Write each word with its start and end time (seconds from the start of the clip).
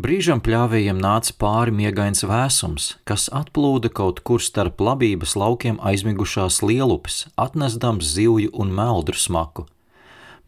Brīžam 0.00 0.38
pļāvējiem 0.40 0.96
nāca 0.96 1.34
pāri 1.36 1.74
miegains 1.76 2.22
vēsums, 2.24 2.84
kas 3.04 3.26
atplūda 3.36 3.90
kaut 3.92 4.22
kur 4.24 4.40
starp 4.40 4.80
labības 4.80 5.34
laukiem 5.36 5.76
aizmigušās 5.90 6.62
lielupes, 6.64 7.26
atnesdams 7.36 8.08
zivju 8.14 8.48
un 8.62 8.72
meldru 8.78 9.18
smaku. 9.20 9.66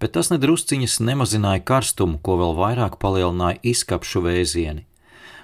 Bet 0.01 0.15
tas 0.17 0.33
nedrusciņas 0.33 0.97
nemazināja 1.05 1.61
karstumu, 1.69 2.23
ko 2.25 2.39
vēl 2.41 2.57
vairāk 2.63 2.97
palielināja 3.03 3.61
izkapšu 3.75 4.25
vēzieni. 4.25 4.87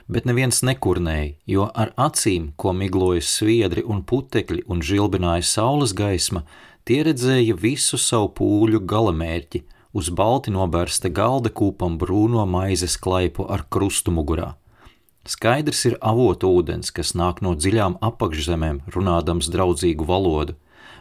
Bet 0.09 0.25
neviens 0.31 0.63
nekurnēja, 0.65 1.35
jo 1.45 1.69
ar 1.77 1.93
acīm, 2.09 2.55
ko 2.57 2.73
migloja 2.73 3.21
sviedri 3.21 3.85
un 3.85 4.07
putekļi 4.09 4.65
un 4.73 4.81
žilbināja 4.81 5.45
saules 5.45 5.93
gaisma, 5.93 6.47
tie 6.89 7.03
redzēja 7.11 7.61
visu 7.61 8.01
savu 8.01 8.33
pūļu 8.41 8.87
galamērķi– 8.89 9.67
uz 9.99 10.09
balti 10.15 10.53
nobērsta 10.55 11.11
galda 11.11 11.51
kūpam 11.51 11.99
brūno 12.01 12.45
maizes 12.47 12.97
klaipu 13.03 13.47
ar 13.51 13.67
krustu 13.69 14.15
mugurā. 14.15 14.55
Skaidrs 15.29 15.83
ir 15.91 15.99
avotu 16.01 16.49
ūdens, 16.57 16.93
kas 16.95 17.13
nāk 17.19 17.43
no 17.45 17.53
dziļām 17.59 17.99
apakšzemēm, 18.09 18.81
runādams 18.95 19.51
draudzīgu 19.53 20.07
valodu, 20.09 20.55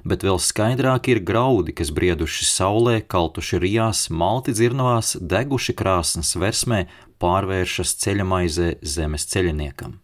bet 0.08 0.26
vēl 0.28 0.42
skaidrāk 0.44 1.08
ir 1.14 1.22
graudi, 1.24 1.76
kas 1.78 1.94
brieduši 1.96 2.48
saulē, 2.50 2.98
kaltuši 3.14 3.62
rijās, 3.64 4.08
malti 4.10 4.56
dzirnavās, 4.58 5.16
deguši 5.22 5.78
krāsnes 5.80 6.34
versmē, 6.36 6.84
pārvēršas 7.24 7.96
ceļa 8.04 8.28
maizē 8.28 8.74
zemes 8.84 9.30
ceļiniekam. 9.32 9.96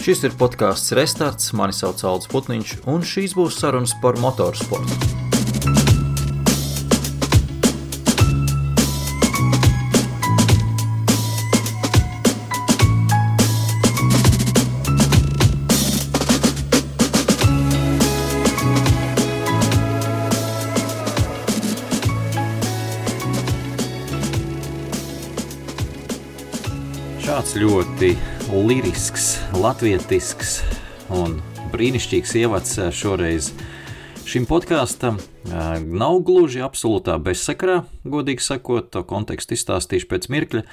Šis 0.00 0.22
ir 0.24 0.32
podkāsts 0.40 0.94
Restarts, 0.96 1.50
mani 1.52 1.74
sauc 1.76 2.00
Alts 2.08 2.30
Putniņš, 2.32 2.70
un 2.88 3.02
šīs 3.04 3.34
būs 3.36 3.58
sarunas 3.60 3.92
par 4.00 4.16
motorsportu. 4.16 4.96
Šāds 27.20 27.58
ļoti 27.60 28.14
lirisks, 28.50 29.36
latvietisks 29.54 30.56
un 31.14 31.36
brīnišķīgs 31.70 32.32
ievads 32.40 32.72
eh, 32.80 32.88
šoreiz. 32.94 33.52
Šim 34.26 34.46
podkāstam 34.50 35.20
eh, 35.20 35.78
nav 35.86 36.18
gluži 36.26 36.62
absolūtā 36.66 37.14
bezsakrā, 37.22 37.84
godīgi 38.02 38.42
sakot, 38.42 38.90
to 38.90 39.04
kontekstu 39.06 39.54
izstāstīšu 39.54 40.10
pēc 40.10 40.28
mirkļa, 40.34 40.64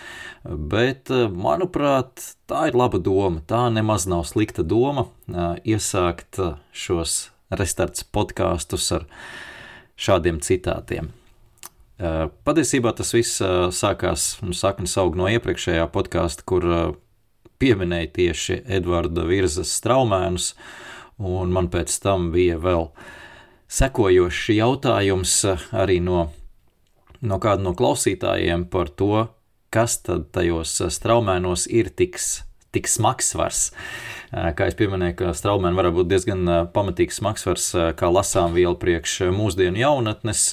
bet, 0.73 1.13
eh, 1.13 1.29
manuprāt, 1.29 2.33
tā 2.49 2.67
ir 2.71 2.77
laba 2.79 3.01
doma. 3.03 3.45
Tā 3.45 3.67
nemaz 3.73 4.07
nav 4.09 4.25
slikta 4.29 4.65
doma 4.65 5.07
iesākt 5.61 6.41
šos 6.73 7.27
restarts 7.53 8.01
podkāstus 8.03 8.89
ar 8.97 9.09
šādiem 9.97 10.41
citātiem. 10.41 11.13
Patiesībā 11.97 12.91
tas 12.93 13.09
viss 13.15 13.41
sākās 13.73 14.35
un 14.45 14.53
saknes 14.53 14.93
aug 15.01 15.15
no 15.17 15.25
iepriekšējā 15.33 15.87
podkāsta, 15.89 16.45
kur 16.45 16.65
pieminēja 17.61 18.09
tieši 18.15 18.61
Edvarda 18.77 19.25
Virzas 19.27 19.71
straumēnus, 19.79 20.51
un 21.17 21.53
man 21.53 21.69
pēc 21.73 21.93
tam 22.03 22.29
bija 22.33 22.59
vēl 22.61 22.89
sekojošs 23.67 24.51
jautājums 24.55 25.33
arī 25.75 25.99
no, 26.03 26.27
no 27.21 27.39
kāda 27.43 27.65
no 27.65 27.73
klausītājiem 27.77 28.67
par 28.71 28.91
to, 28.93 29.27
kas 29.73 29.99
tad 30.05 30.29
tajos 30.35 30.77
straumēnos 30.93 31.67
ir 31.67 31.89
tiks, 31.89 32.43
tik 32.71 32.87
smagsvars. 32.89 33.71
Kā 34.31 34.67
jau 34.69 34.89
minēju, 34.91 35.17
ka 35.21 35.33
straumēni 35.35 35.79
var 35.79 35.91
būt 35.95 36.09
diezgan 36.11 36.47
pamatīgs 36.75 37.19
smagsvars, 37.21 37.69
kā 37.99 38.11
lasām 38.11 38.55
vielu 38.55 38.75
priekš 38.79 39.29
mūsdienu 39.35 39.81
jaunatnes 39.81 40.49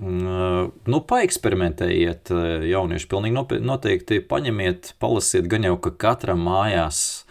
nu, 0.00 1.00
paeksperimentējiet, 1.12 2.32
jaunieši. 2.70 3.08
Pilnīgi 3.10 3.60
noteikti 3.66 4.20
paņemiet, 4.24 4.94
palasiet, 5.02 5.48
gan 5.50 5.66
jau 5.68 5.76
ka 5.84 5.92
katram 6.06 6.44
mājās, 6.46 7.24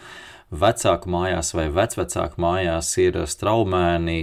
vecāku 0.53 1.09
mājās 1.13 1.53
vai 1.57 1.69
vecvecāku 1.73 2.41
mājās 2.41 2.91
ir 3.01 3.23
straumēni. 3.29 4.21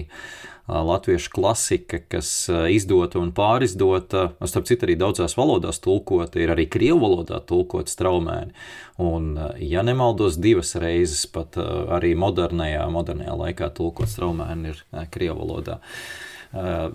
Latviešu 0.66 1.30
klasika, 1.30 2.00
kas 2.10 2.28
izdota 2.74 3.20
un 3.20 3.28
pārizdota, 3.30 4.32
starp 4.50 4.66
citu, 4.66 4.88
arī 4.88 4.96
daudzās 4.98 5.36
valodās 5.38 5.78
tulkota, 5.78 6.40
ir 6.42 6.50
arī 6.56 6.64
krievu 6.66 6.98
valodā 7.04 7.38
tulkota 7.46 7.92
straumēni. 7.94 8.50
Un, 8.98 9.36
ja 9.62 9.86
nemaldos, 9.86 10.40
divas 10.42 10.74
reizes 10.82 11.22
pat 11.30 11.54
arī 11.54 12.16
modernajā, 12.18 12.82
modernajā 12.90 13.38
laikā 13.44 13.70
tulkot 13.78 14.10
straumēni 14.10 14.74
ir 14.74 14.82
krievu 15.14 15.44
valodā. 15.44 15.78
Uh, 15.78 16.25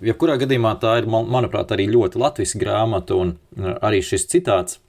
jebkurā 0.06 0.38
gadījumā 0.42 0.74
tā 0.82 0.96
ir, 1.00 1.08
man, 1.10 1.28
manuprāt, 1.32 1.74
arī 1.74 1.88
ļoti 1.92 2.20
latviešu 2.22 2.60
grāmata, 2.62 3.18
un 3.18 3.36
uh, 3.36 3.76
arī 3.84 4.02
šis 4.04 4.26
citāts, 4.30 4.80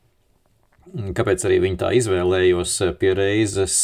mm, 0.91 1.13
kāpēc 1.17 1.45
arī 1.47 1.61
viņi 1.67 1.79
tā 1.83 1.93
izvēlējos 1.99 2.75
uh, 2.87 2.93
pie 2.97 3.15
reizes, 3.17 3.79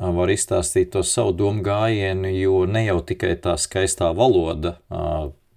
var 0.00 0.30
izstāstīt 0.32 0.92
to 0.94 1.02
savu 1.04 1.34
domu 1.36 1.64
gājienu, 1.66 2.30
jo 2.32 2.62
ne 2.64 2.86
jau 2.86 3.00
tikai 3.04 3.34
tā 3.42 3.56
skaistā 3.60 4.06
valoda 4.16 4.76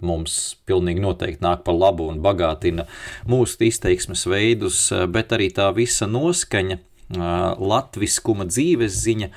mums 0.03 0.33
pilnīgi 0.67 0.99
noteikti 0.99 1.45
nāk 1.45 1.61
par 1.63 1.77
labu 1.77 2.09
un 2.11 2.17
bagātina 2.19 2.83
mūsu 3.29 3.69
izteiksmes 3.69 4.25
veidus, 4.27 4.79
bet 5.13 5.31
arī 5.37 5.47
tā 5.53 5.69
visa 5.77 6.09
noskaņa 6.09 6.81
latviskuma 7.09 8.47
dzīves 8.49 8.95
ziņa, 9.03 9.29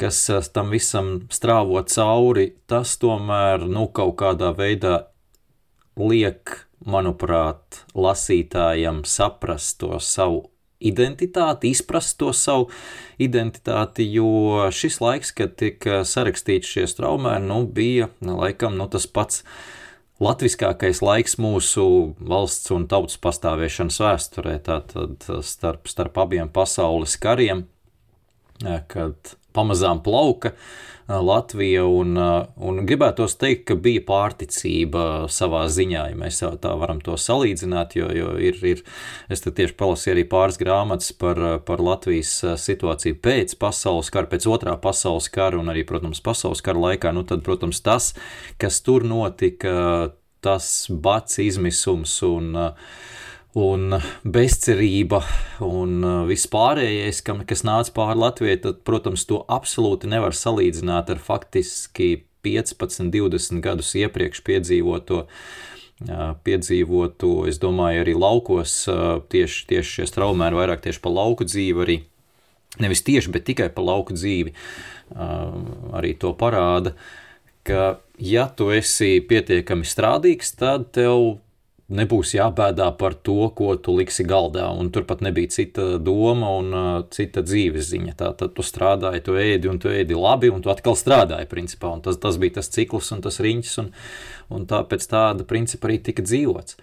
kas 0.00 0.22
tam 0.54 0.72
visam 0.74 1.12
strāvo 1.32 1.82
cauri, 1.86 2.50
tas 2.66 2.96
tomēr 3.00 3.66
nu, 3.68 3.86
kaut 3.88 4.16
kādā 4.20 4.52
veidā 4.56 5.06
liek, 6.00 6.66
manuprāt, 6.80 7.84
lasītājam 7.94 9.04
saprast 9.04 9.80
to 9.82 9.98
savu 10.00 10.46
identitāti, 10.80 11.74
izprast 11.74 12.16
to 12.20 12.32
savu 12.32 12.70
identitāti, 13.20 14.06
jo 14.14 14.70
šis 14.72 15.00
laiks, 15.04 15.34
kad 15.36 15.52
tika 15.60 16.00
sarakstīts 16.08 16.72
šie 16.72 16.86
straumēni, 16.88 17.50
nu, 17.50 17.66
bija 17.68 18.08
laikam 18.24 18.78
nu, 18.80 18.88
tas 18.88 19.06
pats 19.06 19.44
latviskākais 20.20 21.00
laiks 21.04 21.38
mūsu 21.40 21.84
valsts 22.20 22.70
un 22.74 22.86
tautas 22.90 23.18
pastāvēšanas 23.22 24.00
vēsturē, 24.04 24.56
tātad 24.66 25.26
starp, 25.46 25.88
starp 25.88 26.20
abiem 26.20 26.50
pasaules 26.52 27.16
kariem, 27.20 27.64
kad 28.92 29.34
pamazām 29.56 30.02
plauka 30.04 30.52
Latvija, 31.10 31.82
un, 31.90 32.14
un 32.14 32.80
gribētos 32.86 33.34
teikt, 33.40 33.64
ka 33.70 33.76
bija 33.82 34.02
pārticība 34.06 35.04
savā 35.32 35.64
ziņā, 35.72 36.04
ja 36.12 36.18
mēs 36.18 36.38
tā 36.62 36.74
varam 36.78 37.00
to 37.02 37.16
salīdzināt, 37.18 37.96
jo, 37.98 38.10
jo 38.14 38.36
ir, 38.38 38.60
ir, 38.66 38.82
es 39.32 39.42
tieši 39.42 39.74
palasīju 39.80 40.14
arī 40.14 40.24
pāris 40.30 40.60
grāmatas 40.60 41.10
par, 41.18 41.40
par 41.66 41.82
Latvijas 41.82 42.32
situāciju 42.62 43.18
pēc 43.24 43.56
pasaules 43.58 44.12
kara, 44.14 44.30
pēc 44.30 44.46
otrā 44.50 44.76
pasaules 44.80 45.26
kara, 45.34 45.58
un 45.58 45.72
arī, 45.72 45.82
protams, 45.88 46.22
pasaules 46.22 46.62
kara 46.62 46.86
laikā, 46.86 47.14
nu 47.16 47.26
tad, 47.26 47.42
protams, 47.46 47.82
tas, 47.82 48.12
kas 48.62 48.78
tur 48.86 49.06
notika, 49.08 50.12
tas 50.40 50.86
bats 50.90 51.40
izmisums 51.42 52.14
un 52.24 52.54
uh, 52.56 52.92
un 53.58 53.96
bezcerība 54.22 55.20
un 55.64 56.04
uh, 56.04 56.12
viss 56.28 56.48
pārējais, 56.50 57.22
kam, 57.26 57.42
kas 57.48 57.64
nāca 57.66 57.92
pāri 57.96 58.20
Latvijai, 58.20 58.58
tad, 58.62 58.82
protams, 58.86 59.26
to 59.26 59.42
absolūti 59.50 60.10
nevar 60.10 60.36
salīdzināt 60.36 61.10
ar 61.10 61.22
faktiski 61.22 62.22
15, 62.46 63.10
20 63.10 63.64
gadus 63.64 63.94
iepriekš 63.98 64.44
piedzīvoto. 64.46 65.24
Uh, 66.00 66.30
piedzīvoto, 66.46 67.32
es 67.50 67.58
domāju, 67.60 68.04
arī 68.04 68.14
laukos, 68.16 68.76
uh, 68.88 69.18
tieši, 69.32 69.66
tieši 69.68 69.98
šie 69.98 70.06
straumēri 70.08 70.56
vairāk 70.56 70.86
tieši 70.86 71.02
pa 71.04 71.12
lauku 71.12 71.44
dzīvi, 71.44 71.82
arī 71.84 71.98
nevis 72.80 73.02
tieši, 73.04 73.34
bet 73.34 73.44
tikai 73.50 73.66
pa 73.74 73.82
lauku 73.82 74.14
dzīvi, 74.14 74.54
arī 75.90 76.12
to 76.22 76.30
parāda, 76.38 76.92
ka 77.66 77.98
ja 78.22 78.46
tu 78.46 78.68
esi 78.70 79.18
pietiekami 79.26 79.82
strādīgs, 79.82 80.54
tad 80.54 80.86
tev 80.94 81.40
nebūs 81.90 82.34
jābēdā 82.36 82.88
par 82.98 83.16
to, 83.26 83.48
ko 83.56 83.74
tu 83.82 83.94
liksi 83.98 84.24
galdā. 84.28 84.68
Un 84.70 84.92
tur 84.94 85.04
pat 85.08 85.22
nebija 85.24 85.50
cita 85.52 85.86
doma 86.02 86.52
un 86.60 86.74
uh, 86.74 86.90
cita 87.12 87.42
dzīves 87.46 87.90
ziņa. 87.90 88.14
Tā 88.20 88.30
tad 88.40 88.54
tu 88.56 88.64
strādāji, 88.66 89.24
tu 89.26 89.38
ēdi 89.40 89.70
un 89.70 89.80
tu 89.82 89.90
ēdi 89.92 90.18
labi, 90.18 90.52
un 90.54 90.62
tu 90.64 90.72
atkal 90.72 90.98
strādāji. 90.98 91.48
Principā. 91.50 91.90
Un 91.96 92.04
tas, 92.04 92.18
tas 92.22 92.38
bija 92.40 92.60
tas 92.60 92.70
cikls 92.72 93.10
un 93.16 93.24
tas 93.24 93.40
riņķis, 93.42 93.74
un, 93.82 93.90
un 94.54 94.68
tāpēc 94.70 95.08
tāda 95.10 95.46
principa 95.48 95.90
arī 95.90 95.98
tika 96.10 96.24
dzīvots. 96.26 96.78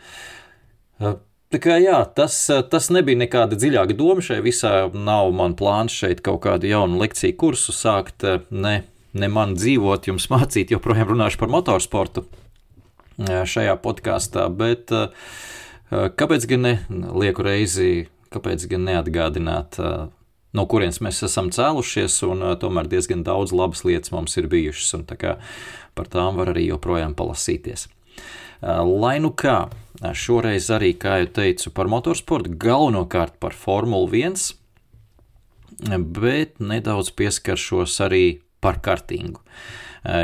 Tā 1.48 1.62
kā, 1.64 1.78
jā, 1.80 2.02
tas, 2.18 2.36
tas 2.68 2.90
nebija 2.92 3.22
nekāda 3.22 3.56
dziļāka 3.56 3.96
doma 3.96 4.24
šai 4.26 4.42
visā. 4.44 4.74
Nav 4.92 5.32
man 5.36 5.56
plāns 5.60 5.96
šeit 5.96 6.20
kaut 6.26 6.42
kādu 6.44 6.68
jaunu 6.68 7.00
lekciju 7.00 7.38
kursu 7.40 7.76
sākt, 7.76 8.28
ne, 8.52 8.82
ne 9.16 9.32
man 9.32 9.56
dzīvot, 9.56 10.12
jums 10.12 10.28
mācīt, 10.34 10.76
joprojām 10.76 11.14
runāšu 11.14 11.40
par 11.40 11.54
motorsportu 11.54 12.26
šajā 13.18 13.74
podkāstā. 13.82 14.46
Bet 14.54 14.94
kāpēc 15.92 16.46
gan 16.52 16.66
ne 16.66 16.76
lieku 16.92 17.46
reizi, 17.48 18.08
kāpēc 18.34 18.68
gan 18.70 18.86
neatgādināt, 18.90 19.80
no 20.58 20.66
kurienes 20.70 21.02
mēs 21.06 21.24
esam 21.28 21.52
cēlušies, 21.54 22.20
un 22.28 22.44
tomēr 22.62 22.90
diezgan 22.92 23.24
daudz 23.28 23.54
labas 23.56 23.84
lietas 23.88 24.14
mums 24.14 24.38
ir 24.40 24.50
bijušas, 24.52 24.94
un 24.98 25.06
tā 25.10 25.38
par 25.98 26.10
tām 26.14 26.38
var 26.38 26.54
arī 26.54 26.68
joprojām 26.68 27.16
palasīties. 27.18 27.88
Lai 28.62 29.18
nu 29.22 29.30
kā, 29.38 29.70
šoreiz 30.18 30.70
arī, 30.74 30.94
kā 30.98 31.20
jau 31.22 31.30
teicu, 31.42 31.72
par 31.78 31.90
motorsportu, 31.90 32.56
galvenokārt 32.58 33.38
par 33.42 33.54
Formuli 33.54 34.24
1, 34.26 34.48
bet 36.18 36.58
nedaudz 36.58 37.12
pieskaršos 37.14 38.00
arī 38.02 38.40
par 38.62 38.82
kartingu. 38.82 39.44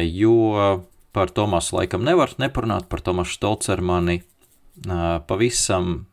Jo 0.02 0.84
par 1.14 1.32
Tomasu 1.34 1.78
laikam 1.80 2.04
nevar 2.06 2.34
neparunāt, 2.42 2.90
par 2.90 3.04
Tomasu 3.06 3.38
Stolcermani 3.38 4.22
pavisam 5.30 6.08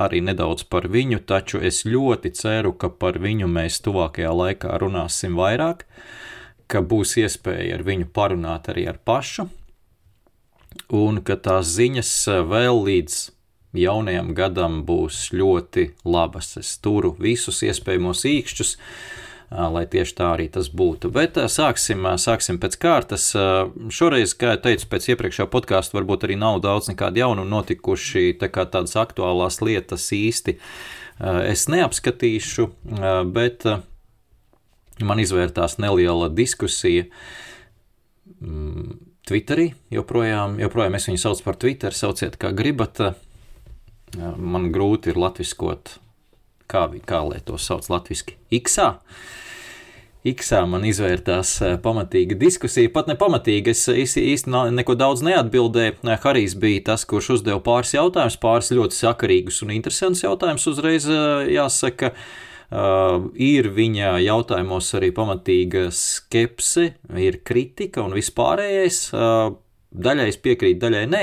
arī 0.00 0.20
nedaudz 0.24 0.64
par 0.68 0.88
viņu, 0.92 1.20
taču 1.24 1.60
es 1.64 1.84
ļoti 1.88 2.32
ceru, 2.36 2.72
ka 2.72 2.88
par 2.88 3.20
viņu 3.20 3.48
mēs 3.48 3.80
tuvākajā 3.84 4.32
laikā 4.32 4.78
runāsim 4.80 5.36
vairāk, 5.38 5.86
ka 6.68 6.82
būs 6.82 7.16
iespēja 7.22 7.78
ar 7.78 7.86
viņu 7.86 8.10
parunāt 8.12 8.68
arī 8.72 8.88
ar 8.90 8.98
pašu 8.98 9.48
un 10.92 11.22
ka 11.24 11.38
tās 11.40 11.70
ziņas 11.76 12.12
vēl 12.50 12.82
līdz 12.88 13.20
jaunajam 13.76 14.32
gadam 14.36 14.80
būs 14.86 15.30
ļoti 15.36 15.90
labas. 16.04 16.56
Es 16.60 16.76
turu 16.82 17.14
visus 17.18 17.62
iespējamos 17.66 18.24
īkšķus, 18.28 18.76
eh, 18.76 18.80
lai 19.50 19.84
tieši 19.86 20.16
tā 20.18 20.32
arī 20.34 20.48
tas 20.52 20.68
būtu. 20.74 21.12
Bet 21.14 21.38
sāksim, 21.52 22.08
sāksim 22.18 22.58
pēc 22.62 22.76
kārtas. 22.82 23.30
Šoreiz, 23.94 24.34
kā 24.34 24.56
jau 24.56 24.62
teicu, 24.66 24.90
pēc 24.90 25.08
iepriekšējā 25.14 25.48
podkāsta 25.52 25.98
varbūt 25.98 26.26
arī 26.26 26.38
nav 26.40 26.60
daudz 26.64 26.90
nekādu 26.90 27.22
jaunu 27.22 27.46
notikuši, 27.46 28.32
tā 28.40 28.50
kā 28.50 28.66
tādas 28.66 28.98
aktuālās 28.98 29.62
lietas 29.62 30.10
īsti 30.16 30.58
es 31.24 31.66
neapskatīšu, 31.72 32.68
bet 33.32 33.64
man 35.00 35.20
izvērtās 35.20 35.78
neliela 35.80 36.28
diskusija 36.32 37.06
mm, 38.40 38.98
Twitterī. 39.26 39.70
Joprojām, 39.90 40.58
joprojām 40.62 40.98
es 40.98 41.08
viņu 41.08 41.22
saucu 41.22 41.46
par 41.46 41.58
Twitter, 41.60 41.96
sauciet 41.96 42.36
kā 42.40 42.52
gribat. 42.56 43.00
Man 44.16 44.70
grūti 44.72 45.10
ir 45.10 45.18
latviskot, 45.18 45.96
kā, 46.70 46.86
kā 47.06 47.22
lai 47.26 47.42
to 47.44 47.58
sauc 47.60 47.88
latviski. 47.92 48.38
Iksā. 48.54 48.94
Iksā 50.26 50.64
man 50.66 50.82
izvērtās 50.82 51.52
pamatīga 51.84 52.34
diskusija, 52.40 52.90
pat 52.90 53.06
ne 53.06 53.14
pamatīga. 53.18 53.70
Es 53.70 53.86
īsti 53.86 54.50
neko 54.74 54.96
daudz 54.98 55.22
neatbildēju. 55.22 56.00
Harijs 56.24 56.56
bija 56.58 56.88
tas, 56.88 57.06
kurš 57.06 57.36
uzdeva 57.36 57.62
pāris 57.62 57.94
jautājumus, 57.94 58.40
pāris 58.42 58.72
ļoti 58.74 58.98
sakarīgus 58.98 59.62
un 59.62 59.76
interesantus 59.76 60.24
jautājumus. 60.26 60.66
Uzreiz 60.72 61.06
jāsaka, 61.06 62.10
uh, 62.10 62.46
Uh, 62.66 63.28
ir 63.38 63.68
viņa 63.70 64.16
jautājumos 64.24 64.88
arī 64.98 65.12
pamatīga 65.14 65.84
skepse, 65.94 66.88
ir 67.14 67.38
kritika 67.46 68.02
un 68.02 68.16
vispārējais. 68.16 69.12
Daļai 69.96 70.26
es 70.32 70.38
piekrītu, 70.42 70.80
daļai 70.82 71.04
nē, 71.12 71.20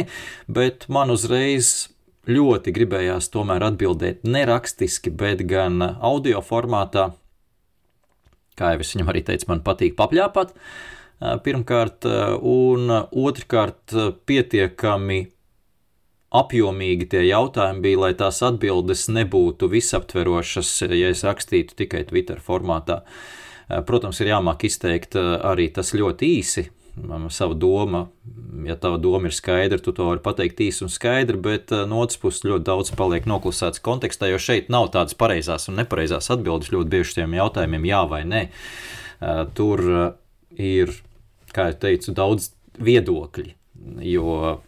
bet 0.48 0.88
man 0.88 1.12
uzreiz 1.12 1.90
ļoti 2.30 2.72
gribējās 2.76 3.28
tomēr 3.34 3.66
atbildēt 3.68 4.24
ne 4.24 4.46
rakstiski, 4.48 5.12
bet 5.12 5.44
gan 5.50 5.82
audio 5.84 6.40
formātā. 6.46 7.12
Kā 8.60 8.74
jau 8.76 8.84
es 8.86 8.94
viņam 8.94 9.10
arī 9.12 9.24
teicu, 9.26 9.50
man 9.50 9.64
patīk 9.66 9.98
papļāpāt. 10.00 10.54
Pirmkārt, 11.44 12.06
un 12.44 12.92
otrkārt, 12.94 13.96
pietiekami 14.28 15.20
apjomīgi 16.34 17.08
tie 17.12 17.24
jautājumi 17.28 17.84
bija, 17.84 18.02
lai 18.06 18.12
tās 18.18 18.42
atbildes 18.46 19.08
nebūtu 19.14 19.70
visaptverošas, 19.72 20.72
ja 20.90 21.12
es 21.14 21.24
rakstītu 21.28 21.78
tikai 21.84 22.04
Twitter 22.10 22.42
formātā. 22.44 23.02
Protams, 23.88 24.20
ir 24.22 24.34
jāmāk 24.34 24.66
izteikt 24.68 25.16
arī 25.16 25.70
tas 25.74 25.94
ļoti 25.96 26.32
īsi. 26.40 26.66
Savu 27.34 27.56
domu, 27.58 28.04
ja 28.68 28.76
tava 28.78 29.00
doma 29.02 29.26
ir 29.30 29.34
skaidra, 29.34 29.80
tu 29.82 29.92
to 29.98 30.06
vari 30.12 30.22
pateikt 30.22 30.60
īsi 30.62 30.84
un 30.86 30.92
skaidri, 30.94 31.40
bet 31.42 31.72
eh, 31.74 31.88
no 31.90 32.04
otras 32.04 32.20
puses 32.22 32.46
ļoti 32.46 32.68
daudz 32.68 32.92
paliek 32.98 33.26
noklusēts 33.30 33.82
kontekstā, 33.82 34.30
jo 34.30 34.38
šeit 34.38 34.70
nav 34.74 34.92
tādas 34.94 35.18
pareizās 35.18 35.66
un 35.72 35.80
nepareizās 35.82 36.30
atbildes 36.36 36.70
ļoti 36.74 36.94
bieži 36.94 37.16
šiem 37.16 37.34
jautājumiem, 37.40 37.88
jā 37.90 38.04
vai 38.12 38.22
nē. 38.30 38.44
Tur 39.58 39.82
ir, 40.60 40.94
kā 41.56 41.72
jau 41.72 41.80
teicu, 41.86 42.14
daudz 42.14 42.52
viedokļi, 42.84 43.56
jo 44.12 44.60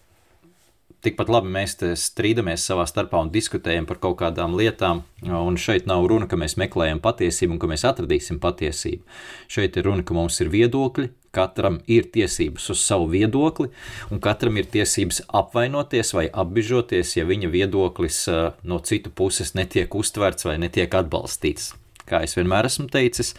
tikpat 1.06 1.30
labi 1.30 1.51
mēs 1.54 1.77
strīdamies 2.01 2.66
savā 2.66 2.86
starpā 2.89 3.19
un 3.22 3.31
diskutējam 3.33 3.86
par 3.89 4.00
kaut 4.01 4.18
kādām 4.22 4.56
lietām. 4.57 5.04
Un 5.25 5.60
šeit 5.62 5.86
nav 5.89 6.07
runa, 6.10 6.30
ka 6.30 6.39
mēs 6.39 6.57
meklējam 6.62 7.01
patiesību 7.04 7.56
un 7.56 7.62
ka 7.62 7.69
mēs 7.69 7.86
atradīsim 7.88 8.39
patiesību. 8.42 9.04
Šeit 9.51 9.77
ir 9.77 9.86
runa, 9.89 10.06
ka 10.06 10.18
mums 10.18 10.39
ir 10.42 10.50
viedokļi, 10.54 11.12
katram 11.35 11.81
ir 11.91 12.07
tiesības 12.13 12.69
uz 12.73 12.83
savu 12.83 13.09
viedokli, 13.11 13.67
un 14.11 14.21
katram 14.23 14.57
ir 14.61 14.69
tiesības 14.71 15.23
apvainoties 15.35 16.13
vai 16.15 16.27
apbižoties, 16.31 17.17
ja 17.19 17.27
viņa 17.27 17.51
viedoklis 17.51 18.21
no 18.63 18.79
citu 18.87 19.11
puses 19.11 19.53
netiek 19.57 19.91
uztverts 19.95 20.47
vai 20.47 20.55
netiek 20.63 20.95
atbalstīts. 20.95 21.73
Kā 22.05 22.21
es 22.23 22.37
vienmēr 22.37 22.69
esmu 22.69 22.87
teicis, 22.93 23.33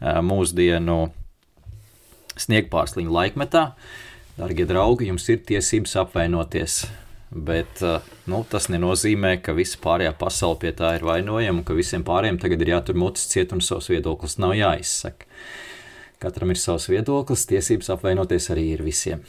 mūsdienu 0.00 0.98
sniegpārsliņu 2.38 3.14
laikmetā, 3.14 3.64
darbie 4.38 4.66
draugi, 4.70 5.10
jums 5.10 5.28
ir 5.30 5.42
tiesības 5.46 5.98
apvainoties 6.04 6.84
Bet 7.34 7.82
eh, 7.82 7.98
nu, 8.30 8.44
tas 8.46 8.68
nenozīmē, 8.70 9.40
ka 9.42 9.56
visa 9.56 9.80
pārējā 9.82 10.12
pasaule 10.18 10.60
pie 10.62 10.70
tā 10.78 10.92
ir 10.94 11.04
vainojama 11.06 11.60
un 11.60 11.66
ka 11.66 11.74
visiem 11.74 12.04
pārējiem 12.06 12.38
tagad 12.38 12.62
ir 12.62 12.70
jātur 12.76 12.98
mutes 13.00 13.26
ciet 13.32 13.52
un 13.56 13.62
savs 13.64 13.90
viedoklis 13.90 14.38
nav 14.38 14.54
jāizsaka. 14.54 15.26
Katram 16.24 16.54
ir 16.54 16.56
savs 16.56 16.88
viedoklis, 16.88 17.44
tiesības 17.50 17.90
apvainoties 17.92 18.48
arī 18.54 18.70
ir 18.78 18.84
visiem. 18.86 19.20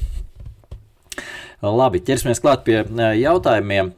Labi, 1.65 2.00
ķersimies 2.03 2.39
klāt 2.44 2.65
pie 2.68 2.77
jautājumiem. 3.19 3.94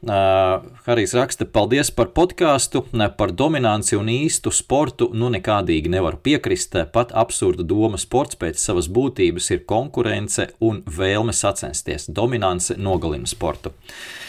Harijs 0.86 1.14
raksta, 1.18 1.46
paldies 1.46 1.90
par 1.94 2.10
podkāstu, 2.16 2.84
par 3.18 3.34
dominanci 3.34 3.98
un 3.98 4.10
īstu 4.14 4.54
sportu. 4.56 5.10
Nu, 5.14 5.30
nekādīgi 5.34 5.92
nevaru 5.92 6.22
piekrist. 6.24 6.78
Pat 6.94 7.12
absurda 7.18 7.66
doma 7.68 8.00
sports 8.02 8.40
pēc 8.40 8.62
savas 8.62 8.90
būtības 8.90 9.52
ir 9.54 9.66
konkurence 9.70 10.48
un 10.64 10.82
vēlme 10.86 11.36
sacensties. 11.36 12.08
Dominance 12.08 12.78
nogalina 12.78 13.30
sportu. 13.30 13.74
Eh, 13.74 14.27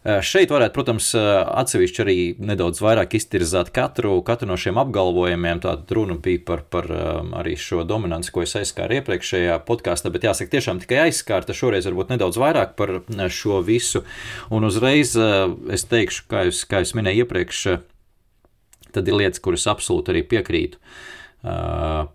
šeit 0.00 0.48
varētu, 0.48 0.72
protams, 0.72 1.10
atsevišķi 1.14 2.00
arī 2.00 2.16
nedaudz 2.40 2.80
vairāk 2.80 3.18
iztirzāt 3.18 3.68
katru, 3.76 4.14
katru 4.24 4.48
no 4.48 4.56
šiem 4.60 4.78
apgalvojumiem. 4.80 5.60
Tāda 5.60 5.96
runa 5.96 6.16
bija 6.20 6.40
par, 6.46 6.62
par 6.72 6.88
arī 7.42 7.52
šo 7.60 7.84
dominanci, 7.88 8.32
ko 8.32 8.44
es 8.46 8.56
aizskāru 8.56 8.96
iepriekšējā 8.96 9.58
podkāstā, 9.68 10.12
bet 10.14 10.24
jāsaka, 10.24 10.54
tiešām 10.54 10.80
tikai 10.80 11.02
aizskārta. 11.04 11.56
Šoreiz 11.56 11.88
varbūt 11.90 12.14
nedaudz 12.14 12.40
vairāk 12.40 12.72
par 12.80 12.96
šo 13.28 13.60
visu. 13.66 14.06
Un 14.48 14.64
uzreiz 14.68 15.12
es 15.20 15.84
teikšu, 15.90 16.24
kā 16.32 16.46
jūs, 16.48 16.64
kā 16.70 16.80
jūs 16.80 16.96
minēju 16.96 17.26
iepriekš, 17.26 17.64
tad 18.96 19.10
ir 19.10 19.20
lietas, 19.20 19.42
kuras 19.44 19.68
absolūti 19.70 20.14
arī 20.14 20.24
piekrītu 20.32 20.80
uh, 21.44 22.08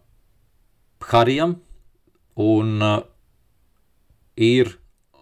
Harijam. 1.12 1.60
Un 2.42 2.82
uh, 2.84 2.98
ir 4.36 4.74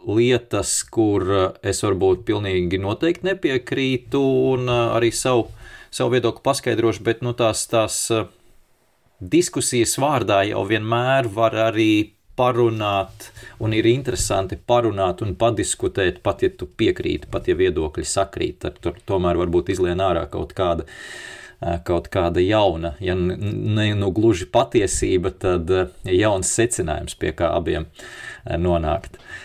lietas, 0.08 0.84
kur 0.92 1.26
eh, 1.32 1.44
es 1.70 1.84
varbūt 1.84 2.24
pilnīgi 2.28 2.80
noteikti 2.82 3.30
nepiekrītu 3.32 4.22
un 4.54 4.72
eh, 4.72 4.96
arī 4.98 5.12
savu, 5.16 5.48
savu 5.94 6.16
viedokli 6.16 6.44
paskaidrošu, 6.46 7.04
bet 7.06 7.24
nu, 7.26 7.36
tās, 7.38 7.66
tās 7.72 8.00
eh, 8.14 8.26
diskusijas 9.20 9.96
vārdā 10.02 10.44
jau 10.50 10.66
vienmēr 10.70 11.30
var 11.34 11.58
arī 11.70 12.14
parunāt, 12.38 13.30
un 13.62 13.76
ir 13.78 13.86
interesanti 13.86 14.58
parunāt 14.58 15.22
un 15.22 15.36
padiskutēt, 15.38 16.24
pat 16.26 16.42
ja 16.42 16.50
tu 16.50 16.66
piekrīti, 16.66 17.30
pat 17.32 17.48
ja 17.48 17.56
viedokļi 17.60 18.08
sakrīt, 18.10 18.64
tad 18.66 18.82
tur 18.82 18.98
tomēr 19.06 19.38
varbūt 19.44 19.70
izlien 19.76 20.02
ārā 20.02 20.26
kaut 20.32 20.58
kāda. 20.58 20.90
Kaut 21.88 22.10
kāda 22.12 22.42
jauna, 22.44 22.90
ja 23.00 23.14
ne 23.16 23.86
nu 23.96 24.10
gluži 24.12 24.50
patiesība, 24.52 25.30
tad 25.32 25.70
jauns 26.04 26.50
secinājums, 26.58 27.16
pie 27.16 27.32
kā 27.38 27.54
abiem 27.56 27.86
nonākt. 28.60 29.16
Uh, 29.16 29.43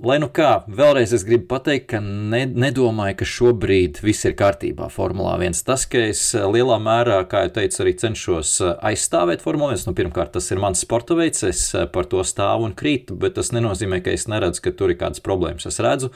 Lai 0.00 0.16
nu 0.20 0.30
kā, 0.32 0.62
vēlreiz 0.68 1.10
es 1.16 1.24
gribu 1.28 1.46
pateikt, 1.50 1.86
ka 1.92 1.98
ne, 2.00 2.42
nedomāju, 2.48 3.18
ka 3.20 3.26
šobrīd 3.28 3.98
viss 4.04 4.24
ir 4.28 4.32
kārtībā 4.36 4.86
Formulā 4.92 5.34
1. 5.36 5.58
Tas, 5.66 5.84
ka 5.88 6.00
es 6.08 6.22
lielā 6.36 6.78
mērā, 6.80 7.18
kā 7.28 7.42
jau 7.46 7.52
teicu, 7.58 7.82
arī 7.84 7.92
cenšos 8.00 8.52
aizstāvēt 8.90 9.44
Formulā 9.44 9.74
1, 9.76 9.88
nu, 9.90 9.96
pirmkārt, 9.96 10.32
tas 10.36 10.48
ir 10.52 10.60
mans 10.62 10.80
sporta 10.84 11.16
veids, 11.18 11.44
es 11.48 11.66
par 11.92 12.08
to 12.08 12.24
stāvu 12.24 12.68
un 12.68 12.76
krītu, 12.76 13.16
bet 13.20 13.36
tas 13.36 13.52
nenozīmē, 13.56 14.00
ka 14.04 14.14
es 14.16 14.24
neredzu, 14.30 14.64
ka 14.64 14.72
tur 14.76 14.92
ir 14.92 15.00
kādas 15.00 15.24
problēmas. 15.24 15.68
Es 15.68 15.80
redzu, 15.84 16.12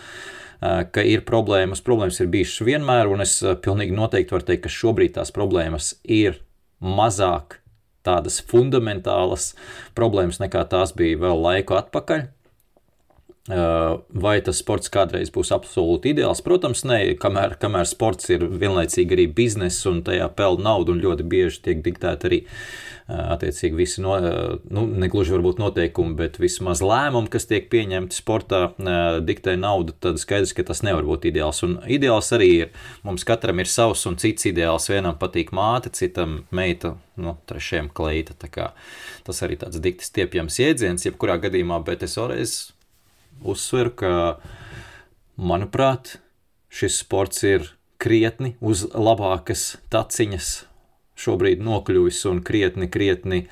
ka 0.60 1.04
ir 1.04 1.24
problēmas. 1.28 1.84
Problēmas 1.84 2.20
ir 2.24 2.30
bijušas 2.32 2.64
vienmēr, 2.68 3.10
un 3.12 3.24
es 3.24 3.36
pilnīgi 3.64 3.96
noteikti 3.96 4.36
varu 4.36 4.48
teikt, 4.48 4.64
ka 4.64 4.72
šobrīd 4.72 5.16
tās 5.18 5.32
problēmas 5.34 5.94
ir 6.04 6.40
mazāk 6.80 7.58
tādas 8.04 8.40
fundamentālas 8.44 9.52
problēmas 9.96 10.40
nekā 10.40 10.64
tās 10.72 10.92
bija 10.96 11.20
vēl 11.24 11.40
laiku 11.40 11.76
atpakaļ. 11.80 12.26
Vai 13.44 14.38
tas 14.40 14.56
sports 14.62 14.88
kādreiz 14.88 15.28
būs 15.28 15.50
absolūti 15.52 16.14
ideāls? 16.14 16.40
Protams, 16.40 16.80
nē, 16.88 17.00
kamēr, 17.20 17.58
kamēr 17.60 17.84
sports 17.84 18.30
ir 18.32 18.46
vienlaicīgi 18.48 19.12
arī 19.12 19.26
biznesa 19.36 19.90
un 19.90 19.98
tajā 20.06 20.30
pelna 20.32 20.70
naudu, 20.70 20.94
un 20.94 21.02
ļoti 21.02 21.26
bieži 21.28 21.60
tiek 21.66 21.82
diktēta 21.84 22.30
arī 22.30 22.38
attiecīgi 23.04 23.76
visi, 23.76 24.00
no, 24.00 24.14
nu, 24.72 24.86
negluži 24.88 25.34
varbūt 25.34 25.60
noteikumi, 25.60 26.16
bet 26.16 26.38
vismaz 26.40 26.80
lēmumi, 26.80 27.28
kas 27.34 27.44
tiek 27.50 27.68
pieņemti 27.68 28.16
sportā, 28.16 28.62
diktē 29.28 29.58
naudu, 29.60 29.92
tad 30.00 30.16
skaidrs, 30.22 30.54
ka 30.56 30.64
tas 30.64 30.80
nevar 30.86 31.04
būt 31.04 31.28
ideāls. 31.28 31.60
Un 31.66 31.76
ideāls 31.84 32.32
arī 32.32 32.48
ir, 32.62 32.70
mums 33.04 33.28
katram 33.28 33.60
ir 33.60 33.68
savs 33.68 34.06
un 34.08 34.16
cits 34.16 34.48
ideāls. 34.48 34.88
Vienam 34.88 35.18
patīk 35.20 35.52
māte, 35.52 35.92
citam 35.92 36.46
meita, 36.48 36.94
nu, 37.20 37.36
trešajam 37.44 37.92
kleita. 37.92 38.32
Tas 39.28 39.44
arī 39.44 39.60
tāds 39.60 39.84
dikti 39.84 40.08
stiepjams 40.08 40.56
jēdziens, 40.64 41.04
jebkurā 41.10 41.36
gadījumā, 41.44 41.82
bet 41.84 42.08
es 42.08 42.16
vēlreiz 42.16 42.56
uzsveru, 43.42 43.92
ka, 43.98 44.12
manuprāt, 45.36 46.18
šis 46.68 47.00
sports 47.02 47.42
ir 47.46 47.72
krietni 48.02 48.54
uz 48.60 48.84
labākas 48.92 49.74
taciņas 49.92 50.54
šobrīd 51.18 51.62
nokļuvis 51.62 52.24
un 52.30 52.40
krietni, 52.44 52.88
krietni, 52.90 53.44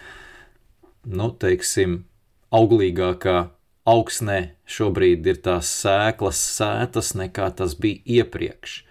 nu, 1.06 1.30
teiksim, 1.30 2.02
auglīgākā 2.54 3.36
augsnē 3.88 4.38
šobrīd 4.68 5.26
ir 5.30 5.38
tās 5.46 5.70
sēklas 5.82 6.40
sētas 6.58 7.14
nekā 7.18 7.52
tas 7.58 7.76
bija 7.78 8.02
iepriekš. 8.22 8.82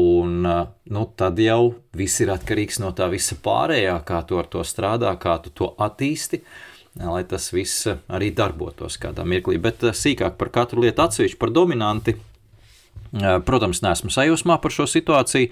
Un 0.00 0.44
nu, 0.46 1.04
tad 1.18 1.40
jau 1.42 1.74
viss 1.98 2.22
ir 2.22 2.30
atkarīgs 2.30 2.78
no 2.78 2.92
tā 2.96 3.08
visa 3.10 3.36
pārējā, 3.42 3.96
kā 4.06 4.20
tu 4.26 4.38
ar 4.38 4.46
to 4.50 4.62
strādā, 4.64 5.10
kā 5.18 5.40
tu 5.42 5.50
to 5.50 5.72
attīsti. 5.82 6.40
Uh, 6.40 6.69
lai 7.08 7.22
tas 7.28 7.50
viss 7.54 7.86
arī 7.88 8.30
darbotos 8.36 8.98
kādā 9.00 9.24
mirklī. 9.28 9.58
Bet 9.62 9.84
eh, 9.84 9.96
sīkāk 9.96 10.36
par 10.40 10.52
katru 10.54 10.84
lietu 10.84 11.04
atsevišķi 11.04 11.38
par 11.40 11.52
dominanti. 11.54 12.16
Eh, 12.16 13.38
protams, 13.46 13.82
neesmu 13.84 14.12
sajūsmā 14.12 14.60
par 14.62 14.74
šo 14.74 14.86
situāciju, 14.90 15.50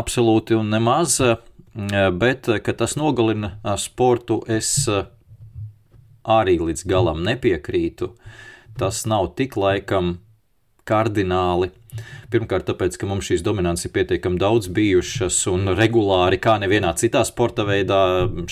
absolūti 0.00 0.56
un 0.58 0.70
nemaz, 0.72 1.18
eh, 1.24 1.36
bet 2.14 2.48
tas 2.78 2.96
nogalina 2.98 3.56
sportu, 3.78 4.40
es 4.48 4.88
arī 6.28 6.58
līdz 6.60 6.86
galam 6.88 7.22
nepiekrītu. 7.24 8.12
Tas 8.78 9.04
nav 9.06 9.32
tik 9.38 9.56
laikam 9.56 10.18
kardināli 10.88 11.70
Pirmkārt, 12.28 12.66
tāpēc, 12.68 12.98
ka 13.00 13.06
mums 13.08 13.24
šīs 13.24 13.40
dominances 13.44 13.88
ir 13.88 13.92
pietiekami 13.94 14.36
daudz 14.40 14.68
bijušas 14.76 15.38
un 15.48 15.70
regulāri, 15.78 16.36
kā 16.44 16.58
nevienā 16.60 16.90
citā 17.00 17.22
sporta 17.24 17.64
veidā. 17.64 18.00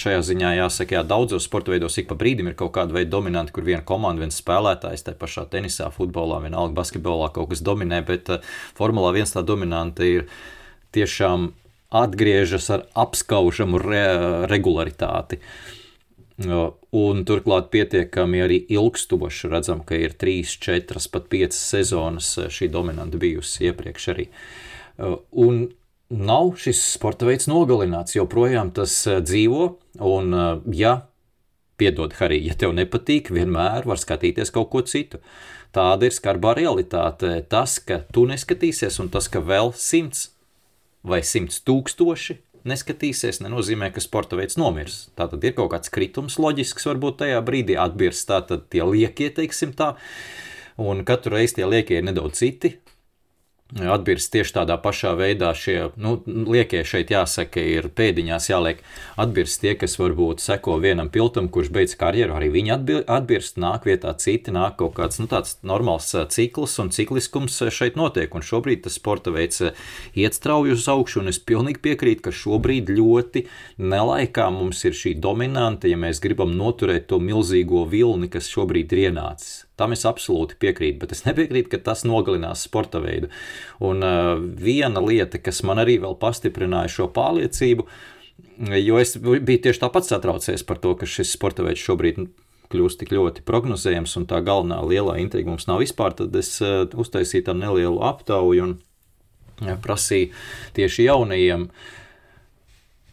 Šajā 0.01 0.23
ziņā 0.31 0.55
jāsaka, 0.57 0.97
jā, 0.97 1.03
daudzos 1.05 1.45
sporta 1.45 1.75
veidos 1.75 1.99
ik 2.01 2.09
pa 2.09 2.17
brīdim 2.19 2.49
ir 2.49 2.57
kaut 2.57 2.73
kāda 2.79 2.97
veida 2.97 3.13
dominanti, 3.13 3.53
kur 3.53 3.67
viena 3.69 3.85
komanda, 3.85 4.25
viens 4.25 4.41
spēlētājs, 4.41 5.05
tā 5.05 5.13
pašā 5.21 5.45
tenisā, 5.53 5.91
futbolā, 5.93 6.41
vienalga 6.47 6.73
basketbolā 6.79 7.29
kaut 7.37 7.53
kas 7.53 7.65
dominē, 7.67 8.01
bet 8.09 8.33
uh, 8.33 8.53
Formulā 8.79 9.13
viens 9.19 9.37
tā 9.37 9.45
dominanta 9.45 10.09
ir 10.09 10.25
tiešām 10.97 11.51
atgriežas 11.97 12.73
ar 12.73 12.89
apskaužamu 13.05 13.85
re 13.85 14.07
regularitāti. 14.49 15.43
Uh, 15.43 15.76
Un 16.37 17.23
turklāt 17.25 17.71
pietiekami 17.73 18.43
arī 18.45 18.59
ilgstoši 18.77 19.49
redzam, 19.49 19.81
ka 19.89 19.97
ir 19.97 20.13
3, 20.21 20.59
4, 20.61 21.01
pat 21.13 21.31
5 21.33 21.57
sezonas 21.57 22.35
eh, 22.37 22.51
šī 22.53 22.69
dominanta 22.73 23.17
bijusi 23.21 23.71
iepriekš 23.71 24.09
arī. 24.13 24.27
Eh, 24.29 25.17
un 25.33 25.63
nav 26.13 26.53
šis 26.61 26.83
sporta 26.93 27.25
veids 27.25 27.49
nogalināts, 27.49 28.19
joprojām 28.19 28.75
tas 28.77 28.99
eh, 29.09 29.23
dzīvo. 29.25 29.71
Un, 30.05 30.37
ja, 30.77 30.99
piedod, 31.81 32.13
Harī, 32.21 32.43
ja 32.45 32.57
tev 32.59 32.77
nepatīk, 32.77 33.33
vienmēr 33.33 33.89
var 33.89 33.97
skatīties 33.97 34.53
kaut 34.53 34.69
ko 34.75 34.85
citu. 34.85 35.23
Tāda 35.73 36.05
ir 36.05 36.13
skarbā 36.13 36.53
realitāte. 36.57 37.33
Tas, 37.49 37.79
ka 37.81 38.03
tu 38.13 38.29
neskatīsies, 38.29 39.01
un 39.01 39.09
tas, 39.13 39.29
ka 39.33 39.41
vēl 39.41 39.73
simts 39.73 40.35
vai 41.07 41.23
simts 41.25 41.63
tūkstoši 41.65 42.43
neskatīsies, 42.69 43.41
nenozīmē, 43.45 43.91
ka 43.95 44.03
sporta 44.05 44.39
veids 44.39 44.59
nomirs. 44.61 45.07
Tā 45.19 45.29
tad 45.33 45.45
ir 45.47 45.55
kaut 45.57 45.73
kāds 45.75 45.93
kritums 45.93 46.39
loģisks, 46.43 46.87
varbūt 46.89 47.21
tajā 47.23 47.41
brīdī 47.47 47.79
atbirst 47.81 48.29
tā 48.31 48.43
tad 48.49 48.67
tie 48.73 48.85
liekie, 48.87 49.31
teiksim 49.35 49.75
tā, 49.79 49.95
un 50.83 51.05
katru 51.09 51.37
reizi 51.37 51.61
tie 51.61 51.69
liekie 51.69 52.01
ir 52.01 52.07
nedaudz 52.09 52.43
citi, 52.43 52.77
atbirst 53.75 54.31
tieši 54.31 54.55
tādā 54.61 54.77
pašā 54.81 55.13
veidā. 55.19 55.51
Šie 55.57 55.91
nu, 55.99 56.17
liekie 56.27 56.83
šeit 56.87 57.11
jāsaka, 57.11 57.61
ir 57.61 57.89
pēdiņās 57.91 58.49
jāliek 58.51 58.83
atbirst 59.19 59.61
tie, 59.63 59.75
kas 59.79 59.99
varbūt 59.99 60.43
seko 60.45 60.77
vienam 60.83 61.11
piltam, 61.13 61.49
kurš 61.53 61.73
beidz 61.75 61.97
karjeru. 61.99 62.37
Arī 62.39 62.51
viņi 62.55 62.75
atbirst, 63.03 63.59
nāk 63.63 63.89
vietā 63.89 64.15
citi, 64.23 64.55
nāk 64.55 64.79
kaut 64.81 64.97
kāds 64.99 65.21
nu, 65.23 65.29
normāls 65.67 66.13
cikls 66.33 66.79
un 66.83 66.93
cikliskums 66.95 67.59
šeit 67.75 67.99
notiek. 67.99 68.33
Un 68.35 68.47
šobrīd 68.47 68.87
tas 68.87 68.99
sporta 69.01 69.35
veids 69.35 69.65
iet 70.15 70.39
strauji 70.39 70.77
uz 70.77 70.87
augšu, 70.93 71.25
un 71.25 71.35
es 71.35 71.43
pilnīgi 71.43 71.83
piekrītu, 71.83 72.29
ka 72.29 72.35
šobrīd 72.35 72.95
ļoti 72.95 73.47
nelaikā 73.83 74.49
mums 74.55 74.85
ir 74.87 74.97
šī 74.97 75.17
dominanta, 75.19 75.91
ja 75.91 75.99
mēs 75.99 76.23
gribam 76.23 76.55
noturēt 76.57 77.11
to 77.11 77.19
milzīgo 77.23 77.87
vilni, 77.91 78.31
kas 78.31 78.51
šobrīd 78.53 78.95
ir 78.95 79.09
ienācis. 79.11 79.66
Tam 79.77 79.93
es 79.93 80.07
absolūti 80.09 80.57
piekrītu, 80.63 81.01
bet 81.03 81.13
es 81.13 81.25
nepiekrītu, 81.27 81.71
ka 81.75 81.83
tas 81.91 82.07
nogalinās 82.09 82.65
sporta 82.65 83.01
veidu. 83.03 83.29
Un 83.85 84.05
uh, 84.07 84.35
viena 84.41 85.03
lieta, 85.05 85.41
kas 85.43 85.63
man 85.69 85.83
arī 85.83 85.99
vēl 86.03 86.17
pastiprināja 86.21 86.93
šo 86.95 87.11
pārliecību, 87.17 87.85
jo 88.81 88.99
es 89.03 89.17
biju 89.21 89.63
tieši 89.69 89.83
tāpat 89.85 90.09
satraucies 90.09 90.65
par 90.67 90.81
to, 90.81 90.95
ka 90.97 91.09
šis 91.09 91.35
sporta 91.37 91.67
veids 91.67 91.85
šobrīd 91.85 92.25
kļūst 92.73 93.03
tik 93.03 93.13
ļoti 93.15 93.45
prognozējams, 93.47 94.17
un 94.19 94.25
tā 94.27 94.41
galvenā 94.45 94.81
lielā 94.89 95.21
intriga 95.23 95.53
mums 95.53 95.69
nav 95.69 95.85
vispār, 95.85 96.17
tad 96.19 96.35
es 96.41 96.57
uh, 96.65 96.83
uztaisīju 96.89 97.51
tādu 97.51 97.63
nelielu 97.63 98.01
aptauju 98.09 98.65
un 98.65 98.75
uh, 98.81 99.77
prasīju 99.85 100.33
tieši 100.81 101.07
jaunajiem 101.11 101.69
uh, 101.69 101.95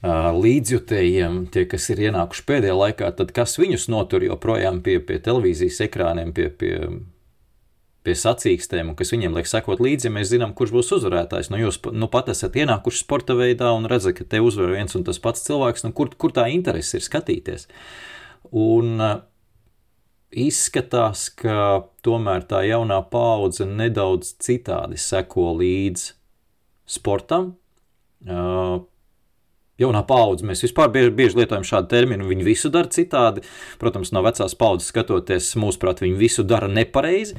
līdzjutējiem, 0.04 1.46
tie, 1.54 1.64
kas 1.70 1.88
ir 1.94 2.02
ienākuši 2.10 2.44
pēdējā 2.50 2.76
laikā, 2.76 3.12
tad 3.16 3.32
kas 3.36 3.56
viņus 3.60 3.88
notur 3.88 4.26
joprojām 4.26 4.82
pie, 4.84 4.98
pie 5.00 5.20
televīzijas 5.24 5.80
ekrāniem, 5.86 6.34
pie, 6.36 6.50
pie, 6.52 6.74
pie 8.04 8.16
sacīkstēm, 8.20 8.92
un 8.92 8.98
kas 9.00 9.14
viņiem 9.16 9.38
liek 9.38 9.48
sekot 9.48 9.80
līdzi, 9.80 10.10
ja 10.10 10.14
mēs 10.18 10.34
zinām, 10.34 10.52
kurš 10.58 10.76
būs 10.76 10.92
uzvarētājs. 11.00 11.54
Nu, 11.54 11.62
jūs 11.62 11.80
nu, 11.96 12.12
pat 12.12 12.34
esat 12.34 12.60
ienākuši 12.60 13.00
sporta 13.06 13.38
veidā 13.40 13.72
un 13.72 13.88
redzat, 13.88 14.18
ka 14.20 14.28
te 14.28 14.44
uzvar 14.44 14.76
viens 14.76 15.00
un 15.00 15.08
tas 15.08 15.22
pats 15.24 15.48
cilvēks, 15.48 15.88
nu, 15.88 15.96
kur, 15.96 16.12
kur 16.20 16.36
tā 16.36 16.50
interese 16.52 17.00
ir 17.00 17.08
skatīties. 17.08 17.70
Un 18.52 19.00
izskatās, 20.36 21.30
ka 21.32 21.88
tomēr 22.04 22.44
tā 22.50 22.66
jaunā 22.68 23.00
paudze 23.08 23.64
nedaudz 23.70 24.36
citādi 24.44 25.00
seko 25.00 25.54
līdzi 25.62 26.12
sportam. 26.92 27.54
Uh, 28.24 28.84
jaunā 29.84 30.02
paudze. 30.08 30.46
Mēs 30.48 30.64
vispār 30.66 30.92
bieži, 30.94 31.14
bieži 31.16 31.40
lietojam 31.42 31.66
šādu 31.68 31.92
terminu. 31.92 32.28
Viņi 32.30 32.48
visu 32.48 32.72
dara 32.74 32.92
citādi. 32.92 33.44
Protams, 33.82 34.14
no 34.16 34.24
vecās 34.26 34.56
paudzes 34.60 34.92
skatoties, 34.94 35.54
mūsuprāt, 35.60 36.04
viņi 36.04 36.20
visu 36.20 36.46
dara 36.48 36.70
nepareizi. 36.72 37.38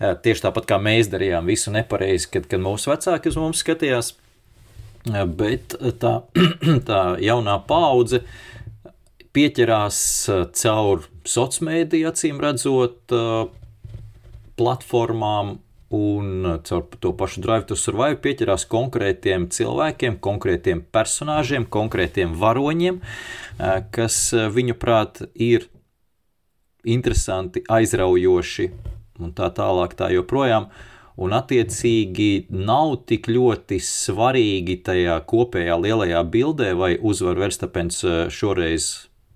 Tieši 0.00 0.46
tāpat 0.46 0.68
kā 0.70 0.80
mēs 0.80 1.10
darījām 1.12 1.48
visu 1.50 1.72
nepareizi, 1.74 2.30
kad, 2.32 2.48
kad 2.48 2.62
mūsu 2.64 2.92
vecāki 2.92 3.32
uz 3.32 3.40
mums 3.40 3.64
skatījās. 3.64 4.14
Bet 5.36 5.76
tā, 6.00 6.14
tā 6.88 7.00
jaunā 7.24 7.56
paudze 7.68 8.22
pieķerās 9.36 9.98
caur 10.58 11.04
sociāliem 11.28 11.68
mēdījiem, 11.70 12.10
acīm 12.10 12.40
redzot, 12.42 13.14
platformām 14.60 15.58
un 15.90 16.44
uh, 16.46 16.58
caur 16.62 16.84
to 17.02 17.12
pašu 17.16 17.42
Drive 17.42 17.66
to 17.66 17.76
Survive 17.78 18.20
pieķerās 18.22 18.66
konkrētiem 18.70 19.48
cilvēkiem, 19.50 20.20
konkrētiem 20.22 20.84
personāžiem, 20.94 21.66
konkrētiem 21.66 22.36
varoņiem, 22.38 23.00
uh, 23.00 23.80
kas 23.90 24.22
uh, 24.36 24.46
viņuprāt 24.54 25.24
ir 25.34 25.66
interesanti, 26.86 27.64
aizraujoši 27.68 28.70
un 29.20 29.34
tā 29.36 29.50
tālāk, 29.52 29.98
tā 29.98 30.12
joprojām. 30.14 30.70
Un, 31.20 31.34
attiecīgi, 31.36 32.46
nav 32.54 32.94
tik 33.10 33.26
ļoti 33.28 33.76
svarīgi 33.84 34.78
tajā 34.86 35.18
kopējā 35.28 35.74
lielajā 35.76 36.22
bildē, 36.32 36.70
vai 36.78 36.94
uzvar 36.96 37.36
Verstapens 37.42 37.98
šoreiz, 38.32 38.86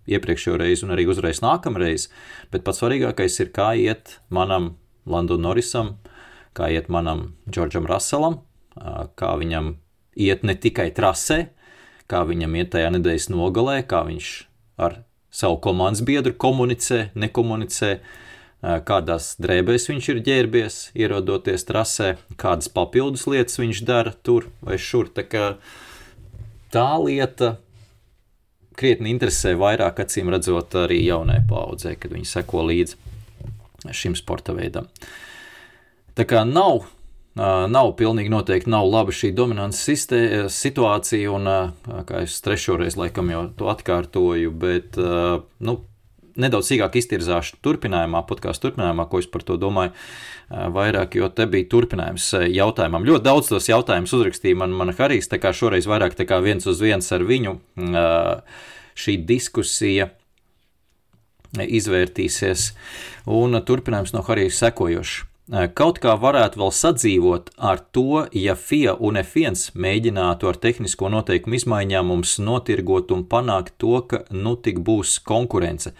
iepriekšējo 0.08 0.56
reizi 0.62 0.86
un 0.86 0.94
arī 0.94 1.04
uzreiz 1.12 1.42
nākamreiz, 1.44 2.08
bet 2.54 2.64
pats 2.64 2.80
svarīgākais 2.80 3.36
ir, 3.44 3.52
kā 3.52 3.74
iet 3.76 4.16
manam 4.32 4.78
Landonam 5.04 5.50
Norisam, 5.50 5.92
kā 6.54 6.70
iet 6.72 6.90
manam 6.92 7.32
Džordžam 7.50 7.86
Raselam, 7.90 8.40
kā 9.18 9.32
viņam 9.40 9.74
iet 10.14 10.44
ne 10.46 10.54
tikai 10.54 10.90
trasē, 10.94 11.48
kā 12.10 12.22
viņam 12.28 12.54
iet 12.60 12.72
tajā 12.74 12.92
nedēļas 12.94 13.30
nogalē, 13.32 13.80
kā 13.88 14.04
viņš 14.06 14.30
ar 14.82 15.02
savu 15.34 15.58
komandas 15.62 16.04
biedru 16.06 16.34
komunicē, 16.38 17.08
nekomunicē, 17.18 17.96
kādās 18.86 19.34
drēbēs 19.42 19.88
viņš 19.90 20.08
ir 20.12 20.22
ģērbies, 20.28 20.78
ierodoties 20.96 21.66
trasē, 21.68 22.14
kādas 22.40 22.70
papildus 22.72 23.26
lietas 23.28 23.58
viņš 23.60 23.82
dara 23.84 24.14
tur 24.24 24.48
vai 24.64 24.78
šur. 24.80 25.10
Tā, 25.12 25.26
tā 26.72 26.88
lieta 27.02 27.56
krietni 28.78 29.12
interesē 29.14 29.54
vairāk, 29.58 30.00
acīm 30.04 30.32
redzot, 30.32 30.74
arī 30.86 31.02
jaunai 31.04 31.42
paudzei, 31.48 31.94
kad 32.00 32.14
viņi 32.14 32.30
seko 32.30 32.64
līdzi 32.70 33.92
šim 33.94 34.16
sporta 34.16 34.54
veidam. 34.56 34.88
Tā 36.14 36.28
kā 36.28 36.44
nav 36.48 36.84
nav 37.34 37.88
pilnīgi 37.98 38.30
noteikti 38.30 38.70
nav 38.70 38.86
laba 38.86 39.10
šī 39.14 39.32
dominances 39.34 40.06
situācija, 40.54 41.32
un, 41.34 41.50
kā 42.06 42.22
es 42.22 42.36
trešoreiz 42.44 42.94
laikam 42.98 43.32
jau 43.32 43.48
to 43.58 43.66
atkārtoju, 43.72 44.52
bet, 44.54 44.94
nu, 45.58 45.74
nedaudz 46.38 46.70
sīkāk 46.70 47.00
iztirzāšu 47.00 47.58
turpinājumā, 47.64 48.22
podkāstu 48.28 48.68
turpinājumā, 48.68 49.08
ko 49.10 49.22
es 49.22 49.28
par 49.30 49.42
to 49.46 49.58
domāju 49.58 49.94
vairāk, 50.50 51.18
jo 51.18 51.30
te 51.34 51.46
bija 51.50 51.68
turpinājums 51.74 52.30
jautājumam. 52.54 53.06
Ļoti 53.06 53.26
daudz 53.26 53.50
tos 53.50 53.68
jautājumus 53.70 54.14
uzrakstīja 54.14 54.62
man, 54.62 54.74
man 54.78 54.94
Harijs, 54.94 55.30
tā 55.30 55.40
kā 55.42 55.54
šoreiz 55.56 55.90
vairāk 55.90 56.14
kā 56.22 56.38
viens 56.44 56.66
uz 56.70 56.82
viens 56.82 57.10
ar 57.14 57.26
viņu 57.26 57.58
šī 58.94 59.18
diskusija 59.26 60.12
izvērtīsies, 61.54 62.72
un 63.30 63.58
turpinājums 63.66 64.14
no 64.14 64.22
Harijas 64.26 64.62
sekojošs. 64.62 65.22
Kaut 65.52 65.98
kā 66.00 66.14
varētu 66.16 66.56
vēl 66.56 66.70
sadzīvot 66.72 67.50
ar 67.60 67.82
to, 67.92 68.22
ja 68.32 68.54
FIA 68.56 68.94
un 68.96 69.18
F1 69.20 69.74
mēģinātu 69.76 70.48
ar 70.48 70.56
tehnisko 70.56 71.10
noteikumu 71.12 71.58
izmaiņām 71.58 72.08
mums 72.08 72.38
notirgot 72.40 73.12
un 73.12 73.26
panākt 73.28 73.74
to, 73.76 73.98
ka 74.08 74.22
nu 74.32 74.54
tik 74.56 74.80
būs 74.80 75.18
konkurence. 75.20 75.92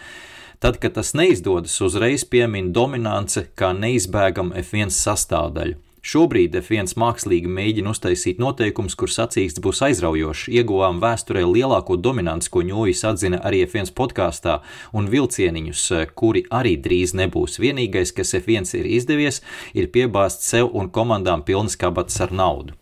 Tad, 0.64 0.78
kad 0.80 0.96
tas 0.96 1.12
neizdodas, 1.12 1.76
uzreiz 1.84 2.24
piemin 2.24 2.72
dominance 2.72 3.44
kā 3.52 3.74
neizbēgama 3.76 4.56
F1 4.62 4.94
sastāvdaļa. 4.96 5.76
Šobrīd 6.04 6.52
F1 6.58 6.98
mākslīgi 7.00 7.48
mēģina 7.48 7.94
uztaisīt 7.94 8.40
noteikumus, 8.42 8.92
kur 9.00 9.08
sacīksts 9.08 9.62
būs 9.64 9.80
aizraujošs. 9.86 10.50
Ieguvām 10.52 11.00
vēsturē 11.00 11.46
lielāko 11.48 11.96
dominanci, 11.96 12.50
ko 12.52 12.60
Ņūjis 12.68 13.00
atzina 13.08 13.40
arī 13.40 13.62
F1 13.64 13.94
podkāstā, 13.96 14.58
un 14.92 15.08
vilcieniņus, 15.08 15.86
kuri 16.12 16.44
arī 16.52 16.76
drīz 16.84 17.16
nebūs. 17.16 17.56
Vienīgais, 17.64 18.12
kas 18.12 18.36
F1 18.36 18.76
ir 18.82 18.92
izdevies, 19.00 19.40
ir 19.72 19.88
piebāzt 19.96 20.44
sev 20.44 20.76
un 20.76 20.92
komandām 20.92 21.46
pilnas 21.48 21.80
kabatas 21.80 22.20
ar 22.20 22.36
naudu. 22.36 22.76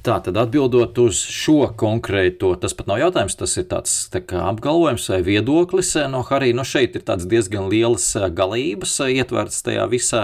Tā 0.00 0.14
tad 0.24 0.38
atbildot 0.40 0.96
uz 1.02 1.18
šo 1.28 1.66
konkrēto, 1.76 2.54
tas 2.56 2.72
pat 2.72 2.86
nav 2.88 3.02
jautājums, 3.02 3.34
tas 3.36 3.52
ir 3.60 3.66
tāds 3.68 3.92
tā 4.08 4.22
apgalvojums 4.48 5.10
vai 5.12 5.18
viedoklis 5.26 5.90
eh, 6.00 6.06
no 6.08 6.22
Harija. 6.24 6.56
Nu 6.56 6.64
šeit 6.64 6.94
ir 6.96 7.04
diezgan 7.04 7.66
lielas 7.68 8.06
eh, 8.16 8.30
galības 8.32 8.94
eh, 9.04 9.18
ietverts 9.20 9.60
tajā 9.66 9.84
visā 9.92 10.22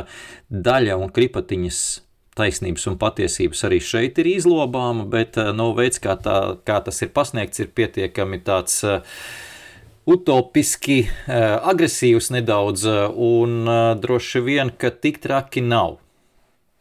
daļa 0.48 0.96
un 0.96 1.12
kripatiņas 1.12 1.80
taisnības 2.40 2.88
un 2.88 2.96
patiesības 3.02 3.66
arī 3.68 3.82
šeit 3.84 4.22
ir 4.22 4.30
izlobāma, 4.30 5.04
bet 5.12 5.36
no 5.56 5.68
veids, 5.76 6.00
kā, 6.00 6.16
tā, 6.24 6.56
kā 6.64 6.80
tas 6.84 7.02
ir 7.04 7.12
pasniegts, 7.12 7.60
ir 7.60 7.68
pietiekami 7.76 8.40
tāds 8.44 8.82
utopiski, 10.08 10.98
agresīvs 11.72 12.28
nedaudz, 12.36 12.84
un 13.16 13.64
droši 14.04 14.44
vien, 14.44 14.68
ka 14.68 14.92
tik 14.92 15.22
traki 15.24 15.64
nav 15.64 15.96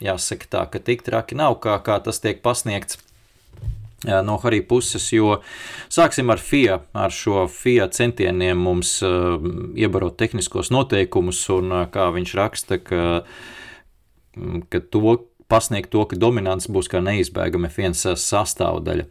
jāsaka 0.04 0.52
tā, 0.52 0.64
ka 0.72 0.82
tik 0.84 1.06
traki 1.06 1.38
nav, 1.40 1.60
kā, 1.64 1.78
kā 1.84 2.00
tas 2.04 2.20
tiek 2.24 2.42
pasniegts 2.46 3.00
no 4.06 4.38
Harija 4.38 4.66
puses, 4.68 5.08
jo 5.14 5.40
sāksim 5.90 6.30
ar 6.30 6.42
FIA, 6.42 6.80
ar 6.94 7.14
šo 7.14 7.46
FIA 7.50 7.88
centieniem 7.90 8.60
mums 8.68 9.00
uh, 9.06 9.40
iebarot 9.74 10.18
tehniskos 10.20 10.70
noteikumus, 10.74 11.40
un 11.56 11.72
uh, 11.74 11.86
kā 11.90 12.10
viņš 12.14 12.34
raksta, 12.38 12.78
ka, 12.86 13.24
ka 14.70 14.84
to 14.94 15.18
pasniegt 15.50 15.90
to, 15.94 16.04
ka 16.10 16.20
dominants 16.20 16.70
būs 16.70 16.90
kā 16.92 17.02
neizbēgama 17.06 17.72
F1 17.72 17.98
sastāvdaļa. 18.20 19.08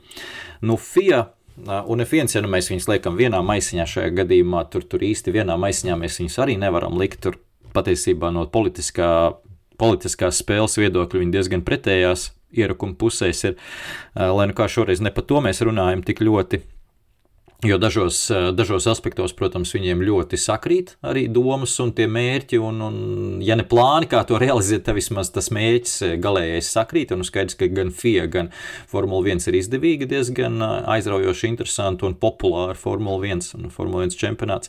Nu, 0.67 0.79
FIA 0.81 1.27
Un 1.55 2.03
F1, 2.03 2.33
ja 2.35 2.41
nu 2.43 2.49
mēs 2.51 2.67
viņus 2.67 2.89
liekam 2.91 3.15
vienā 3.15 3.39
maisiņā, 3.47 3.85
šajā 3.87 4.11
gadījumā 4.19 4.65
tur, 4.73 4.83
tur 4.91 5.05
īsti 5.07 5.31
vienā 5.37 5.55
maisiņā 5.63 5.95
mēs 6.01 6.19
viņus 6.19 6.39
arī 6.43 6.57
nevaram 6.59 6.99
likt. 6.99 7.21
Tur 7.23 7.39
patiesībā 7.77 8.33
no 8.35 8.43
politiskā 8.51 9.11
politiskās 9.81 10.41
spēles 10.43 10.79
viedokļi 10.81 11.23
viņi 11.23 11.35
diezgan 11.35 11.65
pretējās 11.67 12.31
ierakuma 12.55 12.97
pusēs 12.99 13.43
ir, 13.49 13.57
lai 14.15 14.47
nu 14.51 14.55
kā 14.57 14.69
šoreiz 14.71 15.03
ne 15.03 15.13
par 15.15 15.27
to 15.29 15.43
mēs 15.45 15.63
runājam 15.67 16.05
tik 16.07 16.23
ļoti. 16.25 16.63
Jo 17.65 17.79
dažos, 17.79 18.19
dažos 18.53 18.85
aspektos, 18.91 19.33
protams, 19.33 19.71
viņiem 19.73 20.03
ļoti 20.05 20.37
sakrīt 20.37 20.91
arī 21.01 21.23
domas 21.33 21.73
un 21.81 21.95
tie 21.97 22.05
mērķi, 22.13 22.59
un, 22.61 22.81
un 22.85 22.97
ja 23.41 23.57
ne 23.57 23.65
plāni, 23.65 24.05
kā 24.11 24.21
to 24.29 24.37
realizēt, 24.41 24.83
tad 24.85 24.99
vismaz 24.99 25.31
tas 25.33 25.49
mērķis 25.55 26.19
galējais 26.21 26.69
sakrīt. 26.75 27.15
Un 27.17 27.25
skaidrs, 27.25 27.57
ka 27.57 27.71
gan 27.73 27.89
FIA, 27.89 28.27
gan 28.29 28.51
Formula 28.91 29.33
1 29.33 29.49
ir 29.49 29.57
izdevīga, 29.63 30.09
diezgan 30.11 30.61
aizraujoši, 30.61 31.49
interesanti 31.55 32.05
un 32.05 32.19
populāra 32.21 32.77
Formula 32.77 33.25
1 33.25 33.55
un 33.57 33.73
Formula 33.73 34.05
1 34.05 34.19
čempionāts. 34.21 34.69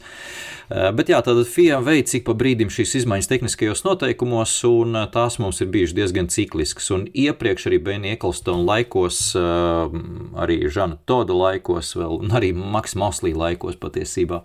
Bet 0.70 1.12
jā, 1.12 1.20
tad 1.26 1.44
FIA 1.52 1.82
veids 1.84 2.16
ik 2.16 2.24
pa 2.30 2.38
brīdim 2.38 2.72
šīs 2.72 2.96
izmaiņas 3.02 3.30
tehniskajos 3.34 3.84
noteikumos, 3.86 4.56
un 4.72 5.02
tās 5.12 5.36
mums 5.44 5.60
ir 5.60 5.72
bijušas 5.76 5.98
diezgan 6.00 6.32
cikliskas. 6.32 6.88
Un 6.96 7.10
iepriekš 7.12 7.68
arī 7.68 7.82
Benija 7.92 8.16
Eklstona 8.16 8.64
laikos, 8.72 9.20
arī 9.36 10.62
Žana 10.72 11.02
Toda 11.04 11.36
laikos, 11.36 11.92
vēl, 12.00 12.22
un 12.24 12.40
arī 12.40 12.56
Maks 12.56 12.85
Maks 12.86 12.96
Moslī 12.96 13.34
laikos 13.34 13.80
patiesībā 13.82 14.44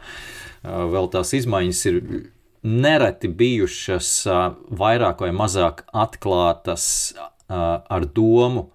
vēl 0.65 1.09
tās 1.13 1.35
izmaiņas 1.37 1.81
ir 1.91 1.99
nereti 2.65 3.29
bijušas 3.29 4.13
vairāk 4.81 5.21
vai 5.21 5.33
mazāk 5.33 5.85
atklātas 5.93 7.15
ar 7.49 8.07
domu 8.15 8.71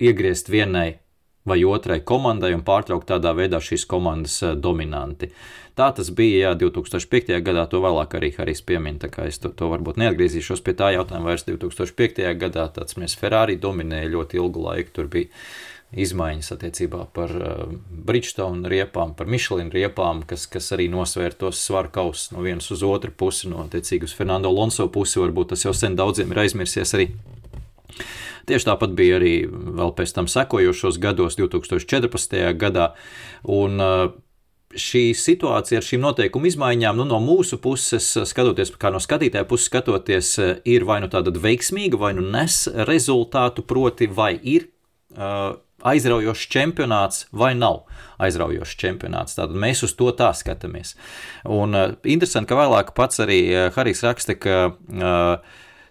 iegriezt 0.00 0.48
vienai 0.48 0.98
vai 1.46 1.62
otrai 1.64 2.00
komandai 2.00 2.54
un 2.56 2.64
pārtraukt 2.66 3.06
tādā 3.06 3.30
veidā 3.36 3.60
šīs 3.62 3.84
komandas 3.86 4.40
dominanti. 4.58 5.30
Tā 5.76 5.92
tas 5.94 6.08
bija 6.10 6.48
jā, 6.48 6.54
2005. 6.58 7.36
gadā, 7.44 7.66
to 7.68 7.82
vēlāk 7.84 8.16
arī 8.16 8.32
Harijs 8.34 8.64
piemin, 8.64 8.96
tā 8.98 9.10
kā 9.12 9.28
es 9.28 9.38
to, 9.38 9.52
to 9.52 9.68
varbūt 9.70 10.00
neatgriezīšos 10.00 10.64
pie 10.64 10.74
tā 10.74 10.90
jautājuma 10.96 11.30
vairs 11.30 11.44
2005. 11.46 12.24
gadā, 12.40 12.66
tāds 12.72 12.96
mēs 12.96 13.14
Ferrari 13.20 13.58
dominēja 13.60 14.10
ļoti 14.16 14.40
ilgu 14.40 14.64
laiku, 14.66 14.94
tur 14.96 15.10
bija 15.12 15.28
izmaiņas 15.96 16.52
attiecībā 16.56 17.06
par 17.16 17.32
uh, 17.36 17.62
Bridgestone 18.06 18.68
riepām, 18.70 19.14
par 19.16 19.30
Michelin 19.30 19.70
riepām, 19.72 20.22
kas, 20.28 20.46
kas 20.50 20.68
arī 20.76 20.90
nosvēr 20.92 21.36
tos 21.38 21.62
svaru 21.64 21.92
kausus 21.94 22.30
no 22.34 22.44
vienas 22.44 22.68
uz 22.74 22.84
otru 22.86 23.14
pusi, 23.16 23.48
no 23.52 23.64
attiecīgi 23.64 24.08
uz 24.08 24.14
Fernando 24.16 24.52
Lonso 24.52 24.88
pusi, 24.92 25.20
varbūt 25.22 25.54
tas 25.54 25.64
jau 25.66 25.74
sen 25.76 25.96
daudziem 25.98 26.34
ir 26.34 26.44
aizmirsies 26.44 26.94
arī. 26.98 27.08
Tieši 28.46 28.68
tāpat 28.68 28.92
bija 28.94 29.16
arī 29.18 29.34
vēl 29.48 29.90
pēc 29.96 30.12
tam 30.14 30.28
sekojošos 30.30 31.00
gados, 31.02 31.38
2014. 31.40 32.38
gadā, 32.60 32.92
un 33.50 33.82
uh, 33.82 34.14
šī 34.76 35.10
situācija 35.16 35.80
ar 35.80 35.86
šīm 35.86 36.02
noteikumu 36.04 36.50
izmaiņām, 36.50 37.00
nu, 37.00 37.06
no 37.08 37.18
mūsu 37.22 37.58
puses, 37.62 38.12
skatoties, 38.28 38.74
kā 38.78 38.92
no 38.94 39.00
skatītāja 39.02 39.48
puses 39.48 39.70
skatoties, 39.70 40.32
ir 40.68 40.86
vai 40.86 41.00
nu 41.02 41.10
tāda 41.10 41.32
veiksmīga, 41.32 41.98
vai 42.00 42.12
nu 42.18 42.24
nes 42.28 42.66
rezultātu, 42.88 43.64
proti, 43.66 44.06
vai 44.06 44.34
ir 44.36 44.68
uh, 45.16 45.56
aizraujošs 45.84 46.48
čempionāts 46.52 47.26
vai 47.36 47.54
nav 47.58 47.82
aizraujošs 48.22 48.76
čempionāts. 48.80 49.34
Tātad 49.36 49.56
mēs 49.60 49.82
uz 49.86 49.92
to 49.98 50.08
tā 50.16 50.30
skatāmies. 50.36 50.88
Un 51.44 51.74
uh, 51.76 51.92
interesanti, 52.04 52.48
ka 52.50 52.56
vēlāk 52.60 52.86
pats 52.96 53.20
arī 53.24 53.40
uh, 53.50 53.56
Harijs 53.76 54.00
raksta, 54.06 54.32
ka 54.40 54.56
uh, 54.72 55.36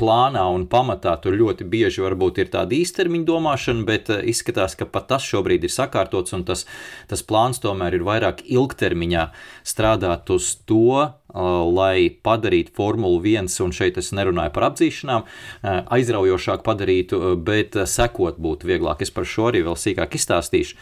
plānā 0.00 0.42
un 0.54 0.64
pamatā 0.70 1.12
tur 1.22 1.36
ļoti 1.36 1.66
bieži 1.68 2.02
varbūt 2.04 2.40
ir 2.40 2.50
tāda 2.52 2.76
īstermiņa 2.76 3.26
domāšana, 3.28 3.84
bet 3.88 4.10
eh, 4.12 4.22
izskatās, 4.32 4.76
ka 4.78 4.88
pat 4.88 5.10
tas 5.12 5.26
šobrīd 5.28 5.66
ir 5.66 5.72
sakārtots 5.74 6.34
un 6.36 6.44
tas, 6.48 6.64
tas 7.10 7.24
plāns 7.26 7.60
tomēr 7.62 7.98
ir 7.98 8.06
vairāk 8.06 8.44
ilgtermiņā 8.48 9.26
strādāt 9.68 10.30
uz 10.32 10.52
to, 10.68 11.02
eh, 11.04 11.50
lai 11.80 12.08
padarītu 12.24 12.74
Formulu 12.76 13.20
1, 13.20 13.50
un 13.64 13.74
šeit 13.76 14.00
es 14.00 14.12
nerunāju 14.16 14.54
par 14.56 14.70
apdzīšanām, 14.70 15.26
eh, 15.26 15.82
aizraujošāk 15.98 16.64
padarītu, 16.66 17.36
bet 17.44 17.76
sekot 17.90 18.40
būtu 18.40 18.70
vieglāk. 18.72 19.02
Es 19.04 19.12
par 19.12 19.28
šo 19.28 19.50
arī 19.52 19.64
vēl 19.66 19.76
sīkāk 19.76 20.16
izstāstīšu. 20.16 20.74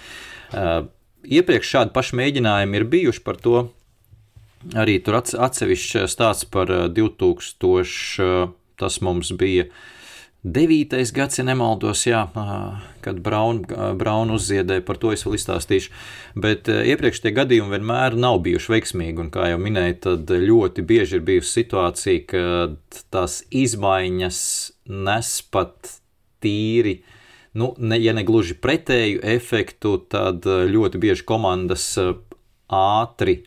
Iepriekš 1.28 1.70
šādi 1.74 1.92
paši 1.92 2.16
mēģinājumi 2.16 2.78
ir 2.78 2.84
bijuši 2.88 3.20
par 3.24 3.36
to, 3.36 3.68
arī 4.78 4.94
tur 5.04 5.18
atsevišķs 5.18 6.08
stāsts 6.08 6.46
par 6.48 6.70
2000, 6.88 8.54
tas 8.80 9.00
mums 9.04 9.32
bija 9.38 9.68
9. 10.46 10.94
gads, 11.12 11.40
ja 11.40 11.44
nemaldos, 11.44 12.04
jā, 12.06 12.20
kad 13.02 13.18
Brauna 13.24 13.90
Braun 13.98 14.30
uzziedēja, 14.30 14.84
par 14.86 15.00
to 15.02 15.10
es 15.10 15.24
vēl 15.26 15.34
izstāstīšu. 15.34 15.90
Bet 16.38 16.70
iepriekš 16.70 17.24
tie 17.24 17.32
gadījumi 17.34 17.74
vienmēr 17.74 18.14
nav 18.14 18.38
bijuši 18.46 18.72
veiksmīgi, 18.76 19.18
un 19.24 19.32
kā 19.34 19.50
jau 19.50 19.58
minēju, 19.60 19.98
tad 20.06 20.30
ļoti 20.30 20.86
bieži 20.86 21.18
ir 21.18 21.26
bijusi 21.26 21.56
situācija, 21.58 22.24
kad 22.30 23.02
tās 23.10 23.40
izmaiņas 23.50 24.40
nes 24.88 25.32
pat 25.50 25.96
tīri 26.42 27.00
nu, 27.58 27.72
ne, 27.78 27.98
ja 27.98 28.14
ne 28.14 28.24
gluži 28.26 28.56
pretēju 28.62 29.20
efektu, 29.26 29.96
tad 30.10 30.46
ļoti 30.46 31.00
bieži 31.02 31.26
komandas 31.26 31.90
ātri 32.68 33.40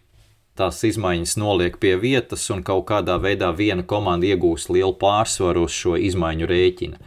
tās 0.60 0.82
izmaiņas 0.88 1.38
noliek 1.40 1.78
pie 1.82 1.96
vietas, 2.00 2.48
un 2.54 2.64
kaut 2.66 2.88
kādā 2.90 3.18
veidā 3.22 3.52
viena 3.56 3.86
komanda 3.88 4.28
iegūst 4.28 4.72
lielu 4.74 4.94
pārsvaru 5.00 5.66
uz 5.68 5.76
šo 5.76 5.96
izmaiņu 6.00 6.50
rēķina. 6.50 7.00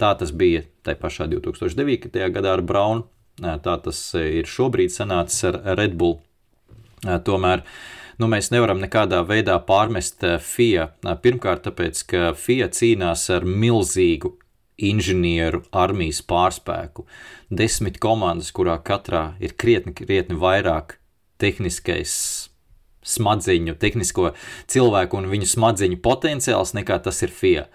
Tā 0.00 0.14
tas 0.18 0.32
bija 0.34 0.64
tajā 0.86 1.00
pašā 1.00 1.26
2009. 1.32 2.14
gadā 2.34 2.54
ar 2.56 2.62
Braunu, 2.66 3.06
tā 3.40 3.74
tas 3.82 3.98
ir 4.18 4.48
šobrīd 4.50 4.94
sanācis 4.94 5.50
ar 5.50 5.60
Red 5.78 5.98
Bull. 5.98 6.20
Tomēr 7.04 7.64
nu, 8.18 8.28
mēs 8.30 8.50
nevaram 8.54 8.80
nekādā 8.82 9.20
veidā 9.26 9.58
pārmest 9.66 10.24
FIA. 10.40 10.88
Pirmkārt, 11.22 11.66
tāpēc, 11.66 12.06
ka 12.10 12.32
FIA 12.38 12.70
cīnās 12.72 13.28
ar 13.34 13.46
milzīgu 13.46 14.36
inženieru 14.74 15.62
armijas 15.70 16.22
pārspēku. 16.26 17.04
Desmit 17.50 18.00
komandas, 18.02 18.50
kurā 18.54 18.78
katrā 18.82 19.34
ir 19.42 19.54
krietni, 19.54 19.94
krietni 19.94 20.38
vairāk 20.38 20.98
tehniskais 21.38 22.50
smadziņu, 23.04 23.76
tehnisko 23.80 24.32
cilvēku 24.70 25.20
un 25.20 25.28
viņu 25.32 25.50
smadziņu 25.54 26.00
potenciāls 26.04 26.74
nekā 26.76 27.00
tas 27.04 27.22
ir 27.26 27.34
FIA. 27.34 27.66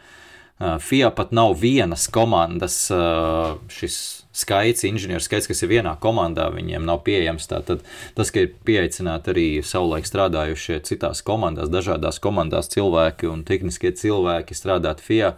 Uh, 0.59 0.75
FIA 0.83 1.11
pat 1.15 1.31
nav 1.31 1.53
vienas 1.61 2.09
komandas 2.11 2.89
uh, 2.91 3.55
šis 3.71 4.25
skaits, 4.35 4.83
inženieru 4.83 5.23
skaits, 5.23 5.47
kas 5.47 5.63
ir 5.63 5.71
vienā 5.71 5.93
komandā, 6.03 6.49
viņiem 6.51 6.83
nav 6.83 6.99
pieejams. 7.05 7.47
Tātad 7.47 7.85
tas, 8.17 8.31
ka 8.33 8.43
ir 8.43 8.51
pieaicināti 8.67 9.31
arī 9.31 9.47
savulaik 9.63 10.09
strādājušie 10.09 10.81
citās 10.89 11.23
komandās, 11.25 11.71
dažādās 11.71 12.19
komandās 12.19 12.71
cilvēki 12.75 13.31
un 13.31 13.45
tehniskie 13.47 13.93
cilvēki 13.95 14.57
strādāt 14.57 14.99
FIA. 15.05 15.35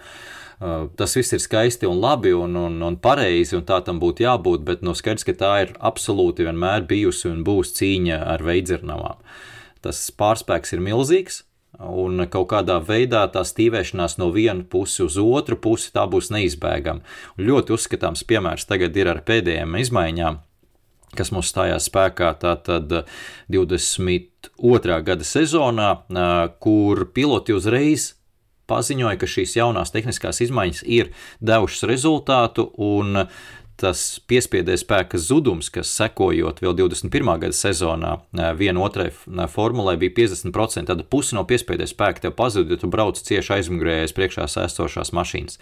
Uh, 0.62 0.90
tas 0.98 1.14
viss 1.18 1.38
ir 1.38 1.42
skaisti 1.42 1.90
un 1.90 2.02
labi 2.02 2.34
un, 2.38 2.58
un, 2.58 2.82
un 2.86 2.98
pareizi, 2.98 3.56
un 3.58 3.66
tā 3.66 3.78
tam 3.86 4.02
būtu 4.02 4.26
jābūt, 4.26 4.66
bet 4.66 4.82
no 4.86 4.98
skaidrs, 4.98 5.26
ka 5.30 5.38
tā 5.38 5.54
ir 5.68 5.78
absolūti 5.78 6.50
vienmēr 6.50 6.90
bijusi 6.90 7.30
un 7.30 7.46
būs 7.46 7.76
cīņa 7.78 8.24
ar 8.34 8.46
veidzirnavām. 8.46 9.22
Uh, 9.22 9.51
tas 9.86 10.04
pārspēks 10.18 10.76
ir 10.76 10.84
milzīgs. 10.84 11.44
Un 11.82 12.20
kaut 12.30 12.50
kādā 12.52 12.76
veidā 12.84 13.24
tā 13.32 13.46
stīvēšanās 13.48 14.18
no 14.20 14.28
vienas 14.36 14.68
puses 14.70 15.00
uz 15.06 15.18
otru 15.22 15.56
pusi 15.58 15.94
tā 15.96 16.04
būs 16.12 16.30
neizbēgama. 16.34 17.02
Un 17.38 17.48
ļoti 17.48 17.74
uzskatāms 17.78 18.26
piemērs 18.28 18.68
tagad 18.70 18.98
ir 19.00 19.10
ar 19.10 19.22
pēdējām 19.26 19.78
izmaiņām, 19.80 20.42
kas 21.18 21.32
mums 21.32 21.50
stājās 21.54 21.88
spēkā 21.88 22.34
tātad 22.44 22.92
22. 23.50 25.00
gada 25.08 25.28
sezonā, 25.28 25.92
kur 26.60 27.06
piloti 27.16 27.56
uzreiz 27.56 28.12
paziņoja, 28.72 29.18
ka 29.20 29.30
šīs 29.30 29.58
jaunās 29.58 29.92
tehniskās 29.96 30.42
izmaiņas 30.46 30.86
ir 30.88 31.12
devušas 31.44 31.88
rezultātu 31.90 32.70
un 32.82 33.26
tas 33.82 34.22
piespiedu 34.30 34.76
spēka 34.78 35.20
zudums, 35.22 35.72
kas 35.74 35.92
sekojot 35.98 36.62
vēl 36.64 36.78
21. 36.84 37.34
gada 37.42 37.58
sezonā, 37.58 38.16
viena 38.60 38.86
otrai 38.86 39.10
formulai 39.52 39.98
bija 40.02 40.16
50%. 40.22 40.88
Tad 40.92 41.06
pusi 41.10 41.38
no 41.38 41.46
piespiedu 41.50 41.90
spēka 41.90 42.28
tev 42.28 42.36
pazuda, 42.38 42.76
ja 42.76 42.82
tu 42.82 42.92
brauc 42.92 43.20
cieši 43.20 43.58
aizmugurējais 43.58 44.16
priekšā 44.18 44.50
sēstošās 44.52 45.14
mašīnas. 45.18 45.58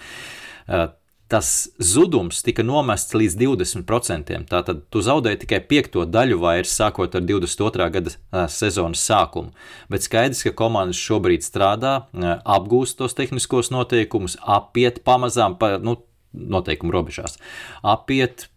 Tas 1.29 1.69
zudums 1.77 2.39
tika 2.41 2.63
nomests 2.65 3.13
līdz 3.13 3.35
20%. 3.37 4.37
Tātad 4.49 4.79
tu 4.89 5.03
zaudēji 5.05 5.43
tikai 5.43 5.59
piekto 5.69 6.01
daļu 6.09 6.39
vairs, 6.41 6.73
sākot 6.73 7.13
ar 7.13 7.21
22. 7.21 7.85
gada 7.93 8.47
sezonas 8.49 9.03
sākumu. 9.05 9.53
Bet 9.93 10.07
skaidrs, 10.07 10.41
ka 10.47 10.55
komandas 10.57 10.97
šobrīd 10.97 11.45
strādā, 11.45 11.93
apgūst 12.41 12.97
tos 12.97 13.13
tehniskos 13.13 13.69
noteikumus, 13.69 14.39
apiet 14.41 15.03
pamazām, 15.05 15.59
pa, 15.61 15.75
nu, 15.77 15.99
noteikumu 16.33 16.93
robežās. 16.93 17.37
Apiet, 17.83 18.47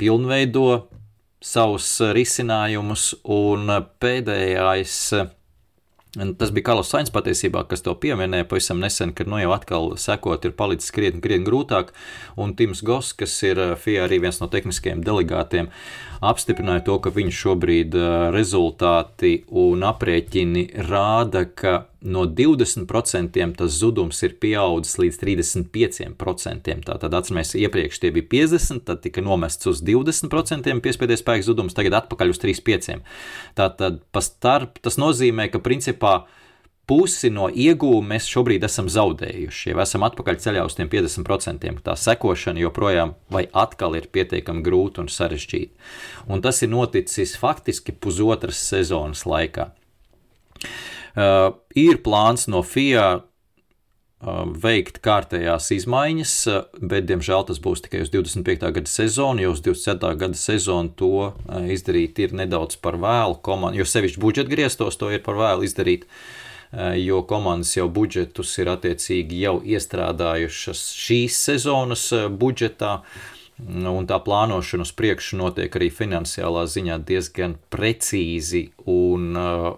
pilnveido 0.00 0.88
savus 1.44 1.98
risinājumus, 2.16 3.12
un 3.30 3.70
pēdējais. 4.00 4.98
Tas 6.14 6.52
bija 6.54 6.68
Karls 6.68 6.92
Sainz 6.92 7.10
patiesībā, 7.10 7.64
kas 7.66 7.82
to 7.82 7.90
pieminēja 7.98 8.46
pavisam 8.46 8.78
nesen, 8.78 9.10
kad 9.18 9.26
nu 9.26 9.40
jau 9.40 9.50
atkal 9.50 9.96
sekot 9.98 10.44
ir 10.46 10.54
palicis 10.54 10.94
krietni, 10.94 11.18
krietni 11.24 11.48
grūtāk, 11.48 11.90
un 12.38 12.54
Tims 12.54 12.84
Goss, 12.86 13.16
kas 13.18 13.34
ir 13.42 13.58
FIA 13.82 14.04
arī 14.06 14.20
viens 14.22 14.38
no 14.38 14.46
tehniskajiem 14.52 15.02
delegātiem, 15.04 15.72
apstiprināja 16.22 16.84
to, 16.86 17.00
ka 17.02 17.10
viņu 17.14 17.34
šobrīd 17.34 17.98
rezultāti 18.34 19.40
un 19.50 19.82
aprēķini 19.90 20.68
rāda, 20.86 21.48
ka 21.50 21.80
no 22.04 22.26
20% 22.28 23.56
tas 23.56 23.76
zudums 23.80 24.20
ir 24.26 24.36
pieaudzis 24.40 24.98
līdz 25.00 25.18
35%. 25.22 26.84
Tātad, 26.84 27.16
atcerieties, 27.16 27.54
iepriekš 27.64 28.00
tie 28.02 28.12
bija 28.14 28.28
50%, 28.36 28.84
tad 28.88 29.02
tika 29.04 29.24
nomests 29.24 29.66
uz 29.70 29.82
20% 29.84 30.80
piespiedu 30.84 31.16
spēku 31.18 31.48
zudums, 31.48 31.76
tagad 31.76 31.96
atpakaļ 32.02 32.34
uz 32.34 32.40
35%. 32.44 33.00
Tātad, 33.56 34.02
starp, 34.20 34.80
tas 34.84 35.00
nozīmē, 35.00 35.48
ka 35.52 35.62
principā 35.64 36.18
pusi 36.84 37.30
no 37.32 37.48
iegūma 37.48 38.14
mēs 38.14 38.28
šobrīd 38.28 38.64
esam 38.68 38.90
zaudējuši. 38.92 39.70
Jau 39.72 39.80
esam 39.84 40.04
atpakaļ 40.04 40.40
ceļā 40.44 40.64
uz 40.68 40.76
tiem 40.76 40.90
50%. 40.92 41.80
Tā 41.86 41.94
sekošana 42.00 42.60
joprojām 42.66 43.14
vai 43.32 43.46
atkal 43.64 43.96
ir 43.96 44.10
pietiekami 44.12 44.64
grūta 44.66 45.04
un 45.04 45.08
sarežģīta. 45.12 45.72
Un 46.28 46.44
tas 46.44 46.60
ir 46.62 46.72
noticis 46.72 47.38
faktiski 47.40 47.96
pusotras 47.96 48.60
sezonas 48.60 49.24
laikā. 49.28 49.70
Uh, 51.14 51.52
ir 51.78 52.00
plāns 52.02 52.48
no 52.50 52.64
FIA 52.66 53.20
uh, 53.22 54.40
veikt 54.50 54.96
kārtējās 55.04 55.68
izmaiņas, 55.76 56.32
uh, 56.50 56.64
bet, 56.82 57.04
diemžēl, 57.06 57.44
tas 57.46 57.60
būs 57.62 57.84
tikai 57.84 58.00
uz 58.02 58.10
25. 58.10 58.64
gada 58.74 58.90
sezonu, 58.90 59.44
jo 59.44 59.52
uz 59.54 59.62
27. 59.62 60.10
gada 60.18 60.40
sezonu 60.40 60.90
to 60.98 61.12
uh, 61.28 61.68
izdarīt 61.70 62.18
ir 62.18 62.34
nedaudz 62.34 62.80
par 62.82 62.98
vēlu. 62.98 63.38
Komand, 63.46 63.78
jo 63.78 63.86
sevišķi 63.86 64.22
budžeta 64.24 64.50
griestos 64.50 64.98
to 64.98 65.12
ir 65.14 65.22
par 65.22 65.38
vēlu 65.38 65.68
izdarīt, 65.68 66.08
jo 66.98 67.20
komandas 67.30 67.70
jau 67.76 67.84
budžetus 67.86 68.50
ir 68.58 68.66
attiecīgi 68.72 69.44
jau 69.44 69.60
iestrādājušas 69.62 70.80
šīs 70.98 71.36
sezonas 71.46 72.08
budžetā. 72.34 72.96
Un 73.62 74.08
tā 74.10 74.18
plānošana 74.18 74.82
uz 74.82 74.90
priekšu 74.98 75.38
notiek 75.38 75.78
arī 75.78 75.92
finansiālā 75.94 76.64
ziņā 76.66 76.98
diezgan 77.06 77.54
precīzi 77.70 78.64
un 78.90 79.38
uh, 79.38 79.68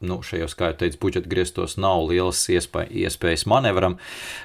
nu, 0.00 0.20
šajos, 0.22 0.54
kā 0.58 0.70
jau 0.70 0.78
teicu, 0.82 1.00
budžeta 1.02 1.30
griestos 1.30 1.76
nav 1.80 2.04
lielas 2.08 2.40
iespēja, 2.52 2.90
iespējas 3.06 3.46
manevram. 3.50 3.98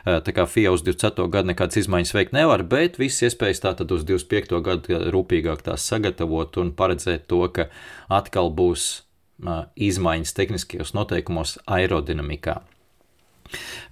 Eh, 0.06 0.20
tā 0.26 0.34
kā 0.36 0.48
FIA 0.50 0.74
uz 0.74 0.84
24. 0.86 1.30
gadu 1.34 1.52
nekādas 1.52 1.82
izmaiņas 1.84 2.14
veikt 2.18 2.36
nevar, 2.36 2.64
bet 2.64 2.98
visas 3.02 3.30
iespējas 3.30 3.64
tātad 3.66 3.94
uz 3.94 4.06
25. 4.08 4.62
gadu 4.66 5.00
rūpīgāk 5.14 5.66
tās 5.66 5.86
sagatavot 5.90 6.58
un 6.58 6.74
paredzēt 6.74 7.28
to, 7.28 7.46
ka 7.54 7.70
atkal 8.10 8.50
būs 8.50 9.04
eh, 9.46 9.66
izmaiņas 9.90 10.38
tehniskajos 10.40 10.96
noteikumos 10.98 11.60
aerodinamikā. 11.66 12.62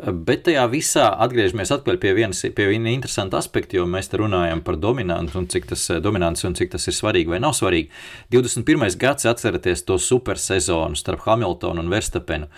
Bet 0.02 0.46
tajā 0.48 0.64
visā 0.72 1.08
atgriežamies 1.26 1.74
pie 2.02 2.14
vienas 2.18 2.42
pie 2.42 2.68
viena 2.72 2.92
interesanta 2.92 3.38
aspekta, 3.38 3.78
jo 3.78 3.86
mēs 3.86 4.10
te 4.10 4.18
runājam 4.18 4.64
par 4.66 4.78
dominantu 4.78 5.40
un 5.40 5.48
cik 5.48 5.68
tas, 5.72 5.88
dominants 6.02 6.44
un 6.48 6.56
cik 6.58 6.72
tas 6.72 6.88
ir 6.88 6.98
svarīgi 6.98 7.30
vai 7.30 7.40
nav 7.40 7.54
svarīgi. 7.58 7.90
21. 8.32 8.98
gads 8.98 9.26
atceraties 9.26 9.84
to 9.84 9.98
supersezonu 9.98 10.96
starp 10.96 11.28
Hamiltonu 11.28 11.84
un 11.84 11.92
Verstapenu. 11.92 12.50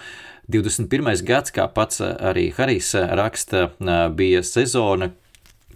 21. 0.51 1.23
gads, 1.23 1.53
kā 1.55 1.67
pats 1.71 2.01
arī 2.03 2.49
Harijs 2.55 2.93
raksta, 3.15 3.69
bija 4.15 4.43
sezona, 4.43 5.13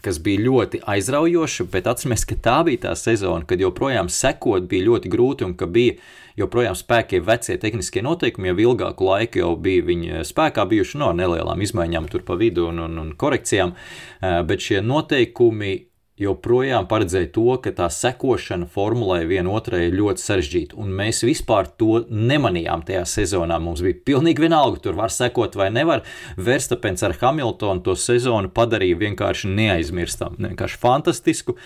kas 0.03 0.19
bija 0.23 0.43
ļoti 0.45 0.81
aizraujoša, 0.87 1.67
bet 1.73 1.89
atcerieties, 1.89 2.25
ka 2.29 2.37
tā 2.43 2.57
bija 2.67 2.83
tā 2.87 2.93
sezona, 2.99 3.45
kad 3.47 3.61
joprojām 3.61 4.09
sekot 4.11 4.67
bija 4.69 4.87
ļoti 4.87 5.11
grūti 5.13 5.47
un 5.47 5.55
ka 5.57 5.67
bija 5.69 5.97
joprojām 6.37 6.77
spēkie 6.77 7.21
vecie 7.25 7.57
tehniskie 7.57 8.03
noteikumi, 8.05 8.51
jau 8.51 8.59
ilgāku 8.67 9.07
laiku 9.07 9.41
jau 9.41 9.51
bija 9.57 9.85
viņi 9.87 10.23
spēkā 10.27 10.67
bijuši 10.69 11.01
no 11.01 11.11
nelielām 11.17 11.63
izmaiņām 11.65 12.09
tur 12.11 12.25
pa 12.27 12.37
vidu 12.37 12.69
un, 12.69 12.83
un, 12.85 12.97
un 13.01 13.13
korekcijām, 13.17 13.73
eh, 13.73 14.41
bet 14.47 14.63
šie 14.63 14.83
noteikumi 14.85 15.75
joprojām 16.21 16.87
paredzēja 16.89 17.29
to, 17.35 17.45
ka 17.61 17.73
tā 17.77 17.87
sekošana 17.93 18.67
formulai 18.73 19.21
vienotrai 19.29 19.85
ir 19.87 19.97
ļoti 19.99 20.23
sarežģīta. 20.23 20.77
Un 20.81 20.93
mēs 20.97 21.21
vispār 21.27 21.69
to 21.79 22.01
nemanījām 22.09 22.85
tajā 22.87 23.03
sezonā. 23.09 23.59
Mums 23.61 23.83
bija 23.85 23.99
pilnīgi 24.11 24.47
vienalga, 24.47 24.81
tur 24.83 24.97
var 24.97 25.13
sekot 25.13 25.57
vai 25.59 25.69
nevar. 25.73 26.05
Verstapens 26.37 27.05
ar 27.05 27.17
Hamiltonu 27.21 27.85
to 27.85 27.97
sezonu 27.99 28.49
padarīja 28.53 28.97
vienkārši 29.03 29.51
neaizmirstam, 29.53 30.39
vienkārši 30.41 30.81
fantastisku. 30.81 31.57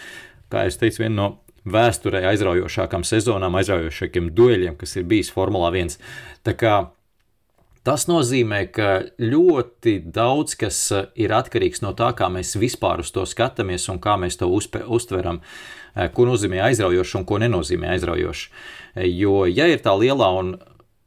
Kā 0.51 0.67
jau 0.67 0.79
teicu, 0.83 1.05
viena 1.05 1.15
no 1.15 1.29
vēsturē 1.71 2.25
aizraujošākām 2.31 3.05
sezonām, 3.07 3.55
aizraujošākiem 3.59 4.31
dueļiem, 4.35 4.75
kas 4.79 4.97
ir 4.97 5.07
bijis 5.07 5.31
Formula 5.31 5.69
1. 5.71 5.95
Tā 6.43 6.57
kā 6.57 6.75
Tas 7.87 8.03
nozīmē, 8.05 8.65
ka 8.69 8.89
ļoti 9.17 9.95
daudz 10.13 10.53
kas 10.61 10.79
uh, 10.93 11.07
ir 11.17 11.33
atkarīgs 11.33 11.81
no 11.81 11.95
tā, 11.97 12.11
kā 12.17 12.27
mēs 12.29 12.53
vispār 12.61 13.01
uz 13.01 13.09
to 13.13 13.23
skatāmies 13.25 13.87
un 13.89 13.97
kā 14.01 14.19
mēs 14.21 14.37
to 14.37 14.49
uzpe, 14.53 14.83
uztveram, 14.85 15.39
uh, 15.41 16.05
ko 16.13 16.27
nozīmē 16.29 16.61
aizraujoši 16.67 17.17
un 17.17 17.25
ko 17.25 17.39
nenozīmē 17.41 17.95
aizraujoši. 17.95 18.51
Jo, 19.07 19.47
ja 19.49 19.65
ir 19.71 19.81
tā 19.81 19.95
lielā 19.97 20.27
un 20.37 20.53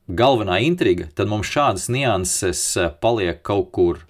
galvenā 0.08 0.58
intriga, 0.64 1.06
tad 1.14 1.30
mums 1.30 1.52
šādas 1.52 1.86
nianses 1.92 2.64
paliek 3.04 3.38
kaut 3.46 3.70
kur 3.76 4.02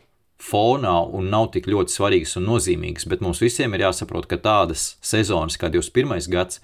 fonā 0.45 0.97
un 1.15 1.29
nav 1.33 1.51
tik 1.55 1.69
ļoti 1.71 1.93
svarīgas 1.93 2.37
un 2.41 2.49
nozīmīgas, 2.49 3.07
bet 3.11 3.23
mums 3.25 3.41
visiem 3.45 3.77
ir 3.77 3.87
jāsaprot, 3.87 4.29
ka 4.31 4.41
tādas 4.41 4.95
sezonas 5.05 5.57
kā 5.61 5.71
21. 5.73 6.17
gads 6.33 6.61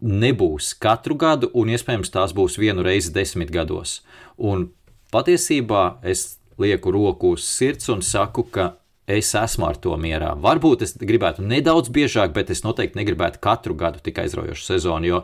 nebūs 0.00 0.74
katru 0.78 1.16
gadu, 1.18 1.50
un 1.54 1.72
iespējams 1.74 2.12
tās 2.14 2.34
būs 2.36 2.58
vienu 2.60 2.84
reizi 2.86 3.12
desmit 3.14 3.50
gados. 3.54 4.00
Un 4.36 4.70
patiesībā 5.12 5.98
es 6.06 6.38
lieku 6.58 6.92
roku 6.94 7.34
uz 7.36 7.46
sirds 7.46 7.88
un 7.92 8.02
saku, 8.02 8.44
ka 8.50 8.72
es 9.08 9.32
esmu 9.34 9.68
ar 9.70 9.78
to 9.80 9.96
mierā. 10.00 10.34
Varbūt 10.38 10.84
es 10.84 10.94
gribētu 11.00 11.44
nedaudz 11.46 11.90
biežāk, 11.94 12.34
bet 12.36 12.52
es 12.52 12.62
noteikti 12.66 13.00
negribētu 13.00 13.40
katru 13.42 13.76
gadu 13.78 14.02
tik 14.04 14.20
aizraujošu 14.22 14.66
sezonu, 14.66 15.08
jo 15.08 15.22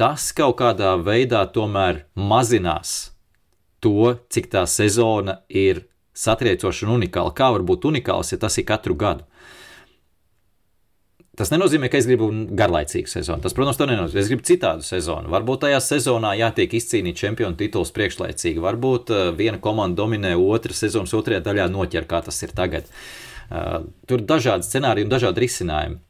tas 0.00 0.30
kaut 0.36 0.58
kādā 0.60 0.94
veidā 1.00 1.42
tomēr 1.52 2.04
mazinās 2.14 3.12
to, 3.80 4.16
cik 4.28 4.50
tā 4.52 4.66
sezona 4.68 5.40
ir 5.48 5.86
satriecoša 6.16 6.86
un 6.86 6.98
unikāla. 6.98 7.32
Kā 7.36 7.50
var 7.54 7.64
būt 7.64 7.88
unikāls, 7.88 8.34
ja 8.34 8.40
tas 8.40 8.58
ir 8.60 8.68
katru 8.68 8.96
gadu? 8.98 9.24
Tas 11.40 11.48
nenozīmē, 11.54 11.88
ka 11.88 11.96
es 11.96 12.04
gribu 12.04 12.26
garlaicīgu 12.52 13.08
sezonu. 13.08 13.40
Tas, 13.40 13.54
protams, 13.56 13.78
to 13.80 13.86
nenozīmē. 13.88 14.20
Es 14.20 14.28
gribu 14.28 14.44
citādu 14.44 14.84
sezonu. 14.84 15.30
Varbūt 15.32 15.62
tajā 15.62 15.78
sezonā 15.80 16.34
jātiek 16.36 16.74
izcīnīt 16.76 17.16
čempionu 17.16 17.56
tituls 17.56 17.94
priekšlaicīgi. 17.96 18.60
Varbūt 18.60 19.12
uh, 19.14 19.22
viena 19.38 19.56
komanda 19.62 20.02
dominē 20.02 20.34
otru 20.36 20.76
sezonas 20.76 21.16
otrajā 21.16 21.40
daļā 21.46 21.70
noķer, 21.72 22.04
kā 22.10 22.20
tas 22.26 22.42
ir 22.44 22.52
tagad. 22.52 22.92
Uh, 23.48 23.88
tur 24.04 24.20
ir 24.20 24.28
dažādi 24.28 24.68
scenāriji 24.68 25.08
un 25.08 25.14
dažādi 25.14 25.46
risinājumi. 25.46 26.00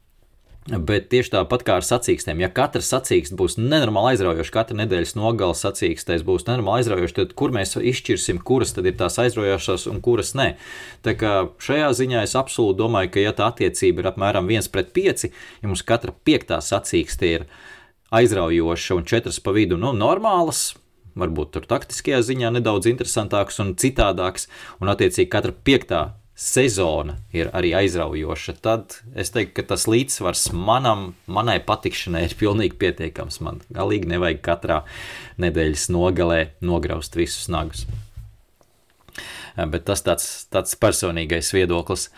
Bet 0.71 1.09
tieši 1.11 1.33
tāpat 1.33 1.65
kā 1.67 1.77
ar 1.81 1.85
sacīkstiem, 1.87 2.45
ja 2.45 2.49
katrs 2.55 2.93
sacīksts 2.93 3.35
būs 3.35 3.57
nenormāli 3.59 4.13
aizraujošs, 4.13 4.53
katra 4.55 4.77
nedēļas 4.79 5.17
nogala 5.19 5.57
sacīkstēs 5.59 6.23
būs 6.27 6.47
nenormāli 6.47 6.85
aizraujošs, 6.85 7.15
tad 7.17 7.33
kur 7.39 7.51
mēs 7.55 7.75
izšķirsim, 7.75 8.39
kuras 8.47 8.77
tad 8.77 8.87
ir 8.87 8.95
tās 9.01 9.19
aizraujošās 9.19 9.89
un 9.91 9.99
kuras 10.05 10.31
nē. 10.39 10.53
Tā 11.03 11.17
kā 11.19 11.33
šajā 11.59 11.89
ziņā 11.99 12.23
es 12.29 12.37
absolūti 12.39 12.79
domāju, 12.79 13.11
ka 13.17 13.25
ja 13.25 13.35
tā 13.35 13.51
attiecība 13.51 14.05
ir 14.05 14.11
apmēram 14.13 14.47
1 14.47 14.71
pret 14.71 14.95
5, 14.95 15.27
ja 15.65 15.73
mums 15.73 15.83
katra 15.87 16.15
piektā 16.15 16.61
sacīkste 16.63 17.35
ir 17.35 17.49
aizraujoša 18.15 19.01
un 19.01 19.11
četras 19.11 19.43
pa 19.43 19.57
vidu 19.57 19.81
nu, 19.81 19.91
normālas, 19.97 20.77
varbūt 21.19 21.57
tur 21.57 21.67
taktiskajā 21.67 22.23
ziņā 22.31 22.55
nedaudz 22.61 22.87
interesantāks 22.91 23.59
un 23.59 23.75
citādāks, 23.75 24.47
un 24.79 24.95
attiecīgi 24.95 25.33
katra 25.35 25.57
piektā 25.67 26.05
sezona 26.41 27.19
ir 27.37 27.51
arī 27.53 27.75
aizraujoša, 27.77 28.55
tad 28.65 28.97
es 29.13 29.33
teiktu, 29.35 29.59
ka 29.59 29.67
tas 29.75 29.85
līdzsvars 29.91 30.47
manam, 30.57 31.11
manai 31.29 31.59
patikšanai 31.65 32.23
ir 32.25 32.37
pilnīgi 32.41 32.79
pietiekams. 32.81 33.43
Man 33.45 33.61
galīgi 33.69 34.09
nevajag 34.15 34.41
katrā 34.47 34.79
nedēļas 35.43 35.91
nogalē 35.93 36.41
nograust 36.65 37.19
visus 37.21 37.51
nagus. 37.53 37.85
Bet 39.57 39.85
tas 39.85 40.01
tāds, 40.07 40.31
tāds 40.49 40.79
personīgais 40.81 41.53
viedoklis. 41.53 42.09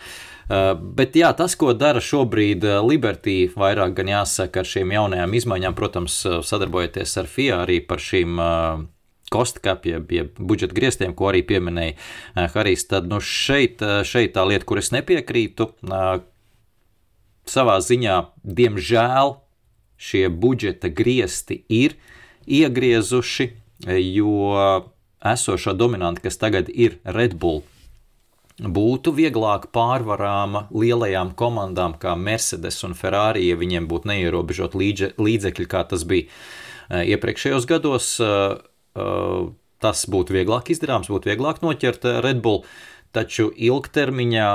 Bet 0.47 1.17
jā, 1.19 1.33
tas, 1.35 1.57
ko 1.59 1.73
dara 1.75 1.99
šobrīd 2.03 2.63
Liberty, 2.87 3.49
vairāk 3.59 3.95
gan 3.99 4.11
jāsaka 4.11 4.63
ar 4.63 4.69
šīm 4.69 4.91
jaunajām 4.95 5.35
izmaiņām, 5.39 5.75
protams, 5.75 6.21
sadarbojoties 6.47 7.17
ar 7.19 7.31
FIA 7.31 7.63
arī 7.65 7.81
par 7.87 8.03
šīm 8.03 8.39
kostkap, 9.33 9.87
jeb, 9.89 10.11
jeb 10.13 10.37
budžeta 10.37 10.77
griestiem, 10.77 11.15
ko 11.17 11.31
arī 11.31 11.43
pieminēja 11.47 11.95
eh, 11.95 12.45
Harijs, 12.53 12.85
tad 12.91 13.09
nu, 13.09 13.21
šeit, 13.23 13.81
eh, 13.81 14.01
šeit 14.07 14.35
tā 14.37 14.45
lieta, 14.49 14.67
kur 14.69 14.81
es 14.81 14.93
nepiekrītu, 14.93 15.71
eh, 15.89 16.23
savā 17.49 17.79
ziņā, 17.83 18.19
diemžēl, 18.45 19.37
šie 20.03 20.27
budžeta 20.29 20.91
griesti 20.91 21.63
ir 21.71 21.97
iegriezuši, 22.47 23.51
jo 23.87 24.55
esošā 25.23 25.73
dominanta, 25.75 26.23
kas 26.23 26.39
tagad 26.39 26.69
ir 26.71 26.97
Red 27.03 27.37
Bull, 27.39 27.61
būtu 28.59 29.13
vieglāk 29.15 29.69
pārvarāma 29.75 30.65
lielajām 30.71 31.31
komandām 31.39 31.95
kā 31.99 32.15
Mercedes 32.19 32.83
un 32.87 32.95
Ferrari, 32.99 33.47
ja 33.47 33.59
viņiem 33.59 33.87
būtu 33.91 34.11
neierobežot 34.11 34.75
līdzekļi, 34.75 35.67
kā 35.71 35.83
tas 35.87 36.03
bija 36.07 36.27
iepriekšējos 37.03 37.67
gados 37.67 38.11
tas 38.93 40.05
būtu 40.09 40.35
vieglāk 40.35 40.71
izdarāms, 40.73 41.11
būtu 41.11 41.31
vieglāk 41.31 41.63
noķert 41.63 42.05
Red 42.23 42.43
Bull, 42.45 42.63
taču 43.15 43.49
ilgtermiņā 43.51 44.49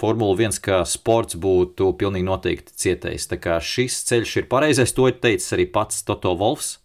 Formula 0.00 0.32
1 0.32 0.62
kā 0.64 0.78
sports 0.88 1.36
būtu 1.36 1.90
pilnīgi 2.00 2.24
noteikti 2.24 2.72
cietējis. 2.72 3.26
Tā 3.28 3.36
kā 3.36 3.58
šis 3.60 3.98
ceļš 4.08 4.36
ir 4.40 4.46
pareizais, 4.48 4.94
to 4.96 5.10
ir 5.10 5.18
teicis 5.20 5.52
arī 5.52 5.66
pats 5.68 6.00
Toto 6.08 6.32
Wolfs. 6.40 6.78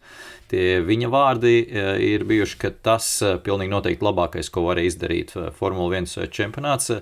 Tie 0.56 0.78
viņa 0.88 1.08
vārdi 1.12 1.54
e, 1.60 1.82
ir 2.14 2.24
bijuši, 2.28 2.56
ka 2.62 2.70
tas 2.88 3.06
e, 3.20 3.34
pilnīgi 3.44 3.74
noteikti 3.74 4.06
labākais, 4.08 4.48
ko 4.54 4.64
varēja 4.70 4.92
izdarīt 4.94 5.34
e, 5.36 5.50
Formula 5.58 5.98
1 6.00 6.30
čempionāts, 6.32 6.94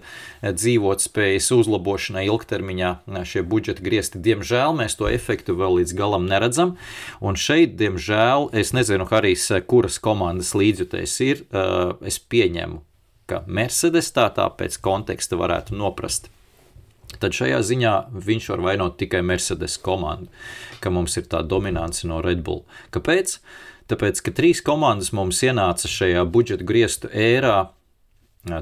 dzīvot 0.42 1.04
spējas 1.04 1.52
uzlabošanai 1.54 2.24
ilgtermiņā 2.32 2.89
šie 3.30 3.44
budžeta 3.46 3.86
griezti. 3.86 4.22
Diemžēl 4.26 4.74
mēs 4.80 4.98
to 4.98 5.06
efektu 5.12 5.54
vēl 5.60 5.78
līdz 5.82 5.94
galam 6.00 6.26
neredzam, 6.32 6.76
un 7.22 7.38
šeit, 7.38 7.78
diemžēl, 7.78 8.50
es 8.58 8.74
nezinu, 8.74 9.06
Harijs, 9.12 9.46
kuras 9.70 10.00
komandas 10.02 10.56
līdzjutējs 10.58 11.18
ir, 11.28 11.46
es 12.02 12.18
pieņemu, 12.18 12.82
ka 13.30 13.44
Mercedes 13.46 14.10
tā 14.16 14.32
tā 14.34 14.50
pēc 14.58 14.82
konteksta 14.82 15.38
varētu 15.38 15.78
noprast 15.78 16.32
tad 17.20 17.36
šajā 17.36 17.60
ziņā 17.63 17.94
viņš 18.26 18.50
var 18.54 18.63
vainot 18.68 18.98
tikai 19.00 19.22
Mercedes 19.26 19.78
komandu, 19.82 20.32
ka 20.84 20.92
mums 20.94 21.18
ir 21.20 21.30
tā 21.32 21.44
dominance 21.46 22.08
no 22.10 22.22
Red 22.24 22.44
Bull. 22.46 22.66
Kāpēc? 22.96 23.38
Tāpēc, 23.92 24.22
ka 24.24 24.32
trīs 24.36 24.62
komandas 24.63 25.12
mums 25.16 25.42
ienāca 25.44 25.89
šajā 25.92 26.24
budžeta 26.32 26.66
griestu 26.68 27.10
ērā, 27.12 27.58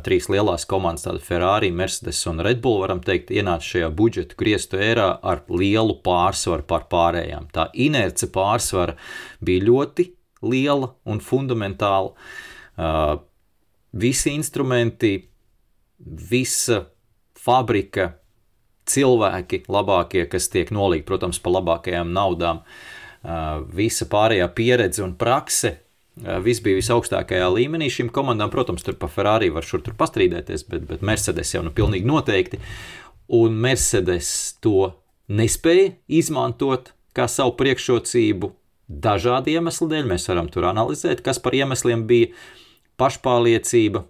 trīs 0.05 0.27
lielās 0.29 0.65
komandas, 0.69 1.05
tāda 1.05 1.21
Ferrari, 1.23 1.71
Mercedes 1.73 2.21
un 2.29 2.41
Red 2.45 2.61
Bull, 2.61 2.81
varam 2.83 3.01
teikt, 3.05 3.33
ienāca 3.33 3.65
šajā 3.65 3.89
budžeta 3.97 4.37
griestu 4.37 4.81
ērā 4.81 5.07
ar 5.21 5.43
lielu 5.49 5.97
pārsvaru 6.05 6.65
pār 6.69 6.87
pārējām. 6.91 7.49
Tā 7.53 7.69
inerce 7.73 8.29
pārsvara 8.33 8.97
bija 9.45 9.65
ļoti 9.69 10.09
liela 10.41 10.93
un 11.05 11.21
fundamentāla. 11.21 12.15
Uh, 12.81 13.19
visi 13.93 14.33
instrumenti, 14.33 15.15
visa 16.01 16.85
fabrika 17.37 18.20
cilvēki 18.91 19.63
labākie, 19.71 20.25
kas 20.31 20.49
tiek 20.53 20.73
nolīgti, 20.75 21.07
protams, 21.07 21.39
pa 21.41 21.53
labākajām 21.57 22.11
naudām. 22.15 22.61
Visa 23.77 24.07
pārējā 24.09 24.47
pieredze 24.57 25.03
un 25.05 25.15
prakse 25.19 25.77
Viss 26.21 26.59
bija 26.59 26.75
visaugstākajā 26.77 27.47
līmenī 27.55 27.87
šīm 27.89 28.09
komandām. 28.13 28.51
Protams, 28.51 28.83
tur 28.83 28.97
pa 28.99 29.07
Ferrari 29.09 29.49
var 29.53 29.65
šur 29.65 29.81
tur 29.85 29.95
pastrīdēties, 29.97 30.65
bet, 30.69 30.83
bet 30.89 31.05
Mercedes 31.07 31.53
jau 31.55 31.63
nu 31.63 31.71
pilnīgi 31.73 32.07
noteikti. 32.07 32.59
Un 33.31 33.55
Mercedes 33.63 34.57
to 34.63 34.91
nespēja 35.31 35.93
izmantot 36.11 36.91
kā 37.15 37.29
savu 37.31 37.55
priekšrocību 37.59 38.51
dažādu 38.91 39.55
iemeslu 39.55 39.87
dēļ. 39.91 40.09
Mēs 40.11 40.27
varam 40.27 40.51
tur 40.51 40.67
analizēt, 40.67 41.23
kas 41.23 41.39
par 41.39 41.55
iemesliem 41.55 42.03
bija 42.09 42.33
pašpārliecība, 42.99 44.03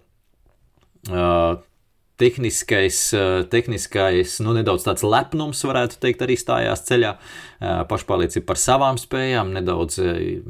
tehniskais, 2.22 2.98
eh, 3.16 3.42
tehniskais 3.50 4.38
nu, 4.44 4.54
nedaudz 4.54 4.86
tāds 4.86 5.04
lepnums, 5.06 5.62
varētu 5.66 5.98
teikt, 6.02 6.22
arī 6.22 6.36
stājās 6.38 6.84
ceļā. 6.86 7.12
Eh, 7.16 7.82
pašpārliecība 7.90 8.46
par 8.46 8.60
savām 8.62 8.98
spējām, 9.00 9.54
nedaudz 9.56 9.98
eh, 10.02 10.42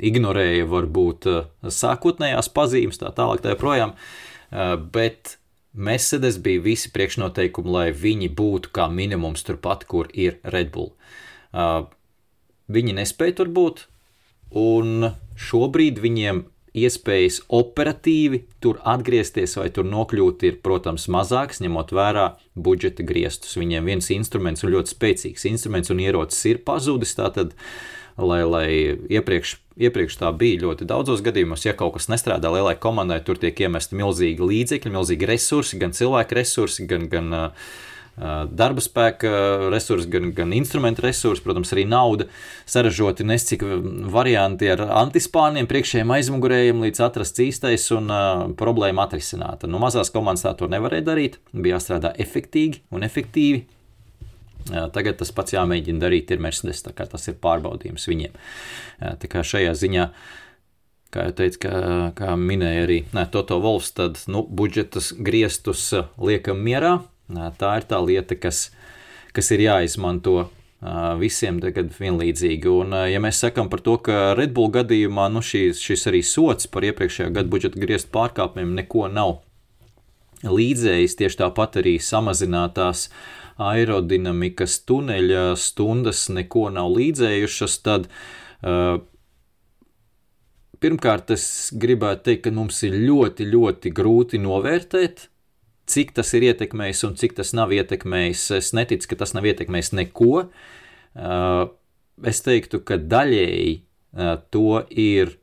ignorēja 0.00 0.68
varbūt 0.70 1.28
sākotnējās 1.68 2.48
pazīmes, 2.56 3.00
tā 3.00 3.12
tālāk, 3.16 3.44
tā 3.44 3.54
joprojām. 3.54 3.94
Bet 4.94 5.36
Mercedes 5.74 6.36
bija 6.38 6.62
visi 6.62 6.92
priekšnoteikumi, 6.94 7.72
lai 7.74 7.86
viņi 7.90 8.28
būtu 8.38 8.70
kā 8.76 8.86
minimums 8.92 9.42
turpat, 9.42 9.82
kur 9.90 10.06
ir 10.12 10.36
Red 10.44 10.70
Bull. 10.70 10.92
Viņi 12.70 12.94
nespēja 13.00 13.40
tur 13.40 13.50
būt, 13.50 13.86
un 14.54 15.10
šobrīd 15.34 15.98
viņiem 16.04 16.44
iespējas 16.74 17.40
operatīvi 17.54 18.42
tur 18.62 18.80
atgriezties 18.82 19.56
vai 19.60 19.68
tur 19.74 19.86
nokļūt 19.86 20.44
ir, 20.48 20.58
protams, 20.64 21.06
mazāks, 21.12 21.62
ņemot 21.62 21.94
vērā 21.94 22.26
budžeta 22.58 23.06
griestus. 23.06 23.54
Viņiem 23.60 23.90
viens 23.90 24.10
instruments 24.14 24.66
un 24.66 24.74
ļoti 24.74 24.94
spēcīgs 24.96 25.46
instruments 25.50 25.94
un 25.94 26.02
ierocis 26.02 26.42
ir 26.50 26.62
pazudis. 26.66 27.14
Tātad, 27.18 27.54
lai, 28.18 28.42
lai 28.42 28.66
iepriekš, 29.06 29.56
iepriekš 29.86 30.18
tā 30.20 30.34
bija 30.34 30.64
ļoti 30.66 30.90
daudzos 30.90 31.22
gadījumos, 31.24 31.66
ja 31.66 31.76
kaut 31.78 31.96
kas 31.98 32.10
nestrādā 32.10 32.50
lielai 32.54 32.76
komandai, 32.82 33.22
tur 33.26 33.38
tiek 33.38 33.64
iemesti 33.66 33.98
milzīgi 33.98 34.50
līdzekļi, 34.50 34.94
milzīgi 34.98 35.30
resursi, 35.30 35.78
gan 35.78 35.94
cilvēku 35.94 36.42
resursi, 36.42 36.88
gan, 36.90 37.06
gan 37.12 37.30
uh, 37.38 37.68
darba 38.14 38.82
spēka 38.82 39.30
resursi, 39.72 40.06
gan, 40.10 40.28
gan 40.36 40.52
instrumentu 40.54 41.02
resursi, 41.02 41.42
protams, 41.42 41.72
arī 41.74 41.82
nauda, 41.90 42.28
saražoti 42.70 43.26
nescik 43.26 43.64
varianti 44.14 44.68
ar 44.70 44.84
antispāniem, 45.02 45.66
priekšējiem 45.70 46.12
aizmugurējiem, 46.14 46.84
līdz 46.86 47.02
atrasts 47.08 47.42
īstais 47.42 47.88
un 47.96 48.12
uh, 48.14 48.44
problēma 48.58 49.08
atrisināta. 49.08 49.70
Nu, 49.70 49.80
mazās 49.82 50.12
komandas 50.14 50.46
tā 50.46 50.54
to 50.58 50.70
nevarēja 50.70 51.08
darīt, 51.08 51.40
bija 51.52 51.80
jāstrādā 51.80 52.14
efektīgi 52.22 52.84
un 52.94 53.06
efektīvi. 53.06 53.64
Uh, 54.70 54.86
tagad 54.94 55.18
tas 55.18 55.34
pats 55.34 55.56
jāmēģina 55.56 56.06
darīt 56.06 56.30
ir 56.30 56.42
Mercedes, 56.44 56.84
tā 56.86 56.94
kā 56.94 57.08
tas 57.10 57.26
ir 57.28 57.40
pārbaudījums 57.42 58.06
viņiem. 58.12 58.38
Uh, 58.38 59.18
tā 59.18 59.30
kā 59.32 59.42
šajā 59.42 59.74
ziņā 59.82 60.06
kā 61.14 61.28
jau 61.28 61.34
teicu, 61.38 61.60
kā, 61.66 61.74
kā 62.18 62.32
minēja 62.38 62.86
arī 62.86 62.96
Toto 63.30 63.60
Wolfs, 63.62 63.92
tad 63.94 64.18
nu, 64.30 64.42
budžetas 64.42 65.12
griestus 65.14 65.84
liekam 66.18 66.58
mierā, 66.58 66.96
Tā 67.32 67.70
ir 67.78 67.86
tā 67.88 68.00
lieta, 68.04 68.36
kas, 68.36 68.68
kas 69.32 69.48
ir 69.54 69.64
jāizmanto 69.64 70.50
visiem 71.20 71.60
tagad 71.62 71.94
vienlīdzīgi. 71.96 72.68
Un, 72.68 72.92
ja 73.08 73.20
mēs 73.22 73.40
sakām 73.40 73.70
par 73.72 73.80
to, 73.84 73.96
ka 74.04 74.34
Red 74.36 74.52
Bull 74.56 74.72
gadījumā 74.74 75.30
nu, 75.32 75.40
šis, 75.40 75.80
šis 75.80 76.08
arī 76.10 76.20
sots 76.26 76.68
par 76.68 76.84
iepriekšējā 76.84 77.30
gada 77.32 77.48
budžeta 77.48 77.80
griestu 77.80 78.12
pārkāpumiem 78.12 78.74
neko 78.76 79.08
nav 79.08 79.38
līdzējis, 80.44 81.16
tieši 81.16 81.40
tāpat 81.40 81.80
arī 81.80 81.96
samazinātās 82.02 83.08
aerodinamikas 83.64 84.80
tuneļa 84.84 85.54
stundas 85.56 86.26
neko 86.28 86.68
nav 86.74 86.90
līdzējušas, 86.98 87.76
tad 87.86 88.08
uh, 88.10 88.98
pirmkārt 90.84 91.32
es 91.32 91.46
gribētu 91.72 92.28
teikt, 92.28 92.44
ka 92.44 92.52
mums 92.52 92.82
ir 92.84 92.98
ļoti, 92.98 93.46
ļoti 93.54 93.94
grūti 93.94 94.42
novērtēt 94.42 95.30
Cik 95.90 96.14
tas 96.16 96.30
ir 96.36 96.46
ietekmējis 96.48 97.02
un 97.08 97.16
cik 97.20 97.34
tas 97.36 97.52
nav 97.56 97.72
ietekmējis, 97.76 98.44
es 98.56 98.72
neticu, 98.76 99.10
ka 99.10 99.18
tas 99.20 99.34
nav 99.36 99.44
ietekmējis 99.50 99.92
neko. 99.98 100.46
Uh, 101.14 101.64
es 102.24 102.40
teiktu, 102.46 102.80
ka 102.88 102.96
daļēji 102.96 103.74
uh, 103.76 104.38
to 104.54 104.80
ir 104.88 105.36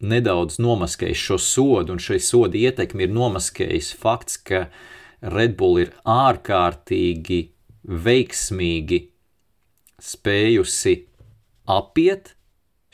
nedaudz 0.00 0.60
nomaskējis 0.62 1.24
šo 1.26 1.38
sodu, 1.42 1.96
un 1.96 2.00
šī 2.00 2.20
soda 2.22 2.56
ietekmi 2.60 3.08
ir 3.08 3.14
nomaskējis 3.16 3.92
fakts, 4.00 4.38
ka 4.38 4.68
Red 5.20 5.58
Bull 5.58 5.82
ir 5.82 5.92
ārkārtīgi 6.08 7.42
veiksmīgi 7.90 9.02
spējusi 10.00 10.94
apiet 11.70 12.36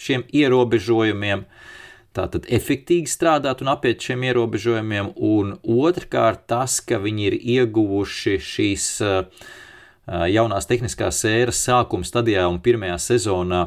šiem 0.00 0.24
ierobežojumiem, 0.34 1.44
uh, 1.44 1.75
tātad 2.16 2.48
efektīvi 2.48 3.10
strādāt 3.10 3.62
un 3.64 3.70
apiet 3.74 4.02
šiem 4.02 4.24
ierobežojumiem, 4.30 5.12
un 5.16 5.54
otrkārt 5.62 6.46
tas, 6.50 6.80
ka 6.80 6.98
viņi 7.02 7.30
ir 7.30 7.38
ieguvuši 7.56 8.38
šīs 8.42 8.88
uh, 9.04 9.46
jaunās 10.06 10.68
tehniskās 10.70 11.24
ēras 11.28 11.60
sākuma 11.66 12.06
stadijā 12.06 12.46
un 12.50 12.60
pirmajā 12.62 12.98
sezonā 13.10 13.66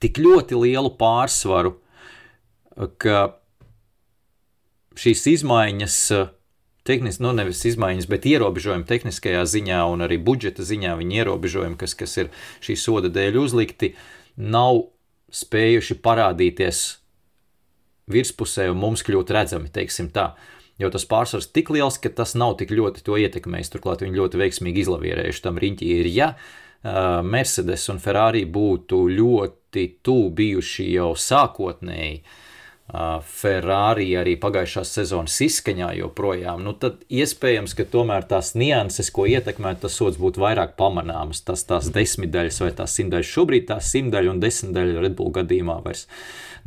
tik 0.00 0.20
ļoti 0.22 0.56
lielu 0.56 0.92
pārsvaru, 0.96 1.74
ka 3.02 3.34
šīs 5.00 5.26
izmaiņas, 5.34 5.96
tehniski, 6.88 7.24
nu 7.24 7.34
nevis 7.36 7.64
izmaiņas, 7.68 8.08
bet 8.10 8.28
ierobežojumi 8.30 8.88
tehniskajā 8.88 9.42
ziņā 9.48 9.82
un 9.92 10.06
arī 10.06 10.20
budžeta 10.22 10.64
ziņā, 10.66 10.94
viņa 11.00 11.20
ierobežojumi, 11.20 11.78
kas, 11.80 11.96
kas 11.98 12.16
ir 12.22 12.32
šī 12.64 12.78
soda 12.80 13.12
dēļ 13.12 13.38
uzlikti, 13.42 13.92
nav 14.40 14.86
spējuši 15.34 15.98
parādīties 16.02 16.84
virspusē 18.12 18.70
un 18.72 18.80
mums 18.82 19.04
kļūt 19.06 19.32
redzami, 19.36 19.70
teiksim 19.72 20.10
tā. 20.14 20.32
Jo 20.80 20.88
tas 20.92 21.04
pārsvars 21.04 21.50
tik 21.52 21.70
liels, 21.74 21.98
ka 22.00 22.12
tas 22.22 22.32
nav 22.40 22.56
tik 22.60 22.72
ļoti 22.72 23.04
to 23.04 23.18
ietekmējis. 23.20 23.72
Turklāt 23.74 24.04
viņi 24.04 24.16
ļoti 24.16 24.40
veiksmīgi 24.40 24.84
izlavierējuši 24.86 25.42
tam 25.44 25.60
riņķī. 25.60 25.88
Ir, 26.00 26.08
ja 26.14 26.28
uh, 26.32 27.20
Mercedes 27.26 27.84
un 27.92 28.00
Ferrari 28.00 28.46
būtu 28.48 29.02
ļoti 29.12 29.88
tuvu 30.00 30.30
bijuši 30.38 30.86
jau 30.94 31.10
sākotnēji, 31.20 32.22
uh, 32.22 33.20
Ferrari 33.22 34.08
arī 34.18 34.34
pagājušās 34.40 34.94
sezonas 34.96 35.36
izskaņā 35.44 35.92
joprojām, 36.00 36.64
nu 36.64 36.72
tad 36.80 37.04
iespējams, 37.12 37.76
ka 37.76 37.84
tomēr 37.92 38.24
tās 38.30 38.54
nianses, 38.58 39.12
ko 39.14 39.28
ietekmē 39.30 39.76
tas 39.82 39.98
sods, 40.00 40.18
būtu 40.18 40.42
vairāk 40.42 40.78
pamanāmas. 40.80 41.44
Tas 41.44 41.68
tās 41.68 41.92
desmitdaļas 41.94 42.64
vai 42.64 42.72
tās 42.80 42.96
simtdaļas. 42.96 43.34
Šobrīd 43.36 43.68
tās 43.68 43.92
simtdaļa 43.92 44.32
un 44.32 44.40
desmitdaļa 44.42 45.04
Red 45.04 45.18
Bull 45.20 45.36
gadījumā 45.36 45.82
vairs 45.84 46.08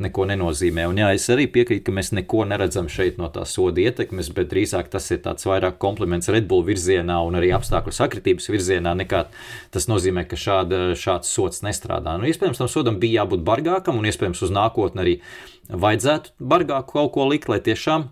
neko 0.02 0.26
nenozīmē. 0.30 0.86
Un 0.90 0.98
jā, 1.02 1.10
es 1.16 1.26
arī 1.32 1.46
piekrītu, 1.52 1.84
ka 1.86 1.94
mēs 1.94 2.12
neko 2.16 2.44
neredzam 2.50 2.88
šeit 2.90 3.20
no 3.20 3.28
tā 3.34 3.44
soda 3.48 3.82
ietekmes, 3.84 4.32
bet 4.34 4.50
drīzāk 4.50 4.90
tas 4.92 5.06
ir 5.14 5.22
tāds 5.24 5.46
vairāk 5.48 5.78
kompliments 5.82 6.30
Red 6.32 6.48
Bull 6.50 6.66
virzienā 6.66 7.20
un 7.26 7.38
arī 7.38 7.52
apstākļu 7.56 7.94
sakritības 7.94 8.50
virzienā, 8.50 8.96
nekā 9.04 9.24
tas 9.74 9.88
nozīmē, 9.90 10.26
ka 10.30 10.40
šāda, 10.40 10.82
šāds 10.98 11.30
sots 11.30 11.64
nestrādā. 11.66 12.16
Nu, 12.18 12.28
iespējams, 12.30 12.62
tam 12.62 12.72
sodam 12.72 13.00
bija 13.02 13.22
jābūt 13.22 13.46
bargākam 13.46 14.00
un 14.00 14.10
iespējams 14.10 14.44
uz 14.48 14.54
nākotni 14.54 15.04
arī 15.04 15.16
vajadzētu 15.70 16.36
bargāku 16.42 16.98
kaut 16.98 17.14
ko 17.14 17.30
likt, 17.30 17.50
lai 17.52 17.62
tiešām 17.64 18.10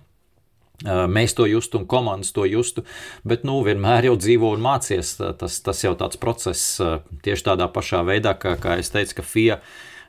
mēs 0.83 1.35
to 1.39 1.47
justu 1.47 1.79
un 1.79 1.87
komandas 1.87 2.33
to 2.33 2.45
justu, 2.49 2.85
bet 3.25 3.45
nu, 3.45 3.61
vienmēr 3.63 4.09
jau 4.09 4.17
dzīvo 4.19 4.53
un 4.57 4.63
mācies. 4.65 5.15
Tas, 5.39 5.61
tas 5.63 5.85
jau 5.85 5.95
tāds 5.99 6.19
process 6.19 6.81
tieši 7.23 7.47
tādā 7.53 7.69
pašā 7.73 8.03
veidā, 8.07 8.35
kā, 8.35 8.57
kā 8.61 8.79
es 8.83 8.91
teicu, 8.91 9.21
ka 9.21 9.27
FIA 9.27 9.61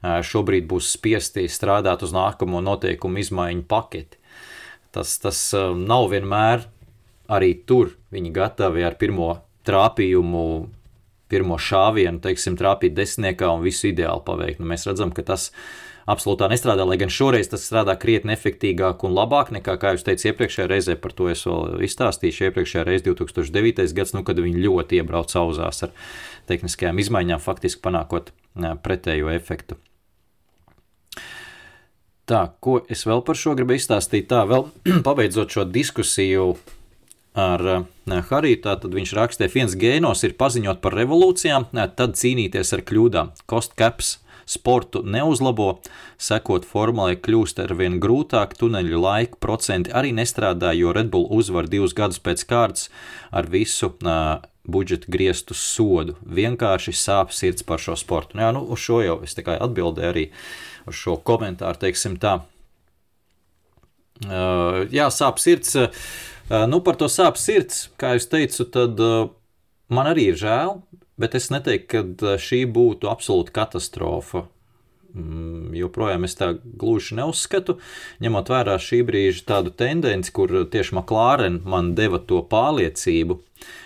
šobrīd 0.04 0.68
būs 0.68 0.92
spiesti 0.98 1.48
strādāt 1.52 2.04
uz 2.04 2.14
nākamo 2.16 2.62
noteikumu 2.64 3.24
izmaiņu 3.24 3.66
paketi. 3.70 4.20
Tas, 4.94 5.16
tas 5.24 5.40
nav 5.56 6.12
vienmēr 6.12 6.68
arī 7.32 7.54
tur 7.66 7.96
viņi 8.14 8.34
gatavi 8.36 8.84
ar 8.86 8.98
pirmo 9.00 9.32
trāpījumu, 9.68 10.44
pirmo 11.32 11.58
šāvienu, 11.58 12.22
teiksim, 12.22 12.58
trāpīt 12.60 12.94
desmitniekā 12.98 13.50
un 13.56 13.64
visu 13.64 13.90
ideāli 13.90 14.22
paveikt. 14.28 14.62
Nu, 14.62 14.68
mēs 14.70 14.86
redzam, 14.86 15.14
ka 15.16 15.24
tas 15.26 15.50
absolūtā 16.10 16.50
nestrādā, 16.52 16.84
lai 16.86 17.00
gan 17.00 17.12
šoreiz 17.14 17.48
tas 17.50 17.64
strādā 17.66 17.96
krietni 18.00 18.36
efektīvāk 18.36 19.06
un 19.08 19.16
labāk 19.16 19.54
nekā, 19.56 19.78
kā 19.80 19.96
jūs 19.96 20.06
teicāt, 20.06 20.28
iepriekšējā 20.34 20.68
reizē, 20.70 20.98
par 21.00 21.16
to 21.16 21.30
es 21.32 21.46
vēl 21.48 21.80
izstāstīšu. 21.88 22.50
Iepriekšējā 22.50 22.84
reizē, 22.90 23.08
2009. 23.08 23.88
gads, 23.96 24.14
nu, 24.18 24.26
kad 24.28 24.44
viņi 24.44 24.68
ļoti 24.68 25.00
iebrauca 25.00 25.42
auzās 25.46 25.86
ar 25.88 25.96
tehniskajām 26.52 27.02
izmaiņām, 27.02 27.42
faktiski 27.42 27.82
panākot 27.88 28.34
pretējo 28.84 29.32
efektu. 29.34 29.80
Tā, 32.30 32.46
ko 32.64 32.78
es 32.92 33.04
vēl 33.04 33.20
par 33.28 33.36
šo 33.36 33.52
gribu 33.58 33.76
izstāstīt? 33.76 34.30
Tā, 34.32 34.46
vēl 34.48 34.70
pabeidzot 35.08 35.52
šo 35.52 35.66
diskusiju 35.68 36.54
ar 37.34 37.64
uh, 37.66 38.20
Hariju, 38.30 38.62
tad 38.64 38.86
viņš 38.88 39.14
rakstīja, 39.18 39.50
ka 39.50 39.58
viens 39.58 39.76
gēnos 39.80 40.24
ir 40.24 40.38
paziņot 40.40 40.80
par 40.84 40.96
revolūcijām, 40.96 41.72
tad 41.74 42.20
cīnīties 42.20 42.76
ar 42.78 42.84
kļūdām. 42.88 43.34
Cost 43.50 43.76
caps 43.80 44.18
sportu 44.46 45.02
neuzlabo, 45.08 45.80
sekot 46.20 46.68
formulai 46.68 47.16
kļūst 47.20 47.62
ar 47.64 47.76
vien 47.80 48.00
grūtāk, 48.04 48.56
tuneļu 48.60 49.04
laiku 49.04 49.40
procenti 49.44 49.92
arī 49.96 50.14
nestrādā, 50.16 50.74
jo 50.78 50.94
Red 50.96 51.12
Bull 51.14 51.30
uzvar 51.32 51.70
divus 51.72 51.96
gadus 51.98 52.22
pēc 52.24 52.44
kārtas 52.48 52.90
ar 53.32 53.48
visu 53.52 53.94
uh, 54.04 54.44
budžeta 54.64 55.12
griestu 55.12 55.56
sodu. 55.58 56.16
Vienkārši 56.24 56.96
sāp 56.96 57.34
sirds 57.36 57.66
par 57.68 57.82
šo 57.84 57.98
sportu. 58.00 58.38
Nu, 58.38 58.46
jā, 58.46 58.52
nu, 58.56 58.64
uz 58.72 58.84
šo 58.84 59.02
jau 59.04 59.18
es 59.26 59.36
atbildēju 59.36 60.12
arī 60.12 60.30
uz 60.90 60.98
šo 60.98 61.18
komentāru, 61.26 61.80
teiksim 61.82 62.18
tā. 62.22 62.40
Uh, 64.24 64.84
jā, 64.94 65.10
sāp 65.12 65.42
sirds. 65.42 65.76
Uh, 65.76 66.66
nu, 66.70 66.80
par 66.86 66.98
to 67.00 67.10
sāp 67.12 67.40
sirds, 67.42 67.88
kā 68.00 68.16
jūs 68.16 68.30
teicu, 68.32 68.68
tad 68.72 69.00
uh, 69.04 69.30
man 69.94 70.10
arī 70.12 70.30
ir 70.32 70.40
žēl, 70.40 70.78
bet 71.20 71.36
es 71.40 71.50
neteiktu, 71.54 72.04
ka 72.20 72.36
šī 72.42 72.64
būtu 72.74 73.10
absolūta 73.12 73.56
katastrofa. 73.56 74.48
Mm, 75.14 75.76
joprojām 75.78 76.24
es 76.26 76.34
tā 76.40 76.56
gluži 76.64 77.20
neuzskatu, 77.20 77.76
ņemot 78.24 78.50
vērā 78.50 78.80
šī 78.82 79.04
brīža 79.06 79.44
tādu 79.52 79.74
tendenci, 79.78 80.34
kur 80.34 80.50
tieši 80.74 80.98
Maklārena 80.98 81.62
man 81.70 81.92
deva 81.98 82.18
to 82.18 82.42
pārliecību 82.50 83.38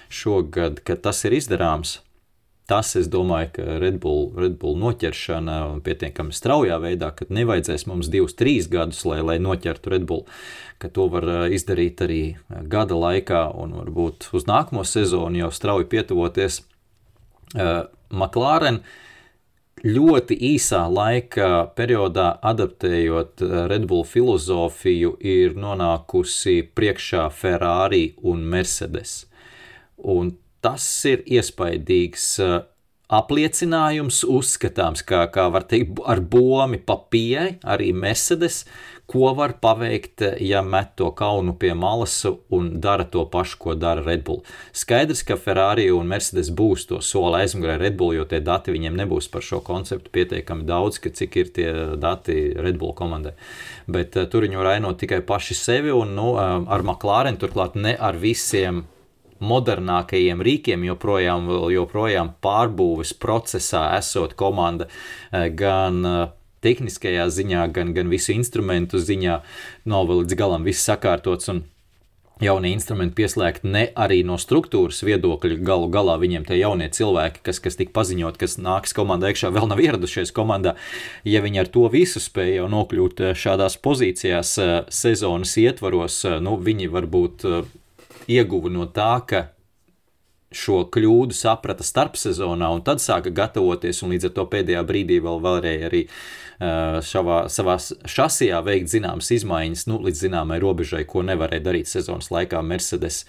šogad, 0.08 0.80
ka 0.88 0.96
tas 0.96 1.26
ir 1.28 1.36
izdarāms. 1.36 1.98
Tas, 2.68 2.90
es 3.00 3.08
domāju, 3.08 3.48
ka 3.56 3.66
Red 3.80 4.02
Bull, 4.04 4.26
Red 4.36 4.58
Bull 4.60 4.76
noķeršana 4.82 5.80
pietiekami 5.86 6.36
straujā 6.36 6.76
veidā, 6.84 7.14
kad 7.16 7.30
nevajadzēs 7.32 7.86
mums 7.88 8.10
divus, 8.12 8.34
trīs 8.36 8.66
gadus, 8.68 9.06
lai, 9.08 9.22
lai 9.24 9.38
noķertu 9.40 9.94
Red 9.94 10.08
Bull, 10.10 10.26
ka 10.84 10.90
to 10.92 11.06
var 11.14 11.24
uh, 11.32 11.44
izdarīt 11.48 12.02
arī 12.04 12.22
uh, 12.36 12.66
gada 12.68 12.98
laikā 13.00 13.46
un 13.56 13.72
varbūt 13.80 14.28
uz 14.36 14.44
nākamo 14.50 14.84
sezonu 14.84 15.40
jau 15.46 15.52
strauji 15.56 15.88
pietuvoties. 15.94 16.58
Uh, 17.56 17.86
McLaren 18.12 18.82
ļoti 19.88 20.36
īsā 20.50 20.82
laika 20.92 21.70
periodā 21.78 22.34
adaptējot 22.52 23.46
Red 23.72 23.86
Bull 23.88 24.04
filozofiju, 24.04 25.14
ir 25.24 25.56
nonākusi 25.56 26.58
priekšā 26.76 27.30
Ferrari 27.32 28.10
un 28.28 28.44
Mercedes. 28.52 29.22
Un 30.04 30.34
tas 30.68 30.90
ir 31.08 31.24
iespaidīgs. 31.24 32.34
apliecinājums, 33.08 34.18
uzskatāms, 34.28 35.00
kā, 35.08 35.22
kā 35.32 35.46
var 35.48 35.64
teikt, 35.64 36.02
ar 36.04 36.20
bomi 36.20 36.76
pa 36.76 36.98
pieeja 37.08 37.54
arī 37.64 37.94
Mercedes, 37.96 38.66
ko 39.08 39.30
var 39.32 39.54
paveikt, 39.64 40.26
ja 40.44 40.60
met 40.60 40.90
to 41.00 41.08
kaunu 41.16 41.54
pie 41.56 41.72
malas 41.72 42.18
un 42.52 42.66
dara 42.84 43.06
to 43.08 43.24
pašu, 43.32 43.62
ko 43.62 43.76
dara 43.80 44.04
Red 44.04 44.26
Bull. 44.28 44.42
Skaidrs, 44.76 45.22
ka 45.24 45.38
Ferrari 45.40 45.86
un 45.96 46.12
Mercedes 46.12 46.52
būs 46.52 46.84
to 46.90 47.00
soli 47.00 47.46
aizmugurē 47.46 47.78
Red 47.80 47.96
Bull, 47.96 48.18
jo 48.18 48.28
tie 48.28 48.42
dati 48.44 48.76
viņiem 48.76 49.00
nebūs 49.00 49.32
par 49.32 49.48
šo 49.48 49.62
konceptu 49.64 50.12
pietiekami 50.12 50.68
daudz, 50.68 51.00
ka 51.00 51.14
cik 51.22 51.40
ir 51.40 51.56
tie 51.56 51.72
dati 51.96 52.36
Red 52.60 52.76
Bull 52.84 52.92
komandai. 52.92 53.38
Bet 53.88 54.20
uh, 54.20 54.28
tur 54.28 54.44
viņi 54.44 54.60
var 54.60 54.74
ainot 54.74 55.00
tikai 55.00 55.24
paši 55.24 55.56
sevi 55.56 55.96
un 55.96 56.12
nu, 56.20 56.34
uh, 56.36 56.60
ar 56.68 56.84
McLaren 56.84 57.40
turklāt 57.40 57.80
ne 57.80 57.96
ar 57.96 58.20
visiem 58.20 58.84
modernākajiem 59.44 60.42
rīkiem, 60.44 60.86
joprojām, 60.88 61.50
joprojām 61.74 62.34
pārbūves 62.44 63.14
procesā 63.22 63.90
esot 63.98 64.36
komanda 64.40 64.90
eh, 64.90 65.48
gan 65.54 66.04
eh, 66.06 66.20
tehniskajā 66.66 67.30
ziņā, 67.32 67.68
gan, 67.74 67.94
gan 67.96 68.12
visu 68.12 68.34
instrumentu 68.36 69.02
ziņā 69.02 69.42
nav 69.86 70.08
vēl 70.10 70.24
līdz 70.24 70.38
galam 70.40 70.68
viss 70.68 70.86
sakārtots. 70.88 71.52
Un, 71.54 71.66
Jaunie 72.38 72.70
instrumenti 72.70 73.16
pieslēgti 73.18 73.66
ne 73.66 73.80
arī 73.98 74.20
no 74.22 74.36
struktūras 74.38 75.00
viedokļa. 75.02 75.56
Galu 75.66 75.88
galā 75.90 76.20
viņiem 76.22 76.44
tie 76.46 76.60
jaunie 76.60 76.86
cilvēki, 76.94 77.42
kas, 77.48 77.58
kas 77.64 77.80
tika 77.80 77.96
paziņot, 77.96 78.38
kas 78.38 78.60
nāks 78.62 78.94
komandā 78.94 79.32
iekšā, 79.32 79.50
vēl 79.56 79.66
nav 79.72 79.82
ieradušies 79.82 80.30
komandā. 80.38 80.76
Ja 81.26 81.42
viņi 81.42 81.64
ar 81.64 81.72
to 81.74 81.88
visu 81.90 82.22
spēja 82.22 82.60
jau 82.60 82.70
nokļūt 82.76 83.24
eh, 83.26 83.34
šādās 83.34 83.80
pozīcijās 83.82 84.54
sezonas 84.94 85.58
ietvaros, 85.64 86.22
nu, 86.46 86.54
viņi 86.62 86.92
varbūt 86.94 87.50
ieguva 88.28 88.72
no 88.72 88.88
tā, 88.92 89.14
ka 89.28 89.48
šo 90.54 90.86
kļūdu 90.92 91.36
saprata 91.36 91.84
starpsezonā 91.84 92.70
un 92.72 92.84
tad 92.86 93.02
sāka 93.04 93.32
gatavoties, 93.36 94.00
un 94.04 94.14
līdz 94.14 94.30
ar 94.30 94.34
to 94.38 94.46
pēdējā 94.48 94.84
brīdī 94.88 95.18
vēl 95.24 95.42
varēja 95.44 95.90
arī 95.90 96.04
šavā, 97.04 97.40
savā 97.52 97.76
šasijā 98.08 98.62
veikt 98.66 98.94
zināmas 98.94 99.30
izmaiņas, 99.36 99.86
nu, 99.92 100.00
līdz 100.08 100.24
zināmai 100.24 100.62
robežai, 100.64 101.04
ko 101.10 101.26
nevarēja 101.28 101.66
darīt 101.68 101.92
sezonas 101.92 102.32
laikā 102.32 102.62
Mercedes 102.64 103.26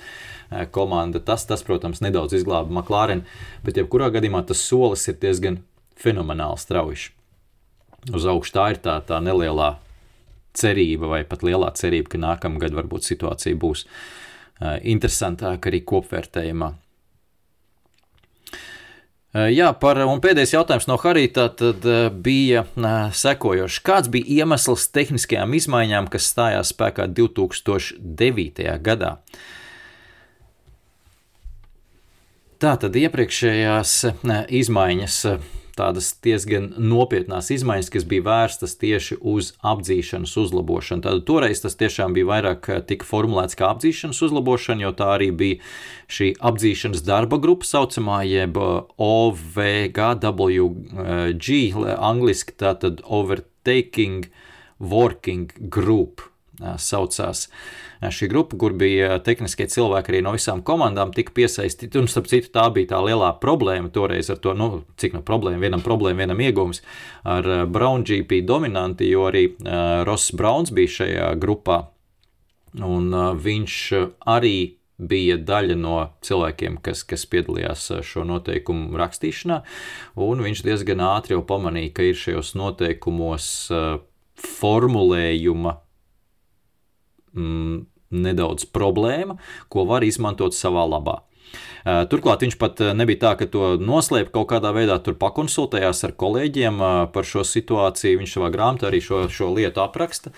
komanda. 0.73 1.21
Tas, 1.21 1.45
tas, 1.49 1.65
protams, 1.67 2.01
nedaudz 2.05 2.39
izglāba 2.39 2.71
McLaren, 2.71 3.25
bet 3.67 3.81
jebkurā 3.81 4.13
gadījumā 4.15 4.45
tas 4.49 4.63
solis 4.63 5.09
ir 5.11 5.19
diezgan 5.21 5.59
fenomenāli 5.99 6.63
strauji. 6.63 7.11
Uz 8.15 8.31
augšu 8.31 8.55
tā 8.55 8.71
ir 8.73 8.81
tā, 8.85 8.95
tā 9.05 9.19
nelielā 9.21 9.75
cerība, 10.57 11.11
vai 11.11 11.25
pat 11.29 11.43
lielā 11.45 11.75
cerība, 11.77 12.15
ka 12.15 12.23
nākamgad 12.23 12.73
varbūt 12.79 13.05
situācija 13.11 13.59
būs 13.59 13.85
uh, 13.85 13.99
interesantāk 14.61 15.71
arī 15.71 15.83
kopvērtējumā. 15.87 16.73
Eh, 19.37 19.51
jā, 19.53 19.69
par, 19.77 19.99
un 20.09 20.23
pēdējais 20.25 20.55
jautājums 20.55 20.87
no 20.89 20.97
Harīta 21.03 21.51
tad 21.53 21.85
eh, 21.85 22.07
bija 22.09 22.65
sekojošs. 23.13 23.83
Kāds 23.85 24.09
bija 24.13 24.41
iemesls 24.41 24.87
tehniskajām 24.95 25.53
izmaiņām, 25.59 26.09
kas 26.09 26.31
stājās 26.33 26.73
spēkā 26.73 27.11
2009. 27.13 28.73
gadā? 28.81 29.19
Tātad 32.59 32.97
iepriekšējās 32.99 33.93
izmaiņas 34.59 35.19
tādas 35.79 36.11
diezgan 36.25 36.67
nopietnās 36.79 37.51
izmaiņas, 37.55 37.91
kas 37.95 38.05
bija 38.09 38.27
vērstas 38.27 38.77
tieši 38.81 39.19
uz 39.21 39.53
apdzīšanas 39.67 40.35
uzlabošanu. 40.43 41.05
Tad 41.07 41.25
toreiz 41.29 41.63
tas 41.65 41.79
tiešām 41.81 42.15
bija 42.17 42.31
vairāk 42.33 42.61
eh, 42.69 42.81
tika 42.89 43.05
formulēts 43.09 43.59
kā 43.59 43.65
apdzīšanas 43.73 44.23
uzlabošana, 44.29 44.85
jo 44.87 44.93
tā 44.99 45.09
arī 45.17 45.31
bija 45.43 45.57
šī 46.13 46.29
apdzīšanas 46.51 47.03
darba 47.07 47.37
grupa 47.43 47.65
saucamā, 47.69 48.19
jeb 48.29 48.59
OVGWG, 48.59 49.47
angliski 51.99 52.53
tātad 52.59 52.95
Overtaking 53.05 54.27
Working 54.79 55.51
Group 55.69 56.23
saucās. 56.59 57.47
Šī 57.99 58.29
grupa, 58.31 58.57
kur 58.59 58.75
bija 58.79 59.17
tehniskie 59.25 59.67
cilvēki 59.71 60.13
arī 60.13 60.23
no 60.23 60.33
visām 60.37 60.63
komandām, 60.67 61.11
tika 61.15 61.35
piesaistīti. 61.35 61.99
Un, 61.99 62.07
starp 62.11 62.31
citu, 62.31 62.53
tā 62.55 62.69
bija 62.75 62.93
tā 62.95 63.03
lielā 63.03 63.33
problēma 63.43 63.91
toreiz 63.95 64.31
ar 64.31 64.39
to, 64.43 64.55
nu, 64.59 64.85
cik 65.01 65.17
no 65.19 65.23
problēma, 65.27 65.63
vienam 65.67 65.83
problēma, 65.83 66.23
vienam 66.23 66.43
iegūms 66.47 66.83
ar 67.27 67.51
Brown 67.71 68.07
GP 68.07 68.45
dominanti, 68.47 69.11
jo 69.11 69.27
arī 69.31 69.49
Ross 70.07 70.35
Browns 70.35 70.75
bija 70.75 70.95
šajā 71.01 71.31
grupā. 71.43 71.85
Un 72.85 73.11
viņš 73.43 73.79
arī 74.29 74.79
bija 74.99 75.39
daļa 75.39 75.77
no 75.79 75.99
cilvēkiem, 76.27 76.79
kas, 76.83 77.05
kas 77.07 77.25
piedalījās 77.31 77.87
šo 78.07 78.25
noteikumu 78.27 78.99
rakstīšanā, 78.99 79.61
un 80.19 80.43
viņš 80.43 80.63
diezgan 80.67 81.03
ātri 81.07 81.37
jau 81.37 81.45
pamanīja, 81.47 81.95
ka 81.95 82.07
ir 82.07 82.19
šajos 82.19 82.55
noteikumos 82.59 83.51
formulējuma 84.39 85.77
mm, 87.39 87.79
nedaudz 88.27 88.67
problēma, 88.75 89.39
ko 89.73 89.87
var 89.89 90.07
izmantot 90.07 90.57
savā 90.57 90.85
labā. 90.89 91.21
Turklāt 92.11 92.43
viņš 92.45 92.57
pat 92.61 92.81
nebija 92.97 93.23
tā, 93.23 93.31
ka 93.41 93.47
to 93.49 93.69
noslēpa 93.81 94.33
kaut 94.35 94.51
kādā 94.51 94.73
veidā, 94.77 94.99
tur 95.01 95.17
pakonsultējās 95.21 96.03
ar 96.05 96.13
kolēģiem 96.21 96.83
par 97.15 97.29
šo 97.29 97.45
situāciju. 97.47 98.19
Viņš 98.21 98.35
savā 98.37 98.51
grāmatā 98.53 98.91
arī 98.91 99.01
šo, 99.05 99.23
šo 99.33 99.53
lietu 99.57 99.81
apraksta 99.81 100.35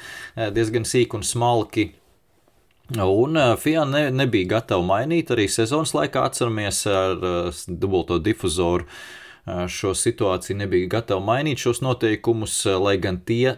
diezgan 0.55 0.87
sīk 0.87 1.17
un 1.19 1.27
smalki. 1.27 1.89
Un 2.91 3.39
FIA 3.59 3.85
ne, 3.87 4.05
nebija 4.15 4.57
gatava 4.57 4.83
mainīt 4.87 5.31
arī 5.35 5.47
sezonas 5.51 5.95
laikā, 5.95 6.25
atceramies, 6.27 6.85
ar 6.91 7.19
dubulto 7.67 8.19
difuzoru 8.23 8.87
šo 9.47 9.95
situāciju 9.97 10.59
nebija 10.61 10.91
gatava 10.99 11.23
mainīt 11.25 11.63
šos 11.63 11.81
noteikumus, 11.85 12.55
lai 12.81 12.97
gan 13.01 13.21
tie 13.25 13.57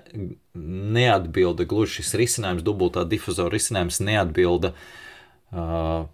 neatbilda 0.55 1.67
gluži 1.69 2.01
šis 2.01 2.15
risinājums, 2.21 2.65
dubultā 2.67 3.05
difuzora 3.09 3.53
risinājums 3.57 4.01
neatbilda 4.05 4.73
uh, 4.73 6.05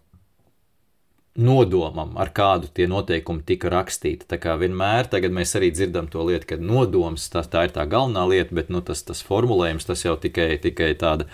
nodomam, 1.39 2.17
ar 2.19 2.33
kādu 2.35 2.67
tie 2.75 2.89
noteikumi 2.91 3.45
tika 3.47 3.71
rakstīti. 3.71 4.27
Tā 4.27 4.41
kā 4.43 4.57
vienmēr 4.59 5.07
mēs 5.31 5.55
arī 5.59 5.71
dzirdam 5.71 6.09
to 6.11 6.25
lietu, 6.27 6.49
ka 6.51 6.57
nodoms 6.59 7.29
tā, 7.31 7.45
tā 7.47 7.69
ir 7.69 7.75
tā 7.77 7.87
galvenā 7.87 8.27
lieta, 8.27 8.55
bet 8.55 8.73
nu, 8.75 8.83
tas, 8.83 9.05
tas 9.07 9.23
formulējums 9.23 9.87
tas 9.87 10.03
jau 10.05 10.17
tikai, 10.19 10.59
tikai 10.59 10.95
tāda 10.99 11.29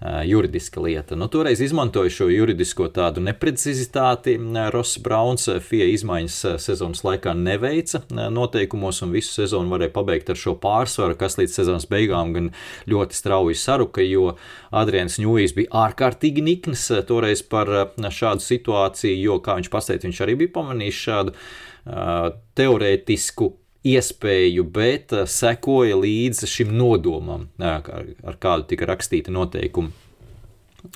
juridiska 0.00 0.80
lieta. 0.80 1.16
Nu, 1.16 1.28
toreiz 1.28 1.60
izmantoju 1.60 2.10
šo 2.12 2.28
juridisko 2.28 2.88
tādu 2.92 3.22
neprecizitāti. 3.24 4.36
Ross 4.72 4.98
Browns 5.00 5.48
FIA 5.68 5.86
izmaiņas 5.94 6.36
sezonas 6.60 7.00
laikā 7.06 7.32
neveica 7.36 8.02
noteikumos 8.12 9.00
un 9.06 9.14
visu 9.16 9.32
sezonu 9.32 9.72
varēja 9.72 9.94
pabeigt 9.96 10.30
ar 10.32 10.40
šo 10.40 10.56
pārsvaru, 10.60 11.16
kas 11.16 11.38
līdz 11.40 11.58
sezonas 11.60 11.88
beigām 11.88 12.34
gan 12.36 12.52
ļoti 12.92 13.16
strauji 13.16 13.56
saruka, 13.56 14.04
jo 14.04 14.34
Adrians 14.76 15.16
Ņūjs 15.22 15.56
bija 15.56 15.86
ārkārtīgi 15.86 16.44
nikns 16.44 16.90
toreiz 17.08 17.40
par 17.42 17.72
šādu 17.96 18.44
situāciju, 18.44 19.16
jo 19.16 19.40
kā 19.40 19.56
viņš 19.56 19.72
pateica, 19.72 20.10
viņš 20.10 20.24
arī 20.26 20.36
bija 20.44 20.58
pamanījis 20.58 21.04
šādu 21.08 21.32
uh, 21.32 22.34
teorētisku 22.58 23.54
iespēju, 23.94 24.66
bet 24.76 25.14
uh, 25.14 25.24
sekoja 25.30 25.98
līdzi 26.00 26.50
šim 26.50 26.76
nodomam, 26.76 27.48
uh, 27.60 27.78
ar, 27.80 28.12
ar 28.26 28.38
kādu 28.42 28.70
tika 28.72 28.88
rakstīti 28.92 29.34
noteikumi. 29.34 29.92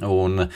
Un, 0.07 0.47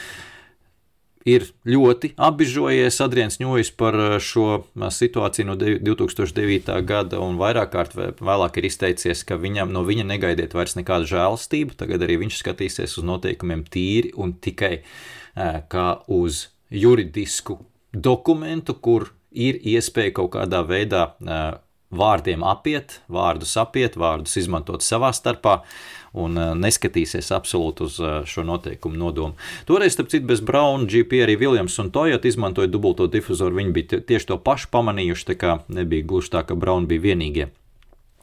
Ir 1.25 1.41
ļoti 1.65 2.11
apbižojies 2.21 2.99
Adrians 3.01 3.39
Ņūjs 3.41 3.71
par 3.79 3.95
šo 4.21 4.59
situāciju 4.93 5.47
no 5.47 5.55
2009. 5.57 6.69
gada, 6.85 7.17
un 7.17 7.39
vairāk 7.39 7.71
kārt 7.73 7.95
vēlāk 7.97 8.59
ir 8.61 8.67
izteicies, 8.69 9.23
ka 9.25 9.39
viņam, 9.41 9.73
no 9.73 9.81
viņa 9.87 10.05
negaidiet 10.05 10.53
vairs 10.53 10.77
nekādu 10.77 11.09
žēlastību. 11.09 11.73
Tagad 11.81 12.05
arī 12.05 12.19
viņš 12.21 12.37
skatīsies 12.43 12.93
uz 13.01 13.07
noteikumiem 13.09 13.65
tīri 13.65 14.13
un 14.21 14.35
tikai 14.37 14.83
kā 15.73 15.87
uz 16.13 16.51
juridisku 16.69 17.57
dokumentu, 17.89 18.77
kur 18.77 19.09
ir 19.33 19.57
iespēja 19.65 20.13
kaut 20.21 20.35
kādā 20.37 20.61
veidā 20.61 21.07
vārdiem 21.97 22.43
apiet, 22.45 22.99
vārdus 23.11 23.55
apiet, 23.61 23.97
vārdus 23.99 24.37
izmantot 24.41 24.85
savā 24.85 25.11
starpā 25.15 25.61
un 26.15 26.37
neskatīsies 26.61 27.33
absolūti 27.35 27.83
uz 27.83 27.97
šo 28.31 28.45
noteikumu 28.47 28.95
nodomu. 28.95 29.35
Toreiz, 29.67 29.97
starp 29.97 30.13
citu, 30.13 30.29
bez 30.29 30.39
Brauna, 30.45 30.87
GP 30.87 31.25
arī 31.25 31.35
Williams 31.41 31.75
un 31.83 31.91
Toyota 31.91 32.29
izmantoja 32.29 32.71
dubulto 32.71 33.09
difuzoru. 33.11 33.57
Viņi 33.59 33.75
bija 33.75 33.99
tieši 34.07 34.31
to 34.31 34.39
pašu 34.39 34.71
pamanījuši, 34.71 35.27
tā 35.33 35.35
kā 35.41 35.57
nebija 35.67 36.07
gluži 36.07 36.31
tā, 36.37 36.45
ka 36.47 36.55
Brauna 36.55 36.87
bija 36.87 37.09
vienīgie. 37.09 37.49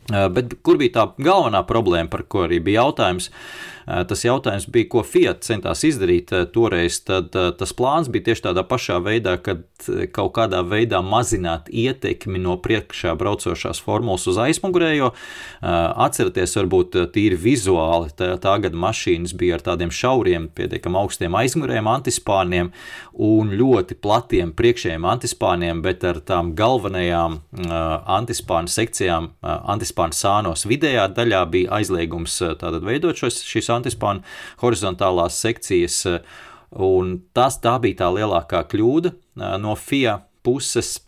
Bet 0.09 0.57
kur 0.67 0.81
bija 0.81 0.97
tā 0.97 1.05
galvenā 1.23 1.61
problēma, 1.69 2.11
par 2.11 2.25
ko 2.27 2.47
arī 2.49 2.59
bija 2.65 2.83
jautājums? 2.83 3.29
Tas 3.87 4.25
jautājums 4.25 4.69
bija, 4.71 4.89
ko 4.93 5.03
Fiat 5.07 5.43
centās 5.47 5.83
izdarīt 5.87 6.31
toreiz. 6.55 7.01
Tad 7.07 7.33
tas 7.33 7.75
plāns 7.77 8.11
bija 8.13 8.31
tieši 8.31 8.47
tādā 8.49 8.63
pašā 8.69 9.01
veidā, 9.03 9.37
kad 9.43 9.65
kaut 10.15 10.33
kādā 10.37 10.63
veidā 10.67 11.01
mazināt 11.03 11.67
ietekmi 11.73 12.39
no 12.43 12.55
priekšā 12.63 13.15
braucošās 13.19 13.81
formulas 13.83 14.29
uz 14.31 14.39
aizmugurējo. 14.43 15.11
Atcerieties, 15.63 16.55
varbūt 16.61 16.99
tīri 17.15 17.39
vizuāli, 17.41 18.13
tā, 18.19 18.35
tā 18.43 18.55
gada 18.63 18.79
mašīnas 18.79 19.35
bija 19.39 19.59
ar 19.59 19.67
tādiem 19.67 19.91
šauriem, 19.95 20.47
pietiekami 20.55 21.01
augstiem 21.03 21.35
aizmugurējiem 21.39 21.91
antispāniem 21.91 22.71
un 23.23 23.53
ļoti 23.59 23.99
platiem 24.03 24.55
priekšējiem 24.57 25.09
antispāniem, 25.09 25.83
bet 25.85 26.07
ar 26.07 26.23
tām 26.23 26.55
galvenajām 26.59 27.41
antispānu 28.19 28.71
sekcijām, 28.71 29.33
antispānu 29.43 30.17
sānos 30.17 30.67
vidējā 30.71 31.09
daļā 31.17 31.43
bija 31.53 31.81
aizliegums 31.81 32.39
tātad 32.61 32.83
veidot 32.87 33.19
šos, 33.19 33.43
šīs 33.49 33.72
antispānu 33.77 34.25
horizontālās 34.63 35.39
sekcijas. 35.43 36.03
Un 36.73 37.19
tas 37.37 37.59
tā 37.61 37.77
bija 37.83 38.05
tā 38.05 38.11
lielākā 38.17 38.63
kļūda 38.73 39.13
no 39.61 39.77
FIA 39.77 40.21
puses. 40.45 41.01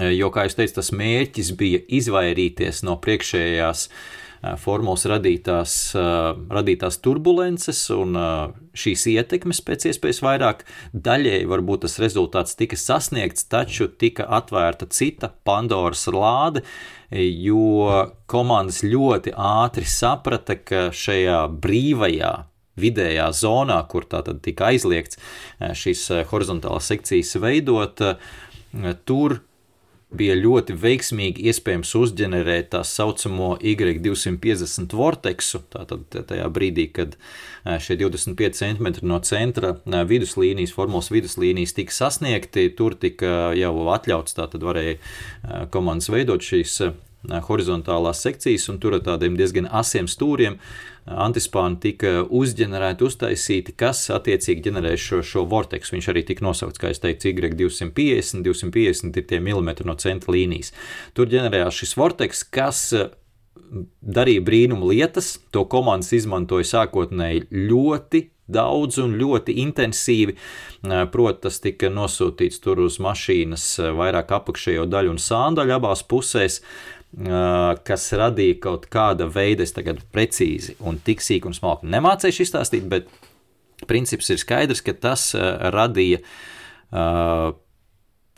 Jo, 0.00 0.30
kā 0.32 0.46
jau 0.46 0.56
teicu, 0.56 0.78
tas 0.78 0.92
mērķis 0.96 1.52
bija 1.58 1.82
izvairīties 1.92 2.80
no 2.86 2.94
priekšējās 3.02 3.88
formulas 4.58 5.04
radītās, 5.06 5.74
radītās 6.50 6.98
turbulences 7.04 7.84
un 7.94 8.16
šīs 8.74 9.04
ietekmes 9.12 9.60
pēc 9.62 9.86
iespējas 9.92 10.22
vairāk. 10.24 10.64
Daļēji 10.94 11.50
varbūt 11.50 11.84
tas 11.84 11.98
rezultāts 12.02 12.58
tika 12.58 12.78
sasniegts, 12.78 13.46
taču 13.52 13.86
tika 13.86 14.26
atvērta 14.38 14.88
cita 14.90 15.30
Pandoras 15.46 16.08
lāde, 16.10 16.64
jo 17.12 18.06
komandas 18.30 18.82
ļoti 18.86 19.34
ātri 19.36 19.84
saprata, 19.88 20.56
ka 20.56 20.88
šajā 20.96 21.44
brīvajā 21.62 22.32
vidējā 22.80 23.28
zonā, 23.36 23.78
kur 23.88 24.06
tā 24.08 24.22
tad 24.26 24.40
tika 24.44 24.70
aizliegts 24.72 25.18
eh, 25.18 25.72
šīs 25.76 26.04
eh, 26.14 26.24
horizontālās 26.30 26.88
sekcijas 26.88 27.34
veidot, 27.42 28.00
eh, 28.00 28.94
tur 29.04 29.40
bija 30.16 30.34
ļoti 30.36 30.74
veiksmīgi 30.78 31.46
iespējams 31.50 31.92
uzģenerēt 31.98 32.70
tā 32.74 32.82
saucamo 32.86 33.54
Y250 33.58 34.96
vorteksu. 34.96 35.62
Tātad 35.72 36.04
tajā 36.12 36.48
brīdī, 36.52 36.88
kad 36.94 37.16
šie 37.82 37.96
25 38.00 38.58
cm 38.58 38.90
no 39.08 39.20
centra 39.24 39.74
viduslīnijas, 39.86 40.74
formulas 40.76 41.12
viduslīnijas 41.14 41.76
tika 41.78 41.96
sasniegti, 41.96 42.68
tur 42.76 42.96
tika 42.98 43.52
jau 43.58 43.72
atļauts, 43.94 44.36
tātad 44.38 44.64
varēja 44.66 44.98
komandas 45.74 46.12
veidot 46.12 46.44
šīs 46.44 46.80
horizontālās 47.46 48.22
sekcijas, 48.24 48.66
un 48.72 48.80
tur 48.82 48.98
ar 48.98 49.04
tādiem 49.06 49.36
diezgan 49.38 49.68
asiem 49.70 50.08
stūriem 50.10 50.58
antispāni 51.06 51.80
tika 51.82 52.12
uzģenerēti, 52.30 53.06
uztaisīti, 53.06 53.74
kas 53.78 54.04
attiecīgi 54.14 54.68
ģenerē 54.68 54.92
šo, 55.00 55.22
šo 55.26 55.44
vorteksu. 55.50 55.96
Viņš 55.96 56.10
arī 56.12 56.22
tika 56.28 56.46
nosaukts, 56.46 56.80
kā 56.82 56.92
es 56.94 57.02
teicu, 57.02 57.32
Y250, 57.32 58.44
250 58.46 59.18
ir 59.18 59.26
tie 59.30 59.40
milimetri 59.42 59.88
no 59.88 59.96
centra 59.98 60.34
līnijas. 60.34 60.70
Tur 61.16 61.30
ģenerējās 61.32 61.82
šis 61.82 61.96
vorteks, 61.98 62.44
kas 62.54 62.84
darīja 64.02 64.44
brīnumu 64.44 64.92
lietas. 64.92 65.34
To 65.54 65.64
komandas 65.70 66.12
izmantoja 66.16 66.68
sākotnēji 66.70 67.48
ļoti 67.50 68.28
daudz 68.52 68.98
un 69.02 69.16
ļoti 69.18 69.56
intensīvi. 69.62 70.36
Protams, 70.82 71.42
tas 71.42 71.60
tika 71.64 71.90
nosūtīts 71.92 72.60
tur 72.62 72.82
uz 72.84 72.98
mašīnas 73.02 73.66
vairāk 73.96 74.34
apakšējo 74.38 74.86
daļu 74.90 75.14
un 75.14 75.22
sāndaļu 75.22 75.78
abās 75.78 76.02
pusēs 76.06 76.60
kas 77.12 78.06
radīja 78.16 78.56
kaut 78.62 78.86
kāda 78.92 79.26
veida, 79.28 79.66
es 79.66 79.74
tagad 79.76 80.00
precīzi 80.14 80.78
un 80.80 80.96
tik 81.04 81.20
sīk 81.20 81.44
un 81.48 81.56
smalki 81.56 81.90
nemācīšu 81.92 82.46
izstāstīt, 82.46 82.86
bet 82.88 83.10
princips 83.90 84.30
ir 84.32 84.40
skaidrs, 84.40 84.80
ka 84.84 84.94
tas 84.96 85.30
radīja 85.36 86.22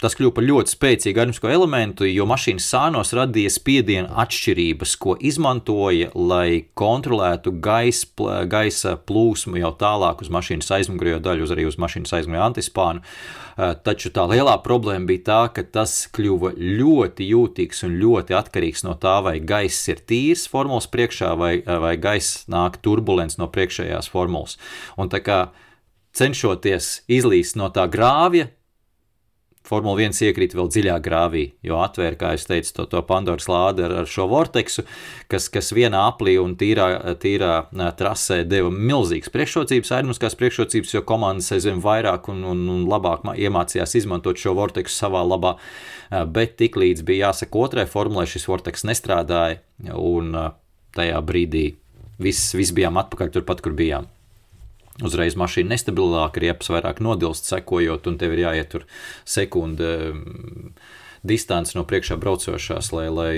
Tas 0.03 0.17
kļuva 0.19 0.35
par 0.35 0.43
ļoti 0.43 0.73
spēcīgu 0.75 1.21
aerodinamisko 1.21 1.51
elementu, 1.55 2.07
jo 2.09 2.25
mašīnas 2.27 2.67
sānos 2.67 3.13
radīja 3.15 3.53
spiediena 3.55 4.11
atšķirības, 4.25 4.95
ko 4.99 5.15
izmantoja, 5.23 6.09
lai 6.19 6.65
kontrolētu 6.75 7.53
gaisa, 7.63 8.41
gaisa 8.51 8.97
plūsmu 8.99 9.61
jau 9.63 9.71
tālāk 9.79 10.25
uz 10.25 10.33
mašīnas 10.35 10.73
aizmugurējo 10.81 11.21
daļu, 11.23 11.47
uz 11.47 11.53
arī 11.55 11.67
uz 11.69 11.79
mašīnas 11.79 12.11
aizmugurējo 12.19 12.49
antispānu. 12.51 13.05
Eh, 13.55 13.77
taču 13.87 14.11
tā 14.11 14.25
lielā 14.33 14.57
problēma 14.65 15.07
bija 15.13 15.23
tā, 15.29 15.39
ka 15.55 15.63
tas 15.77 15.95
kļuva 16.11 16.57
ļoti 16.59 17.31
jūtīgs 17.31 17.85
un 17.87 17.95
ļoti 18.01 18.35
atkarīgs 18.35 18.83
no 18.89 18.97
tā, 18.99 19.21
vai 19.23 19.37
gaiss 19.39 19.87
ir 19.95 20.03
tīrs 20.03 20.49
formulas 20.51 20.91
priekšā, 20.91 21.31
vai, 21.39 21.53
vai 21.63 21.95
gaiss 22.03 22.49
nāk 22.51 22.81
turbulents 22.83 23.39
no 23.39 23.47
priekšējās 23.47 24.11
formulas. 24.11 24.59
Un 24.99 25.13
tā 25.15 25.23
kā 25.23 25.39
cenšoties 26.19 27.05
izlīst 27.15 27.55
no 27.63 27.71
tā 27.71 27.87
grāvja, 27.91 28.51
Formula 29.65 29.97
1 30.05 30.19
iekrīt 30.27 30.53
vēl 30.53 30.69
dziļāk 30.69 31.05
grāvī, 31.07 31.43
jo 31.65 31.79
atvēra, 31.81 32.19
kā 32.21 32.33
jau 32.35 32.43
teicu, 32.51 32.73
to, 32.77 32.85
to 32.93 33.01
Pandoras 33.09 33.47
lādi 33.49 33.87
ar, 33.87 33.95
ar 34.03 34.09
šo 34.11 34.27
vorteksu, 34.29 34.85
kas, 35.33 35.47
kas 35.53 35.73
vienā 35.73 36.03
aplī 36.11 36.35
un 36.41 36.53
tīrā, 36.61 36.89
tīrā 37.23 37.55
trasē 37.97 38.43
deva 38.45 38.69
milzīgas 38.69 39.33
priekšrocības, 39.33 39.95
aerodinamiskās 39.95 40.37
priekšrocības, 40.41 40.93
jo 40.99 41.05
komandas 41.09 41.49
aizvien 41.57 41.81
vairāk 41.85 42.29
un, 42.33 42.45
un, 42.53 42.61
un 42.75 42.85
labāk 42.91 43.25
iemācījās 43.33 43.97
izmantot 44.03 44.41
šo 44.41 44.53
vorteksu 44.59 44.99
savā 45.07 45.25
labā. 45.25 45.55
Bet 46.13 46.59
tiklīdz 46.61 47.01
bija 47.09 47.31
jāsaka 47.31 47.65
otrai 47.65 47.87
formulai, 47.89 48.29
šis 48.29 48.45
vorteks 48.51 48.85
nestrādāja, 48.85 49.63
un 49.97 50.35
tajā 50.95 51.25
brīdī 51.25 51.71
viss, 52.21 52.53
viss 52.53 52.77
bijām 52.77 53.01
atpakaļ 53.01 53.33
turpat, 53.39 53.65
kur 53.65 53.73
bijām 53.81 54.13
uzreiz 55.03 55.35
mašīna 55.39 55.75
nestabilāka, 55.75 56.43
riepas 56.45 56.71
vairāk 56.71 57.01
nodilst, 57.03 57.49
sekojot, 57.51 58.07
un 58.11 58.19
tev 58.21 58.37
ir 58.37 58.45
jāiet 58.45 58.71
tur 58.75 58.87
sekunde 59.27 59.91
distance 61.25 61.77
no 61.77 61.85
priekšā 61.89 62.19
braucošās, 62.21 62.93
lai, 62.95 63.09
lai, 63.09 63.35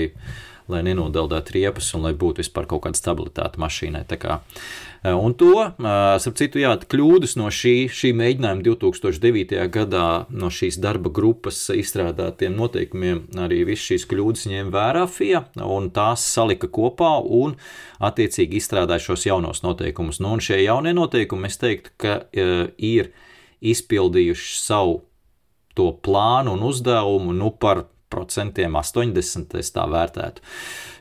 lai 0.67 0.83
nenodeldētu 0.87 1.55
riepas 1.55 1.93
un 1.95 2.05
lai 2.07 2.13
būtu 2.17 2.43
vispār 2.43 2.67
kaut 2.69 2.83
kāda 2.85 2.99
stabilitāte 2.99 3.61
mašīnai. 3.61 4.03
Eh, 4.07 5.13
un 5.13 5.33
to, 5.33 5.53
eh, 5.63 6.19
starp 6.19 6.37
citu, 6.39 6.59
jā, 6.59 6.73
kļūdas 6.77 7.37
no 7.39 7.47
šī, 7.53 7.87
šī 7.87 8.11
mēģinājuma 8.17 8.63
2009. 8.65 9.67
gadā, 9.71 10.25
no 10.29 10.51
šīs 10.51 10.79
darba 10.81 11.09
grupas 11.09 11.69
izstrādātiem 11.71 12.55
noteikumiem, 12.57 13.27
arī 13.35 13.63
visas 13.65 13.85
šīs 13.91 14.07
kļūdas 14.09 14.47
ņēma 14.51 14.73
vērā 14.73 15.05
FIA 15.07 15.45
un 15.63 15.89
tās 15.91 16.25
salika 16.25 16.67
kopā 16.67 17.13
un 17.23 17.55
attiecīgi 18.01 18.59
izstrādāja 18.59 19.07
šos 19.11 19.25
jaunos 19.29 19.63
noteikumus. 19.63 20.19
Nu, 20.19 20.33
un 20.33 20.39
šie 20.39 20.63
jaunie 20.63 20.93
noteikumi, 20.93 21.45
es 21.45 21.57
teiktu, 21.57 21.93
ka 21.97 22.25
uh, 22.25 22.67
ir 22.77 23.11
izpildījuši 23.61 24.57
savu 24.61 25.01
to 25.77 25.91
plānu 26.03 26.57
un 26.57 26.65
uzdevumu 26.67 27.35
nu, 27.37 27.53
par 27.53 27.85
procentiem 28.09 28.75
80 28.79 29.55
es 29.59 29.71
tā 29.75 29.83
vērtētu. 29.91 30.43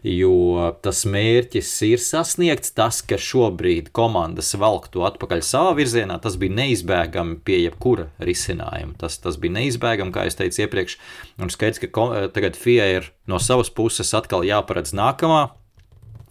Jo 0.06 0.70
tas 0.84 1.02
mērķis 1.08 1.70
ir 1.88 2.02
sasniegts, 2.02 2.72
tas, 2.76 3.00
ka 3.02 3.18
šobrīd 3.18 3.90
komandas 3.96 4.52
velk 4.58 4.88
to 4.94 5.02
atpakaļ 5.06 5.42
savā 5.46 5.72
virzienā, 5.78 6.18
tas 6.22 6.38
bija 6.40 6.54
neizbēgami 6.60 7.40
pie 7.46 7.60
jebkura 7.64 8.08
risinājuma. 8.22 8.94
Tas, 9.00 9.18
tas 9.22 9.38
bija 9.42 9.56
neizbēgami, 9.58 10.14
kā 10.14 10.26
jau 10.26 10.36
teicu 10.42 10.64
iepriekš, 10.66 10.98
un 11.42 11.54
skaidrs, 11.54 11.82
ka 11.82 12.08
tagad 12.34 12.58
FIA 12.58 12.90
ir 12.98 13.12
no 13.30 13.40
savas 13.42 13.72
puses 13.74 14.14
atkal 14.18 14.46
jāparedz 14.46 14.94
nākamā 14.96 15.46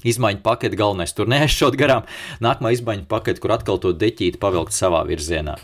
izmaiņu 0.06 0.44
paketi, 0.46 0.78
galvenais 0.80 1.16
tur 1.18 1.30
neaizšķaut 1.32 1.76
garām. 1.80 2.08
Nākamā 2.44 2.76
izmaiņu 2.76 3.08
paketi, 3.10 3.42
kur 3.44 3.56
atkal 3.56 3.82
to 3.82 3.96
deķīti 3.96 4.42
pavilkt 4.42 4.76
savā 4.76 5.02
virzienā. 5.08 5.58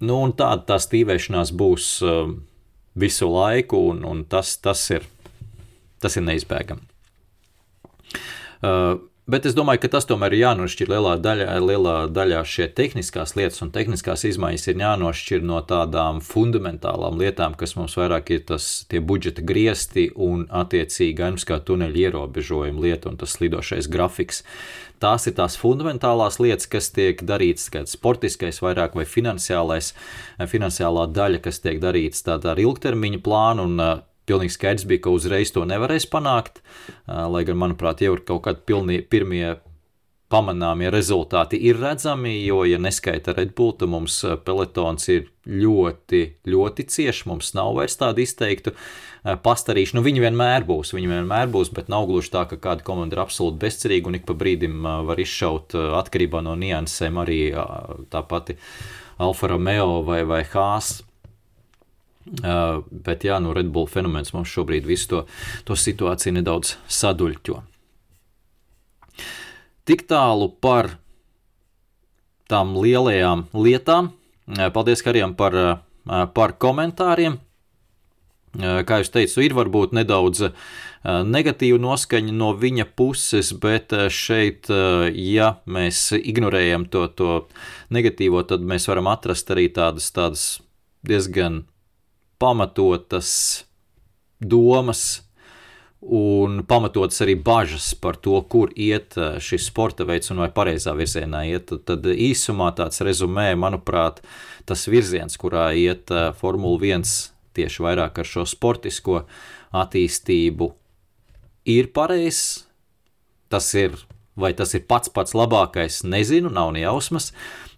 Nu, 0.00 0.22
tāda 0.32 0.64
tā 0.72 0.78
stīvēšanās 0.80 1.52
būs. 1.56 1.90
Uh, 2.04 2.38
visu 2.94 3.28
laiku, 3.30 3.78
un, 3.90 4.04
un 4.04 4.24
tas, 4.28 4.56
tas, 4.58 4.82
ir, 4.90 5.06
tas 6.02 6.16
ir 6.16 6.26
neizbēgami. 6.26 6.86
Uh, 8.60 8.98
Bet 9.30 9.44
es 9.46 9.54
domāju, 9.54 9.84
ka 9.84 9.88
tas 9.92 10.08
tomēr 10.08 10.34
ir 10.34 10.40
jānošķir 10.40 10.88
lielā 10.90 11.10
daļā, 11.22 11.52
lielā 11.62 11.92
daļā 12.10 12.40
šie 12.50 12.64
tehniskās 12.74 13.36
lietas 13.38 13.62
un 13.62 13.68
tehniskās 13.70 14.24
izmaiņas 14.26 14.64
ir 14.72 14.80
jānošķir 14.82 15.44
no 15.46 15.60
tādām 15.70 16.18
fundamentālām 16.24 17.20
lietām, 17.20 17.54
kas 17.54 17.76
mums 17.78 17.94
vairāk 18.00 18.32
ir 18.34 18.42
tas 18.48 18.66
tie 18.90 18.98
budžeta 18.98 19.44
griesti 19.46 20.08
un 20.16 20.48
attiecīgi 20.62 21.28
aimskā 21.28 21.60
tuneļa 21.68 22.02
ierobežojuma 22.08 22.82
lieta 22.82 23.12
un 23.12 23.20
tas 23.20 23.36
slidošais 23.38 23.86
grafiks. 23.92 24.42
Tās 24.98 25.30
ir 25.30 25.38
tās 25.38 25.54
fundamentālās 25.60 26.40
lietas, 26.42 26.66
kas 26.72 26.90
tiek 26.96 27.22
darītas, 27.22 27.70
kāds 27.70 27.94
sportiskais 27.94 28.58
vairāk 28.64 28.98
vai 28.98 29.06
finansiālais, 29.06 29.94
finansiālā 30.42 31.06
daļa, 31.14 31.44
kas 31.46 31.62
tiek 31.62 31.78
darītas 31.78 32.26
tādā 32.26 32.56
ar 32.56 32.66
ilgtermiņa 32.66 33.22
plānu 33.22 33.70
un 33.70 33.84
pilnīgi 34.30 34.56
skaidrs 34.56 34.86
bija, 34.90 35.04
ka 35.06 35.14
uzreiz 35.14 35.52
to 35.54 35.66
nevarēs 35.68 36.06
panākt. 36.10 36.62
Lai 37.06 37.42
gan, 37.48 37.58
manuprāt, 37.60 38.04
jau 38.04 38.14
ir 38.16 38.24
kaut 38.28 38.46
kādi 38.46 38.64
pilnie, 38.70 39.02
pirmie 39.02 39.58
pamanāmie 40.30 40.90
rezultāti 40.94 41.58
ir 41.66 41.80
redzami, 41.82 42.36
jo, 42.44 42.62
ja 42.68 42.78
neskaita 42.78 43.34
Red 43.34 43.56
Bull, 43.58 43.74
tad 43.78 43.90
mums 43.90 44.20
pelotons 44.46 45.08
ir 45.10 45.26
ļoti, 45.50 46.20
ļoti 46.46 46.86
cieši. 46.94 47.26
Mums 47.26 47.50
nav 47.58 47.74
vairs 47.80 47.98
tādu 47.98 48.22
izteiktu 48.22 48.74
pastarīšu. 49.42 49.96
Nu, 49.98 50.04
viņi 50.06 50.22
vienmēr 50.22 50.64
būs, 50.68 50.94
viņi 50.94 51.10
vienmēr 51.10 51.50
būs, 51.50 51.72
bet 51.74 51.90
nav 51.90 52.06
gluži 52.10 52.30
tā, 52.36 52.46
ka 52.50 52.60
kāda 52.62 52.86
komanda 52.86 53.18
ir 53.18 53.24
absolūti 53.24 53.58
bezcerīga 53.66 54.10
un 54.12 54.20
ik 54.20 54.28
pa 54.28 54.38
brīdim 54.38 54.86
var 55.10 55.20
izšaut 55.20 55.74
atkarībā 55.98 56.44
no 56.46 56.54
niansēm 56.62 57.18
arī 57.24 57.42
tā 58.14 58.22
pati 58.30 58.60
Alfa 59.20 59.50
Romeo 59.50 60.00
vai, 60.06 60.22
vai 60.28 60.44
Haas 60.54 61.00
Uh, 62.30 62.84
bet 62.90 63.24
jā, 63.26 63.40
nu, 63.42 63.50
Red 63.56 63.72
Bull 63.74 63.88
fenomens 63.90 64.30
mums 64.30 64.52
šobrīd 64.54 64.86
visu 64.86 65.08
to, 65.10 65.20
to 65.66 65.74
situāciju 65.74 66.36
nedaudz 66.36 66.76
saduļķo. 66.86 67.56
Tik 69.90 70.04
tālu 70.06 70.46
par 70.62 70.92
tām 72.50 72.76
lielajām 72.78 73.48
lietām. 73.54 74.12
Paldies 74.74 75.02
Karijam 75.06 75.34
par, 75.38 75.56
par 76.34 76.54
komentāriem. 76.62 77.38
Kā 78.50 78.98
jau 78.98 79.10
teicu, 79.14 79.42
ir 79.46 79.54
varbūt 79.54 79.92
nedaudz 79.94 80.48
negatīva 81.04 81.78
noskaņa 81.82 82.34
no 82.34 82.50
viņa 82.58 82.88
puses, 82.98 83.52
bet 83.62 83.94
šeit, 84.10 84.66
ja 85.14 85.52
mēs 85.70 86.10
ignorējam 86.18 86.88
to, 86.90 87.06
to 87.14 87.30
negatīvo, 87.94 88.42
tad 88.50 88.66
mēs 88.66 88.88
varam 88.90 89.10
atrast 89.12 89.54
arī 89.54 89.68
tādas, 89.74 90.10
tādas 90.14 90.48
diezgan 91.06 91.62
pamatotas 92.40 93.64
domas 94.40 95.20
un 96.00 96.62
pamatotas 96.64 97.20
arī 97.20 97.34
bažas 97.44 97.92
par 97.94 98.16
to, 98.16 98.38
kur 98.48 98.72
iet 98.72 99.16
šis 99.44 99.66
sporta 99.68 100.06
veids 100.08 100.32
un 100.32 100.40
vai 100.40 100.48
pareizā 100.54 100.94
virzienā 100.96 101.42
iet. 101.50 101.74
Tad, 101.84 102.06
īsumā 102.08 102.70
tāds 102.76 103.02
rezumē, 103.04 103.52
manuprāt, 103.60 104.22
tas 104.64 104.86
virziens, 104.88 105.36
kurā 105.36 105.68
iet 105.76 106.08
Formula 106.40 106.80
1 106.80 107.04
tieši 107.56 107.84
vairāk 107.84 108.22
ar 108.22 108.30
šo 108.32 108.46
sportisko 108.48 109.24
attīstību, 109.76 110.70
ir 111.68 111.92
pareizs. 111.92 112.64
Tas 113.50 113.66
ir, 113.74 113.96
vai 114.38 114.52
tas 114.54 114.72
ir 114.78 114.86
pats 114.88 115.10
pats 115.10 115.34
labākais, 115.34 116.04
nezinu, 116.06 116.52
nav 116.54 116.70
ne 116.72 116.84
jausmas 116.84 117.32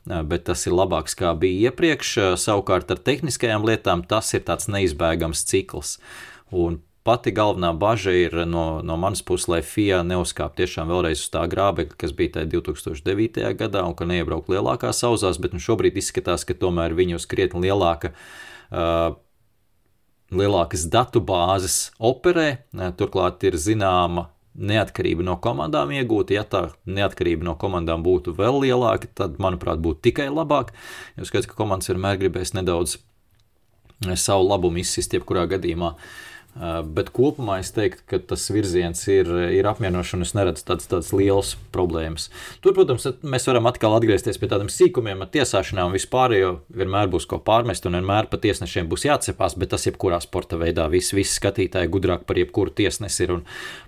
bet 0.06 0.46
tas 0.48 0.66
ir 0.66 0.74
labāks 0.76 1.16
kā 1.18 1.32
bija 1.38 1.70
iepriekš. 1.70 2.14
Savukārt 2.40 2.90
ar 2.90 3.02
tehniskajām 3.02 3.66
lietām 3.68 4.06
tas 4.08 4.32
ir 4.34 4.44
tāds 4.46 4.70
neizbēgams 4.72 5.44
cikls. 5.48 5.96
Un 6.52 6.80
pati 7.06 7.32
galvenā 7.34 7.72
bažas 7.78 8.18
ir 8.26 8.36
no, 8.46 8.82
no 8.84 8.96
manas 9.00 9.22
puses, 9.26 9.48
lai 9.50 9.62
FIA 9.66 10.02
neuzkāptu 10.06 10.62
tiešām 10.62 10.90
vēlreiz 10.92 11.24
uz 11.24 11.32
tā 11.34 11.42
grābekļa, 11.50 11.98
kas 11.98 12.14
bija 12.18 12.38
tajā 12.38 12.50
2009. 12.54 13.48
gadā, 13.58 13.82
un 13.86 13.96
ka 13.98 14.06
neiebrauktu 14.08 14.56
lielākās 14.56 15.02
auzās, 15.08 15.40
bet 15.42 15.54
nu, 15.56 15.62
šobrīd 15.62 15.98
izskatās, 15.98 16.46
ka 16.46 16.58
tomēr 16.58 16.94
viņi 16.98 17.18
uz 17.18 17.28
krietni 17.30 17.68
lielāka. 17.68 18.14
Uh, 18.72 19.18
Lielākas 20.32 20.86
datu 20.88 21.20
bāzes 21.20 21.90
operē, 22.00 22.62
turklāt 22.96 23.42
ir 23.44 23.58
zināma 23.60 24.30
neatkarība 24.54 25.24
no 25.26 25.38
komandām 25.42 25.92
iegūta. 25.96 26.36
Ja 26.36 26.44
tā 26.48 26.66
neatkarība 26.84 27.46
no 27.46 27.56
komandām 27.60 28.04
būtu 28.04 28.34
vēl 28.38 28.60
lielāka, 28.66 29.08
tad, 29.14 29.38
manuprāt, 29.42 29.80
būtu 29.84 30.08
tikai 30.10 30.28
labāk. 30.32 30.74
Jo 31.16 31.28
skaidrs, 31.28 31.48
ka 31.50 31.56
komandas 31.58 31.92
vienmēr 31.92 32.20
gribēs 32.20 32.54
nedaudz 32.58 32.98
savu 34.18 34.48
labumu 34.48 34.82
izsist 34.82 35.14
jebkurā 35.14 35.46
gadījumā. 35.50 35.94
Uh, 35.94 36.31
bet 36.52 37.08
kopumā 37.16 37.58
es 37.62 37.70
teiktu, 37.72 38.02
ka 38.10 38.18
tas 38.32 38.42
virziens 38.52 39.00
ir, 39.08 39.28
ir 39.56 39.66
apmierinošs 39.70 40.18
un 40.18 40.24
es 40.26 40.34
neredzu 40.36 40.66
tādas, 40.68 40.88
tādas 40.90 41.12
lielas 41.16 41.54
problēmas. 41.72 42.26
Tur, 42.60 42.74
protams, 42.76 43.06
mēs 43.24 43.48
varam 43.48 43.70
atkal 43.70 43.96
atgriezties 43.96 44.36
pie 44.40 44.50
tādiem 44.50 44.68
sīkumiem, 44.72 45.24
tiesāšanām 45.32 45.88
un 45.88 45.96
vispār, 45.96 46.34
jo 46.36 46.50
vienmēr 46.76 47.08
būs 47.12 47.24
ko 47.30 47.38
pārmest 47.42 47.88
un 47.88 47.96
vienmēr 47.96 48.28
pat 48.28 48.44
tiesnešiem 48.44 48.90
būs 48.90 49.06
jāatcepās, 49.08 49.56
bet 49.56 49.72
tas 49.72 49.88
jebkurā 49.88 50.18
sporta 50.20 50.58
veidā 50.60 50.84
viss, 50.92 51.14
viss 51.16 51.38
skatītāji 51.40 51.90
gudrāk 51.92 52.26
par 52.28 52.40
jebkuru 52.40 52.74
tiesnesi 52.82 53.24
ir 53.24 53.32
un 53.38 53.46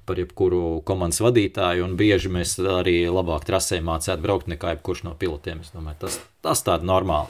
par 0.08 0.22
jebkuru 0.22 0.80
komandas 0.88 1.20
vadītāju, 1.24 1.84
un 1.84 1.98
bieži 2.00 2.32
mēs 2.32 2.56
arī 2.78 3.02
labāk 3.12 3.44
trasē 3.44 3.82
mācētu 3.84 4.24
braukt 4.24 4.48
nekā 4.48 4.72
jebkurš 4.78 5.04
no 5.04 5.12
pilotiem. 5.20 5.60
Es 5.60 5.76
domāju, 5.76 6.06
tas, 6.06 6.16
tas 6.44 6.64
tāda 6.64 6.88
normāla. 6.88 7.28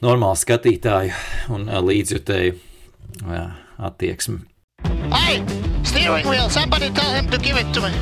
Normāli 0.00 0.40
skatītāju 0.40 1.52
un 1.52 1.68
līdzjutēju 1.68 2.56
jā, 2.56 2.67
attieksmi. 3.78 4.38
Hey, 5.10 5.42
steering 5.82 6.26
wheel, 6.28 6.48
somebody 6.48 6.90
tell 6.90 7.12
him 7.12 7.28
to 7.30 7.38
give 7.38 7.60
it 7.60 7.72
to 7.74 7.80
me. 7.80 7.92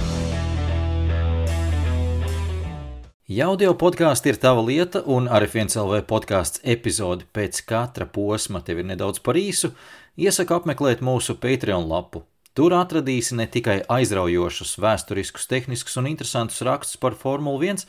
Audio 3.43 3.73
podkāsts 3.75 4.27
ir 4.31 4.39
tava 4.39 4.63
lieta, 4.63 5.03
un 5.07 5.27
arī 5.27 5.49
viens 5.57 5.75
LV 5.75 6.05
podkāsts 6.07 6.63
epizode 6.63 7.27
pēc 7.35 7.65
katra 7.67 8.07
posma 8.07 8.63
tev 8.63 8.85
ir 8.85 8.89
nedaudz 8.93 9.19
par 9.19 9.35
īsu. 9.35 9.73
Iesaku 10.17 10.61
apmeklēt 10.61 11.03
mūsu 11.03 11.35
Patreon 11.43 11.89
lapu 11.91 12.23
Tur 12.57 12.73
atradīsi 12.73 13.37
ne 13.37 13.45
tikai 13.53 13.83
aizraujošus, 13.93 14.79
vēsturiskus, 14.81 15.45
tehniskus 15.51 15.99
un 16.01 16.07
interesantus 16.09 16.63
rakstus 16.65 16.97
par 16.97 17.13
Formuli 17.21 17.69
1, 17.69 17.83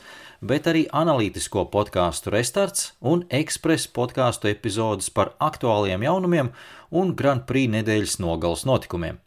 bet 0.44 0.68
arī 0.68 0.82
analītisko 0.92 1.62
podkāstu 1.72 2.34
restarts 2.34 2.90
un 3.00 3.22
ekspresa 3.32 3.88
podkāstu 3.96 4.50
epizodes 4.52 5.08
par 5.08 5.32
aktuāliem 5.40 6.04
jaunumiem 6.04 6.52
un 6.90 7.14
Grand 7.16 7.46
Prix 7.48 7.70
nedēļas 7.72 8.18
nogales 8.22 8.66
notikumiem. 8.68 9.20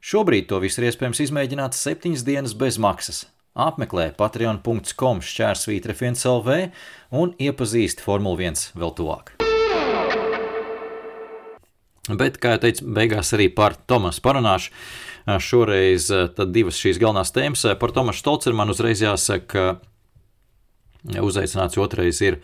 Šobrīd 0.00 0.48
to 0.48 0.62
visu 0.62 0.80
ir 0.80 0.88
iespējams 0.88 1.20
izmēģināt 1.26 1.76
septiņas 1.76 2.24
dienas 2.24 2.56
bez 2.56 2.78
maksas. 2.80 3.26
Apmeklē 3.52 4.12
patreon.com 4.16 5.20
šķērsvītra 5.26 5.92
FNCLV 5.92 6.58
un 7.20 7.34
iepazīsti 7.36 8.04
Formuli 8.04 8.46
1 8.48 8.70
vēl 8.78 8.94
tuvāk. 8.96 9.34
Bet, 12.10 12.38
kā 12.42 12.54
jau 12.54 12.62
teicu, 12.64 12.86
beigās 12.96 13.34
arī 13.36 13.50
par 13.52 13.76
Tomasu 13.90 14.22
parunāšu. 14.24 14.72
Šoreiz 15.44 16.08
divas 16.50 16.78
šīs 16.80 16.98
galvenās 16.98 17.34
tēmas. 17.34 17.66
Par 17.78 17.92
Tomasu 17.94 18.22
Stolcermanu 18.22 18.72
uzreiz 18.74 19.02
jāsaka, 19.04 19.76
uzaicināts 21.20 21.78
otrais 21.78 22.22
ir 22.24 22.40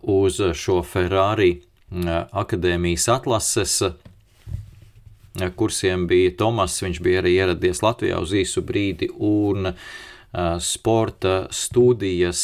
uz 0.00 0.40
šo 0.58 0.80
Ferrari 0.86 1.52
akadēmijas 1.90 3.08
atlases 3.10 3.80
kursiem 5.56 6.06
bija 6.10 6.32
Tomas. 6.38 6.78
Viņš 6.82 7.02
bija 7.02 7.22
arī 7.22 7.36
ieradies 7.38 7.82
Latvijā 7.82 8.18
uz 8.22 8.34
īsu 8.34 8.62
brīdi 8.66 9.10
un 9.16 9.72
sporta 10.62 11.46
studijas 11.54 12.42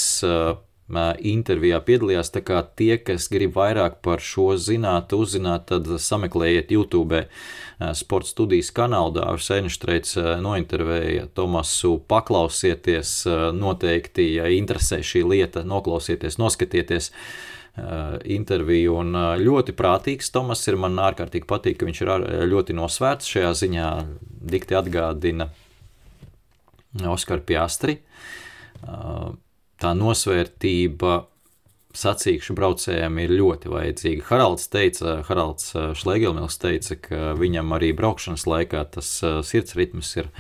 intervijā 1.18 1.80
piedalījās. 1.82 2.30
Tā 2.34 2.42
kā 2.47 2.61
tie, 2.78 2.97
kas 3.03 3.26
grib 3.30 3.57
vairāk 3.59 3.99
par 4.07 4.22
šo 4.22 4.53
zināt, 4.59 5.14
uzzināt, 5.14 5.66
tad 5.70 5.90
sameklējiet 6.03 6.70
YouTube 6.70 7.24
sporta 7.99 8.30
studijas 8.30 8.70
kanālu. 8.74 9.16
Dārzs 9.18 9.51
Einštreits 9.59 10.14
nointervēja 10.42 11.26
Tomasu. 11.34 11.99
Paklausieties, 12.07 13.18
noteikti, 13.59 14.32
ja 14.38 14.47
interesē 14.51 15.03
šī 15.03 15.26
lieta, 15.26 15.66
noklausieties, 15.66 16.38
noskatieties. 16.38 17.11
Interviju 17.76 18.94
un 19.02 19.12
ļoti 19.40 19.74
prātīgs. 19.76 20.30
Tomas 20.32 20.62
ir 20.70 20.78
man 20.80 20.96
ārkārtīgi 21.02 21.48
patīk, 21.48 21.76
ka 21.80 21.88
viņš 21.88 22.02
ir 22.02 22.12
ļoti 22.48 22.76
nosvērts 22.76 23.28
šajā 23.34 23.52
ziņā. 23.60 23.88
Dikti 24.52 24.78
atgādina 24.78 25.50
Oskaru 27.12 27.44
Piastri. 27.44 27.98
Tā 28.80 29.92
nosvērtība 30.00 31.18
sacīkšu 31.96 32.56
braucējiem 32.56 33.20
ir 33.22 33.34
ļoti 33.38 33.72
vajadzīga. 33.72 34.26
Haralds 34.28 34.68
teica, 34.72 35.20
Haralds 35.28 35.72
eh, 35.76 35.90
Šlegelmils 35.96 36.58
teica, 36.62 36.98
ka 37.00 37.32
viņam 37.38 37.72
arī 37.76 37.92
braukšanas 37.96 38.46
laikā 38.48 38.84
tas 38.96 39.10
eh, 39.24 39.40
sirds 39.46 39.76
ritms 39.78 40.12
ir, 40.20 40.30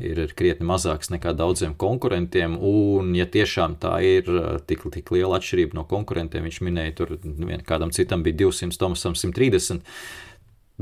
ir, 0.00 0.20
ir 0.26 0.34
krietni 0.36 0.66
mazāks 0.68 1.10
nekā 1.12 1.34
daudziem 1.36 1.76
konkurentiem, 1.78 2.56
un 2.58 3.14
ja 3.18 3.26
tiešām 3.30 3.78
tā 3.82 3.96
ir 4.04 4.28
eh, 4.30 4.50
tik, 4.66 4.86
tik 4.94 5.14
liela 5.14 5.40
atšķirība 5.40 5.78
no 5.78 5.86
konkurentiem, 5.90 6.46
viņš 6.48 6.60
minēja, 6.66 6.96
tur 7.00 7.16
kādam 7.68 7.94
citam 7.94 8.26
bija 8.26 8.44
200, 8.46 8.78
Tomasam 8.80 9.18
130. 9.18 9.82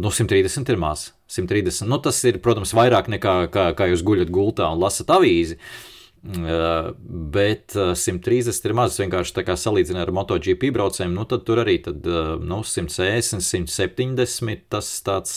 Nu, 0.02 0.08
130 0.08 0.70
ir 0.72 0.78
maz. 0.80 1.10
130. 1.28 1.84
Nu, 1.84 1.98
tas 2.00 2.16
ir, 2.24 2.38
protams, 2.40 2.72
vairāk 2.72 3.10
nekā 3.12 3.34
kā, 3.52 3.70
kā 3.76 3.88
jūs 3.90 4.04
guļat 4.06 4.30
gultā 4.32 4.70
un 4.72 4.80
lasat 4.80 5.12
avīzi. 5.12 5.58
Uh, 5.58 5.92
Uh, 6.22 6.92
bet 7.34 7.74
130 7.74 8.46
uh, 8.46 8.66
ir 8.68 8.74
maz. 8.78 8.94
Vienkārši 9.02 9.34
tā 9.34 9.42
kā 9.42 9.56
salīdzinot 9.58 10.04
ar 10.04 10.12
MotoGP 10.14 10.68
braucējiem, 10.70 11.16
nu, 11.18 11.24
tad 11.26 11.42
tur 11.48 11.58
arī 11.64 11.80
tad, 11.82 12.04
uh, 12.06 12.36
nu, 12.38 12.60
160, 12.62 13.42
170 13.42 14.62
tas 14.70 14.92
tāds, 15.02 15.34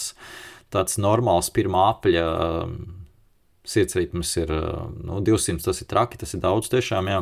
tāds 0.70 1.00
normāls 1.02 1.50
pirmā 1.56 1.88
apļa 1.96 2.28
um, 2.30 2.78
sirdsritms 3.70 4.32
ir 4.41 4.53
nu, 5.05 5.20
200. 5.26 5.63
Tas 5.66 5.82
ir 5.82 5.89
traki, 5.91 6.20
tas 6.22 6.36
ir 6.36 6.43
daudz 6.43 6.72
tiešām. 6.74 7.11
Jā. 7.11 7.22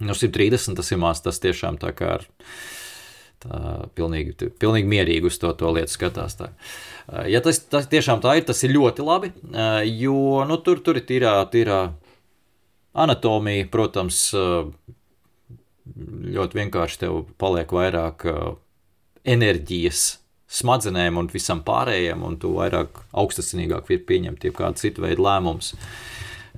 Nu, 0.00 0.16
130 0.16 0.78
tas 0.78 0.92
ir 0.92 1.00
maz, 1.00 1.22
tas 1.24 1.40
tiešām 1.42 1.80
tā 1.80 1.94
kā 1.96 2.14
ar. 2.18 2.28
Tā 3.40 3.58
pilnīgi, 3.96 4.34
pilnīgi 4.60 4.88
mierīgi 4.88 5.30
uz 5.30 5.38
to, 5.40 5.48
to 5.56 5.70
lietu 5.72 5.94
skatās. 5.94 6.36
Tā. 6.36 6.50
Ja 7.30 7.40
tas, 7.40 7.62
tas 7.72 7.88
tiešām 7.88 8.20
tā 8.20 8.34
ir, 8.36 8.44
tas 8.44 8.60
ir 8.66 8.74
ļoti 8.74 9.06
labi, 9.06 9.30
jo 9.96 10.42
nu, 10.44 10.58
tur, 10.60 10.82
tur 10.84 11.00
ir 11.00 11.06
tīrā, 11.08 11.38
tīrā 11.48 11.78
Anatomija, 13.00 13.64
protams, 13.72 14.26
ļoti 16.36 16.60
vienkārši 16.60 17.00
tev 17.06 17.22
paliek 17.40 17.72
vairāk 17.72 18.28
enerģijas 19.24 20.19
smadzenēm 20.50 21.20
un 21.20 21.28
visam 21.30 21.62
pārējiem, 21.66 22.24
un 22.26 22.38
tu 22.42 22.54
vairāk 22.56 23.02
augstasinīgāk 23.22 23.86
vari 23.88 24.00
pieņemt 24.08 24.46
jau 24.48 24.54
kādu 24.56 24.82
citu 24.82 25.04
veidu 25.04 25.24
lēmumus. 25.26 25.74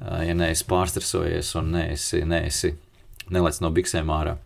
Ja 0.02 0.34
neesi 0.34 0.64
pārstresojies 0.66 1.52
un 1.60 1.74
neesi, 1.76 2.22
neesi 2.26 2.72
nelec 3.32 3.60
no 3.62 3.70
biksēm 3.74 4.10
ārā. 4.12 4.38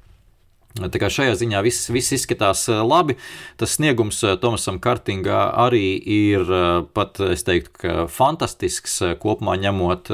Tā 0.76 1.00
kā 1.00 1.08
šajā 1.08 1.38
ziņā 1.40 1.62
viss, 1.64 1.86
viss 1.88 2.12
izskatās 2.12 2.66
labi. 2.68 3.16
Tas 3.56 3.78
sniegums 3.78 4.18
Tomasam 4.42 4.76
Kartingā 4.82 5.46
arī 5.62 5.94
ir 5.96 6.44
pat, 6.92 7.22
es 7.32 7.46
teiktu, 7.46 8.04
fantastisks 8.12 8.98
kopumā 9.22 9.56
ņemot. 9.62 10.12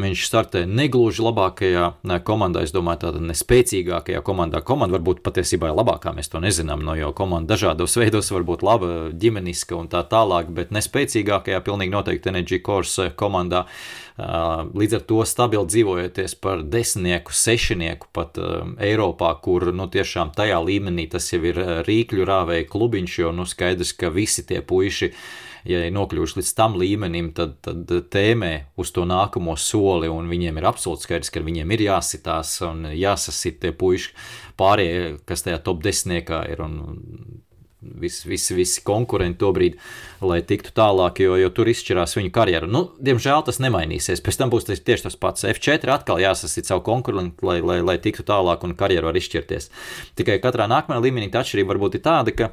Viņš 0.00 0.24
startē 0.26 0.62
negluži 0.66 1.22
labākajā 1.24 1.86
komandā, 2.26 2.62
es 2.64 2.72
domāju, 2.74 3.02
tāda 3.04 3.22
nespēcīgākajā 3.28 4.22
komandā. 4.24 4.62
Komanda 4.66 4.96
varbūt 4.96 5.20
patiesībā 5.26 5.70
ir 5.70 5.76
labākā, 5.78 6.14
mēs 6.16 6.32
to 6.32 6.40
nezinām, 6.42 6.82
no 6.86 6.94
jau 6.98 7.10
komanda 7.16 7.54
dažādos 7.54 7.96
veidos 8.00 8.30
var 8.32 8.46
būt 8.48 8.64
laba, 8.66 8.92
ģimeniska 9.12 9.76
un 9.76 9.90
tā 9.92 10.00
tālāk, 10.08 10.48
bet 10.56 10.72
nespēcīgākajā 10.74 11.60
pilnīgi 11.66 11.94
noteikti 11.94 12.32
Energy 12.32 12.60
Course 12.64 13.10
komandā. 13.20 13.66
Līdz 14.16 14.98
ar 14.98 15.04
to 15.08 15.20
stabili 15.28 15.68
dzīvojoties 15.70 16.34
par 16.44 16.64
desmitnieku, 16.64 17.32
sešinieku 17.32 18.10
pat 18.12 18.40
Eiropā, 18.80 19.34
kur 19.44 19.70
nu, 19.72 19.88
tiešām 19.92 20.34
tajā 20.36 20.58
līmenī 20.64 21.06
tas 21.12 21.30
jau 21.32 21.40
ir 21.44 21.60
rīkļu 21.86 22.26
rāvēja 22.28 22.68
klubiņš, 22.72 23.20
jo 23.22 23.32
nu, 23.36 23.48
skaidrs, 23.48 23.94
ka 23.96 24.12
visi 24.12 24.44
tie 24.48 24.60
puiši 24.60 25.14
ja 25.68 25.82
ir 25.86 25.94
nokļuvuši 25.96 26.40
līdz 26.40 26.52
tam 26.58 26.78
līmenim, 26.80 27.32
tad, 27.36 27.58
tad 27.64 27.90
tēmē 28.12 28.52
uz 28.80 28.92
to 28.96 29.04
nākamo 29.08 29.56
soli, 29.60 30.10
un 30.12 30.30
viņiem 30.30 30.60
ir 30.60 30.70
absolūti 30.70 31.08
skaidrs, 31.08 31.32
ka 31.34 31.44
viņiem 31.44 31.76
ir 31.76 31.86
jāsitās 31.90 32.56
un 32.66 32.88
jāsasit 32.94 33.60
tie 33.62 33.74
puiši 33.76 34.14
pārējie, 34.60 35.20
kas 35.28 35.46
tajā 35.46 35.60
top 35.64 35.84
desmitniekā 35.86 36.44
ir. 36.52 36.66
Un, 36.66 36.82
Visi, 37.80 38.28
visi, 38.28 38.52
visi 38.52 38.82
konkurenti 38.84 39.40
to 39.40 39.48
brīdi, 39.56 39.78
lai 40.20 40.42
tiktu 40.44 40.68
tālāk, 40.76 41.22
jo, 41.24 41.38
jo 41.40 41.48
tur 41.56 41.70
izšķirās 41.72 42.12
viņu 42.18 42.32
karjeru. 42.36 42.68
Nu, 42.68 42.82
diemžēl 43.00 43.40
tas 43.46 43.56
nemainīsies. 43.64 44.20
Pēc 44.20 44.36
tam 44.36 44.52
būs 44.52 44.68
tas 44.68 44.82
tieši 44.84 45.06
tas 45.06 45.16
pats. 45.16 45.46
F4 45.48 45.94
atkal 45.94 46.20
jāsasit 46.20 46.68
savu 46.68 46.84
konkurentu, 46.84 47.46
lai, 47.48 47.56
lai, 47.64 47.78
lai 47.80 47.96
tiktu 47.96 48.26
tālāk 48.28 48.66
un 48.68 48.76
karjeru 48.76 49.08
var 49.08 49.16
izšķirties. 49.16 49.70
Tikai 50.20 50.36
katrā 50.44 50.68
nākamajā 50.68 51.06
līmenī 51.06 51.30
tā 51.32 51.40
atšķirība 51.40 51.72
var 51.72 51.80
būt 51.86 51.96
tāda, 52.04 52.36
ka 52.36 52.52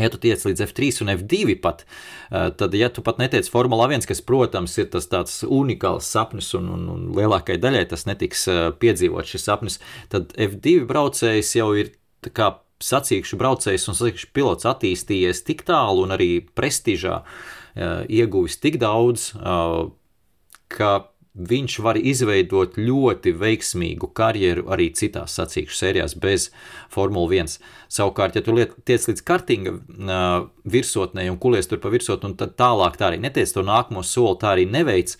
Ja 0.00 0.08
tu 0.08 0.16
tiec 0.16 0.40
līdz 0.40 0.62
F3 0.64 1.02
un 1.04 1.12
F2 1.12 1.58
pat, 1.60 1.82
eh, 2.32 2.48
tad, 2.56 2.72
ja 2.72 2.88
tu 2.88 3.02
pat 3.04 3.18
netiec 3.20 3.48
Formula 3.52 3.90
1, 3.90 4.06
kas, 4.08 4.22
protams, 4.24 4.78
ir 4.80 4.88
tas 4.88 5.04
tāds 5.04 5.42
unikāls 5.44 6.08
sapnis 6.08 6.48
un, 6.56 6.70
un, 6.72 6.86
un 6.88 7.02
lielākai 7.12 7.58
daļai 7.60 7.84
tas 7.90 8.06
netiks 8.08 8.46
eh, 8.48 8.62
piedzīvot 8.72 9.28
šis 9.28 9.44
sapnis, 9.44 9.76
tad 10.08 10.32
F2 10.40 10.86
braucējs 10.88 11.52
jau 11.58 11.68
ir 11.76 11.92
kā 12.32 12.54
sacīkšu 12.82 13.36
braucējs 13.36 13.84
un 13.92 13.98
sacīkšu 13.98 14.32
pilots 14.32 14.66
attīstījies 14.70 15.44
tik 15.44 15.66
tālu 15.68 16.06
un 16.06 16.16
arī 16.16 16.30
prestižā 16.40 17.20
eh, 17.20 18.08
ieguvis 18.08 18.56
tik 18.64 18.80
daudz, 18.80 19.34
ka 20.72 20.92
viņš 21.32 21.78
var 21.80 21.96
izveidot 21.96 22.76
ļoti 22.76 23.32
veiksmīgu 23.40 24.10
karjeru 24.12 24.66
arī 24.74 24.90
citās 24.96 25.38
sacīkšu 25.38 25.78
sērijās 25.78 26.14
bez 26.20 26.50
Formule 26.92 27.40
1. 27.40 27.56
Savukārt, 27.92 28.36
ja 28.36 28.44
tu 28.44 28.56
tiec 28.84 29.06
līdz 29.08 29.24
kartinga 29.24 29.72
uh, 29.72 30.50
virsotnē 30.68 31.24
un 31.32 31.40
kulies 31.40 31.70
tur 31.70 31.80
pa 31.80 31.92
virsotni, 31.92 32.32
un 32.32 32.36
tad 32.36 32.52
tālāk 32.60 33.00
tā 33.00 33.08
arī 33.08 33.22
netiec 33.22 33.52
to 33.52 33.64
nākamo 33.64 34.04
soli, 34.04 34.36
tā 34.42 34.52
arī 34.52 34.68
neveic, 34.68 35.16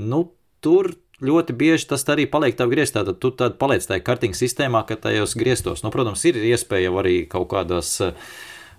nu, 0.00 0.30
tur 0.64 0.94
ļoti 1.20 1.56
bieži 1.60 1.90
tas 1.90 2.06
arī 2.08 2.24
paliek 2.30 2.56
tā 2.56 2.64
grieztā, 2.70 3.04
tad 3.04 3.20
tu 3.20 3.32
tad 3.36 3.58
paliec 3.60 3.84
tajā 3.84 4.00
kartinga 4.04 4.38
sistēmā, 4.38 4.86
ka 4.88 4.96
tajos 4.96 5.36
grieztos. 5.36 5.84
Nu, 5.84 5.92
protams, 5.92 6.24
ir 6.24 6.40
iespēja 6.40 6.92
arī 7.02 7.18
kaut 7.28 7.50
kādās 7.52 7.98
uh, 8.00 8.16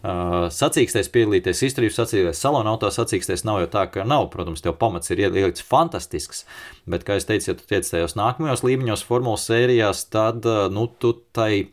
sacīkstēs 0.02 1.12
piedalīties, 1.14 1.62
izturības 1.68 2.00
sacīkstēs, 2.00 2.40
salona 2.42 2.74
auto 2.74 2.90
sacīkstēs 2.90 3.44
nav 3.46 3.60
jau 3.62 3.68
tā, 3.76 3.84
ka 3.94 4.06
nav, 4.08 4.32
protams, 4.34 4.64
tev 4.66 4.74
pamats 4.82 5.14
ir 5.14 5.22
ielikts 5.28 5.62
fantastisks, 5.62 6.46
bet, 6.90 7.06
kā 7.06 7.20
es 7.20 7.28
teicu, 7.30 7.52
ja 7.52 7.58
tu 7.58 7.68
tiec 7.70 7.86
tajos 7.86 8.18
nākamajos 8.18 8.66
līmeņos 8.66 9.06
formulas 9.06 9.46
sērijās, 9.50 10.08
tad, 10.10 10.48
nu, 10.74 10.88
tu 10.98 11.14
tai 11.36 11.70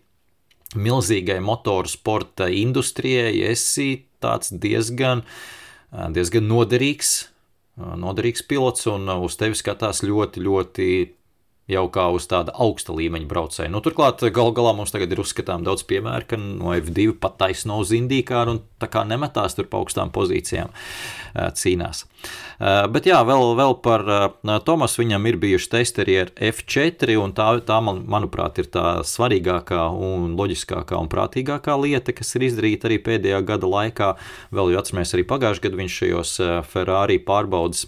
milzīgai 0.77 1.39
motoru 1.41 1.89
sporta 1.89 2.51
industrijai 2.53 3.33
esi 3.49 4.05
tāds 4.21 4.53
diezgan, 4.53 5.25
diezgan 6.13 6.49
noderīgs, 6.51 7.15
noderīgs 7.79 8.45
pilots 8.51 8.89
un 8.91 9.09
uz 9.15 9.39
tevi 9.41 9.57
skatās 9.57 10.03
ļoti, 10.05 10.45
ļoti 10.45 10.89
jau 11.69 11.85
kā 11.93 12.07
uz 12.17 12.25
tāda 12.29 12.55
augsta 12.57 12.95
līmeņa 12.97 13.29
braucēju. 13.29 13.73
Nu, 13.73 13.83
turklāt, 13.85 14.23
gal 14.35 14.53
galā 14.57 14.73
mums 14.77 14.93
tagad 14.95 15.13
ir 15.13 15.21
uzskatām 15.21 15.67
daudz 15.67 15.85
piemēru, 15.89 16.29
ka 16.31 16.39
no 16.41 16.73
F2 16.77 17.13
pat 17.21 17.37
taisno 17.43 17.77
uz 17.83 17.93
indīkāru 17.97 18.57
un 18.57 18.63
tā 18.81 18.89
kā 18.91 19.05
nemetās 19.09 19.57
tur 19.59 19.69
pa 19.69 19.83
augstām 19.83 20.13
pozīcijām 20.15 20.73
cīnās. 21.59 22.07
Bet 22.59 23.07
jā, 23.07 23.19
vēl, 23.29 23.53
vēl 23.59 23.77
par 23.85 24.05
Tomas 24.67 24.97
viņam 24.99 25.29
ir 25.31 25.39
bijuši 25.43 25.71
testeri 25.77 26.17
ar 26.25 26.33
F4 26.49 27.19
un 27.21 27.37
tā, 27.37 27.51
tā 27.69 27.79
man, 27.85 28.01
manuprāt, 28.11 28.59
ir 28.63 28.71
tā 28.73 28.87
svarīgākā 29.07 29.85
un 29.93 30.33
loģiskākā 30.41 30.99
un 30.99 31.13
prātīgākā 31.13 31.77
lieta, 31.85 32.17
kas 32.17 32.35
ir 32.39 32.49
izdarīta 32.49 32.89
arī 32.89 32.99
pēdējā 33.05 33.45
gada 33.47 33.71
laikā. 33.71 34.11
Vēl 34.57 34.73
jau 34.73 34.83
atceramies 34.83 35.15
arī 35.15 35.29
pagājušajā 35.29 35.69
gadā 35.69 35.83
viņš 35.85 36.01
šajos 36.01 36.35
Ferrari 36.73 37.21
pārbaudas 37.23 37.87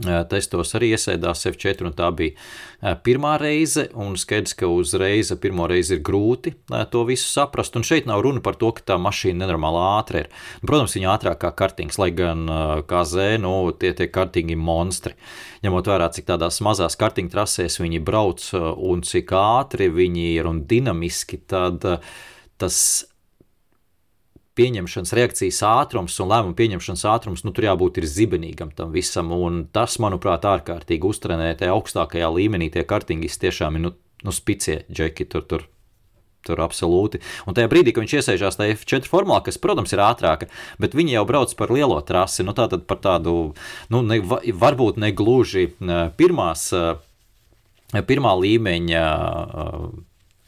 testos 0.00 0.72
arī 0.74 0.92
iesēdās 0.96 1.44
F4, 1.50 1.84
un 1.86 1.94
tā 1.96 2.08
bija 2.16 2.94
pirmā 3.04 3.34
reize. 3.40 3.88
Skaidrs, 4.22 4.54
ka 4.58 4.70
uzreiz 4.70 5.32
pirmo 5.42 5.66
reizi 5.70 5.96
ir 5.96 6.02
grūti 6.04 6.54
to 6.90 7.04
visu 7.08 7.28
saprast. 7.28 7.76
Un 7.76 7.86
šeit 7.86 8.08
nav 8.08 8.22
runa 8.24 8.42
par 8.44 8.56
to, 8.60 8.72
ka 8.72 8.84
tā 8.92 8.98
mašīna 9.02 9.44
nenormāli 9.44 9.82
ātra 9.84 10.24
ir. 10.24 10.32
Protams, 10.64 10.96
viņa 10.96 11.12
ātrāk 11.12 11.40
kā 11.44 11.52
kartings, 11.60 12.00
lai 12.00 12.10
gan 12.16 12.46
KZ, 12.88 13.38
nu, 13.44 13.54
tie 13.76 13.92
tie 13.98 14.08
kartingi 14.12 14.56
monstri. 14.56 15.14
Ņemot 15.62 15.92
vērā, 15.92 16.10
cik 16.14 16.28
tādās 16.32 16.62
mazās 16.64 16.98
kartinga 16.98 17.36
trasēs 17.36 17.78
viņi 17.82 18.02
brauc 18.02 18.48
un 18.56 19.04
cik 19.06 19.36
ātri 19.36 19.92
viņi 19.92 20.28
ir 20.34 20.50
un 20.50 20.64
dinamiski, 20.68 21.42
tad 21.46 21.84
tas 22.62 22.78
pieņemšanas 24.58 25.14
reakcijas 25.16 25.60
ātrums 25.64 26.18
un 26.22 26.30
lēmumu 26.32 26.56
pieņemšanas 26.58 27.04
ātrums, 27.08 27.44
nu, 27.46 27.54
tur 27.56 27.68
jābūt 27.70 28.02
ir 28.02 28.08
zibenīgam 28.10 28.72
tam 28.76 28.92
visam. 28.94 29.32
Un 29.32 29.64
tas, 29.72 29.98
manuprāt, 30.02 30.46
ārkārtīgi 30.48 31.08
uztrenētajā 31.08 31.74
augstākajā 31.74 32.32
līmenī 32.36 32.72
tie 32.74 32.84
kartingisti 32.88 33.48
tiešām 33.48 33.78
ir 33.78 33.86
nu, 33.86 33.94
nu 34.26 34.34
spicie 34.34 34.82
džeki 34.92 35.28
tur. 35.32 35.46
tur. 35.48 35.68
Tur 36.42 36.58
absolūti. 36.58 37.20
Un 37.46 37.54
tajā 37.54 37.68
brīdī, 37.70 37.92
kad 37.94 38.02
viņš 38.02 38.16
iesēžās 38.18 38.56
tajā 38.58 38.74
F4 38.74 39.06
formulā, 39.06 39.36
kas, 39.46 39.60
protams, 39.62 39.92
ir 39.94 40.00
ātrāka, 40.02 40.48
bet 40.82 40.96
viņi 40.98 41.14
jau 41.14 41.22
brauc 41.28 41.52
par 41.54 41.70
lielo 41.70 42.00
trasi, 42.02 42.42
nu 42.42 42.50
tātad 42.58 42.82
par 42.90 42.98
tādu, 42.98 43.34
nu, 43.94 44.00
ne, 44.02 44.18
varbūt 44.50 44.98
ne 44.98 45.12
gluži 45.14 45.68
pirmās, 46.18 46.64
pirmā 48.10 48.32
līmeņa 48.42 49.04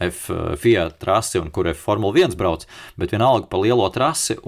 F 0.03 0.28
Fiat 0.61 0.99
trasi 1.03 1.38
un 1.38 1.51
kur 1.55 1.68
F 1.70 1.84
Formula 1.86 2.24
1 2.24 2.36
brauc, 2.38 2.66
bet 3.01 3.14
vienalga 3.14 3.49
pa 3.51 3.61
lielo 3.62 3.86
trasi. 3.95 4.38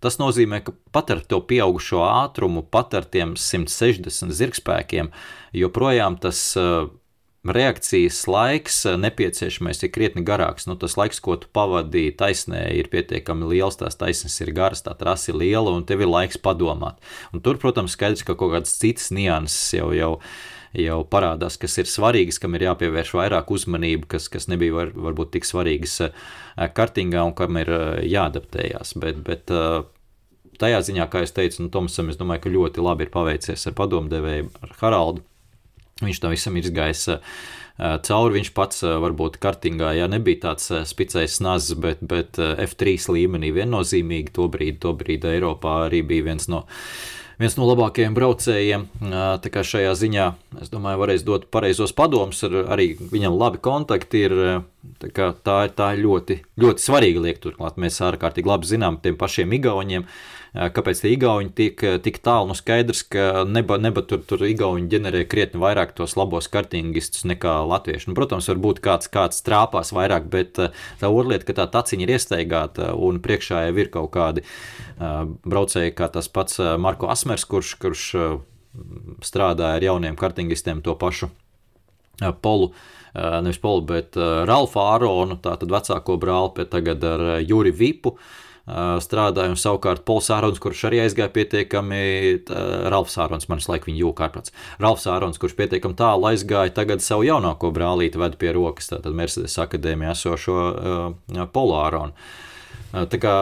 Tas 0.00 0.16
nozīmē, 0.16 0.62
ka 0.64 0.72
pat 0.94 1.10
ar 1.12 1.20
to 1.28 1.42
pieaugušo 1.44 2.00
ātrumu, 2.06 2.64
pat 2.64 2.94
ar 2.96 3.04
tiem 3.04 3.34
160 3.36 4.32
zirgspēkiem, 4.32 5.10
joprojām 5.52 6.16
tas 6.22 6.40
reakcijas 7.44 8.26
laiks 8.28 8.82
nepieciešamais 9.00 9.80
ir 9.82 9.92
krietni 9.92 10.24
garāks. 10.24 10.66
Nu, 10.68 10.76
tas 10.76 10.96
laiks, 11.00 11.22
ko 11.24 11.38
tu 11.40 11.48
pavadīji 11.56 12.16
taisnē, 12.20 12.66
ir 12.76 12.90
pietiekami 12.92 13.48
liels, 13.48 13.78
tās 13.80 13.96
taisnes 14.00 14.36
ir 14.44 14.52
garas, 14.56 14.84
tā 14.84 14.92
trasa 14.98 15.32
ir 15.32 15.40
liela, 15.40 15.72
un 15.72 15.86
tev 15.88 16.04
ir 16.04 16.10
laiks 16.10 16.40
padomāt. 16.40 17.00
Un 17.32 17.44
tur, 17.44 17.60
protams, 17.60 17.96
skaidrs, 17.96 18.26
ka 18.28 18.36
kaut 18.36 18.52
kādas 18.56 18.76
citas 18.80 19.08
nianses 19.14 19.72
jau 19.78 19.88
jau 19.96 20.14
jau 20.76 21.00
parādās, 21.10 21.58
kas 21.60 21.78
ir 21.82 21.88
svarīgas, 21.90 22.38
kam 22.42 22.54
ir 22.54 22.68
jāpievērš 22.68 23.14
vairāk 23.18 23.50
uzmanību, 23.54 24.08
kas, 24.10 24.28
kas 24.32 24.46
nebija 24.50 24.76
var, 24.76 24.92
varbūt 24.94 25.32
tik 25.36 25.48
svarīgas 25.48 25.96
eh, 26.06 26.12
kartingā 26.76 27.24
un 27.26 27.34
kam 27.36 27.58
ir 27.60 27.72
eh, 27.74 27.86
jāadaptējās. 28.10 28.94
Bet, 29.02 29.22
bet 29.26 29.50
eh, 29.54 29.80
tajā 30.62 30.82
ziņā, 30.86 31.08
kā 31.10 31.24
jau 31.24 31.32
teicu, 31.40 31.64
nu, 31.64 31.72
Tomasam, 31.74 32.12
es 32.12 32.20
domāju, 32.20 32.44
ka 32.44 32.54
ļoti 32.54 32.84
labi 32.86 33.08
ir 33.08 33.14
paveicies 33.14 33.66
ar 33.66 33.78
padomdevēju, 33.78 34.52
ar 34.66 34.76
Haraldu. 34.82 35.26
Viņš 36.00 36.22
tam 36.22 36.32
visam 36.32 36.54
ir 36.56 36.64
izgājis 36.64 37.02
cauri. 37.76 38.38
Viņš 38.38 38.48
pats 38.56 38.78
varbūt 39.02 39.34
kartingā 39.40 39.90
jā, 39.98 40.06
nebija 40.08 40.46
tāds 40.46 40.70
spicējs 40.88 41.42
nazis, 41.44 41.76
bet, 41.76 42.00
bet 42.00 42.40
F3 42.40 42.94
līmenī 43.12 43.50
viennozīmīgi 43.52 44.32
to 44.32 44.46
brīdi, 44.48 44.78
to 44.80 44.94
brīdi 44.96 45.28
Eiropā 45.34 45.74
arī 45.90 46.00
bija 46.08 46.30
viens 46.30 46.48
no 46.48 46.62
viens 47.40 47.56
no 47.56 47.68
labākajiem 47.70 48.16
braucējiem. 48.16 48.86
Tā 49.00 49.52
kā 49.52 49.62
šajā 49.66 49.94
ziņā, 49.98 50.26
es 50.62 50.72
domāju, 50.72 51.00
varēs 51.00 51.24
dot 51.26 51.48
pareizos 51.52 51.94
padomus, 51.96 52.42
arī 52.44 52.92
viņam 53.00 53.38
labi 53.40 53.62
kontakti 53.64 54.26
ir. 54.28 54.36
Tā, 55.00 55.30
tā 55.44 55.56
ir 55.66 55.72
tā 55.76 55.90
ļoti, 55.96 56.38
ļoti 56.60 56.84
svarīga 56.84 57.24
lieta. 57.24 57.42
Turklāt 57.48 57.80
mēs 57.80 57.98
ārkārtīgi 58.04 58.48
labi 58.48 58.68
zinām 58.68 58.96
tiem 59.02 59.18
pašiem 59.20 59.52
Igauniem. 59.58 60.06
Kāpēc 60.50 60.98
tie 61.02 61.12
Igauni 61.14 61.52
tik, 61.54 61.82
tik 62.02 62.16
tālu? 62.26 62.48
Nu, 62.50 62.56
skaidrs, 62.58 63.04
ka 63.06 63.44
neba, 63.46 63.76
neba 63.78 64.02
tur, 64.02 64.24
tur 64.26 64.42
Igauni 64.48 64.88
ģenerē 64.90 65.22
krietni 65.30 65.60
vairāk 65.62 65.92
tos 65.94 66.16
labos 66.18 66.50
kartingistus 66.50 67.22
nekā 67.30 67.60
latvieši. 67.70 68.08
Nu, 68.10 68.16
protams, 68.18 68.48
varbūt 68.50 68.82
kāds, 68.82 69.06
kāds 69.12 69.44
trāpās 69.46 69.94
vairāk, 69.94 70.26
bet 70.32 70.58
tā 70.58 71.06
otra 71.06 71.36
lieta, 71.36 71.46
ka 71.46 71.58
tā 71.60 71.68
taciņa 71.78 72.06
ir 72.06 72.14
iesteigāta 72.16 72.90
un 72.98 73.22
priekšā 73.22 73.66
jau 73.68 73.76
ir 73.78 73.92
kaut 73.94 74.10
kādi 74.16 74.42
braucēji, 74.98 75.94
kā 75.94 76.10
tas 76.10 76.26
pats 76.26 76.58
Marko 76.82 77.12
Asmers, 77.14 77.46
kurš, 77.46 77.76
kurš 77.82 78.06
strādāja 79.26 79.78
ar 79.78 79.86
jauniem 79.86 80.18
kartingistiem 80.18 80.82
to 80.82 80.98
pašu 80.98 81.30
polu 82.42 82.74
nevis 83.14 83.58
Polu, 83.58 83.82
bet 83.86 84.14
Ralfa 84.46 84.84
Āronu, 84.94 85.38
tātad 85.42 85.72
vecāko 85.72 86.14
brāli, 86.20 86.52
pie 86.54 86.66
tagad 86.70 87.04
ar 87.06 87.24
Juri 87.42 87.72
Vipu 87.74 88.16
strādāja, 89.02 89.50
un 89.50 89.58
savukārt 89.58 90.04
Pols 90.06 90.28
Ārons, 90.32 90.60
kurš 90.62 90.84
arī 90.90 91.00
aizgāja 91.04 91.30
pietiekami, 91.34 92.02
Ralfs 92.92 93.16
Ārons, 93.20 93.48
manis 93.50 93.68
laik 93.70 93.88
viņa 93.88 94.02
jūka 94.02 94.26
ārprāts, 94.26 94.54
Ralfs 94.82 95.08
Ārons, 95.10 95.40
kurš 95.40 95.56
pietiekami 95.58 95.98
tālu 95.98 96.28
aizgāja, 96.30 96.74
tagad 96.76 97.02
savu 97.04 97.26
jaunāko 97.26 97.72
brālīti 97.74 98.20
ved 98.20 98.36
pie 98.40 98.52
rokas, 98.56 98.92
tātad 98.92 99.16
Mercedes 99.16 99.56
akadēmijā 99.62 100.14
esošo 100.14 100.60
uh, 100.60 101.42
Polu 101.52 101.76
Āronu. 101.80 102.14
Uh, 102.92 103.06
tā 103.10 103.20
kā 103.22 103.34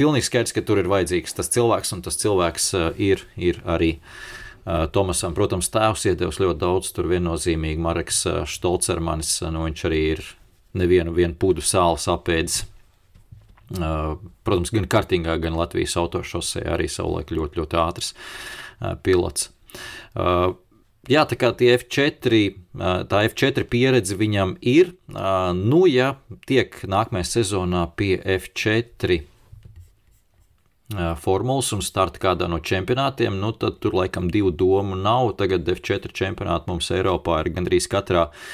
pilnīgi 0.00 0.28
skaidrs, 0.28 0.54
ka 0.56 0.64
tur 0.66 0.82
ir 0.82 0.92
vajadzīgs 0.92 1.38
tas 1.38 1.52
cilvēks, 1.54 1.94
un 1.96 2.04
tas 2.04 2.20
cilvēks 2.20 2.70
uh, 2.76 2.88
ir, 3.00 3.26
ir 3.36 3.62
arī. 3.64 3.96
Tomasam, 4.64 5.34
protams, 5.36 5.66
tēvs 5.68 6.06
iedevis 6.08 6.38
ļoti 6.40 6.56
daudz, 6.62 6.86
tur 6.96 7.04
viennozīmīgi 7.10 7.82
Marks 7.84 8.22
Štolcermanis, 8.48 9.42
nu 9.52 9.66
viņš 9.66 9.82
arī 9.84 9.98
ir 10.14 10.22
nevienu 10.80 11.34
pudu 11.36 11.60
sāls 11.60 12.08
apēdis 12.08 12.62
Protams, 13.72 14.72
gan 14.74 14.88
kartingā, 14.90 15.38
gan 15.40 15.56
Latvijas 15.56 15.96
autošosē 16.00 16.66
arī 16.74 16.88
savulaik 16.90 17.32
ļoti, 17.32 17.62
ļoti 17.62 17.80
ātrs 17.80 18.12
pilots. 19.06 19.48
Jā, 21.04 21.26
tā 21.28 21.36
kā 21.36 21.50
tie 21.52 21.74
F4, 21.76 22.40
tā 23.08 23.22
F4 23.28 23.64
pieredze 23.68 24.16
viņam 24.16 24.56
ir, 24.64 24.94
nu, 25.56 25.84
ja 25.88 26.14
tiek 26.48 26.76
nākamajā 26.88 27.28
sezonā 27.28 27.86
pie 27.96 28.16
F4 28.20 29.20
formulas 31.20 31.72
un 31.76 31.82
starta 31.84 32.20
kādā 32.20 32.48
no 32.48 32.60
čempionātiem, 32.60 33.36
nu, 33.40 33.52
tad 33.56 33.80
tur 33.84 33.96
laikam 33.96 34.30
divu 34.32 34.52
domu 34.52 34.96
nav. 34.96 35.34
Tagad 35.40 35.68
F4 35.76 36.12
čempionāti 36.12 36.72
mums 36.72 36.92
Eiropā 36.92 37.40
ir 37.42 37.52
gandrīz 37.56 37.88
katrā 37.90 38.28
uh, 38.28 38.48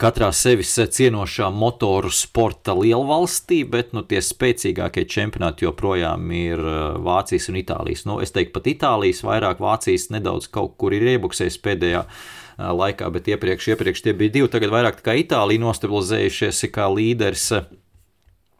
katrā 0.00 0.30
sevis 0.34 0.72
cienošā 0.74 1.50
motoru 1.54 2.10
sporta 2.12 2.74
lielvalstī, 2.76 3.62
bet 3.68 3.92
nu, 3.96 4.02
tie 4.06 4.20
spēcīgākie 4.24 5.06
čempionāti 5.10 5.66
joprojām 5.66 6.30
ir 6.34 6.60
uh, 6.60 6.78
Vācijas 7.04 7.50
un 7.52 7.60
Itālijas. 7.60 8.04
Nu, 8.08 8.18
es 8.24 8.34
teiktu, 8.34 8.54
pat 8.56 8.70
Itālijas 8.70 9.22
vairāk, 9.26 9.62
Vācijas 9.62 10.10
nedaudz 10.14 10.50
kaut 10.52 10.76
kur 10.80 10.96
ir 10.96 11.06
iebuksējis 11.14 11.60
pēdējā 11.64 12.02
uh, 12.06 12.18
laikā, 12.74 13.12
bet 13.14 13.30
iepriekš, 13.34 13.70
iepriekš 13.74 14.04
tie 14.06 14.16
bija 14.18 14.34
divi. 14.38 14.50
Tagad 14.52 14.74
vairāk 14.74 15.00
kā 15.04 15.16
Itālija 15.20 15.62
nostabilizējušies 15.64 16.66
kā 16.74 16.90
līderis. 16.92 17.48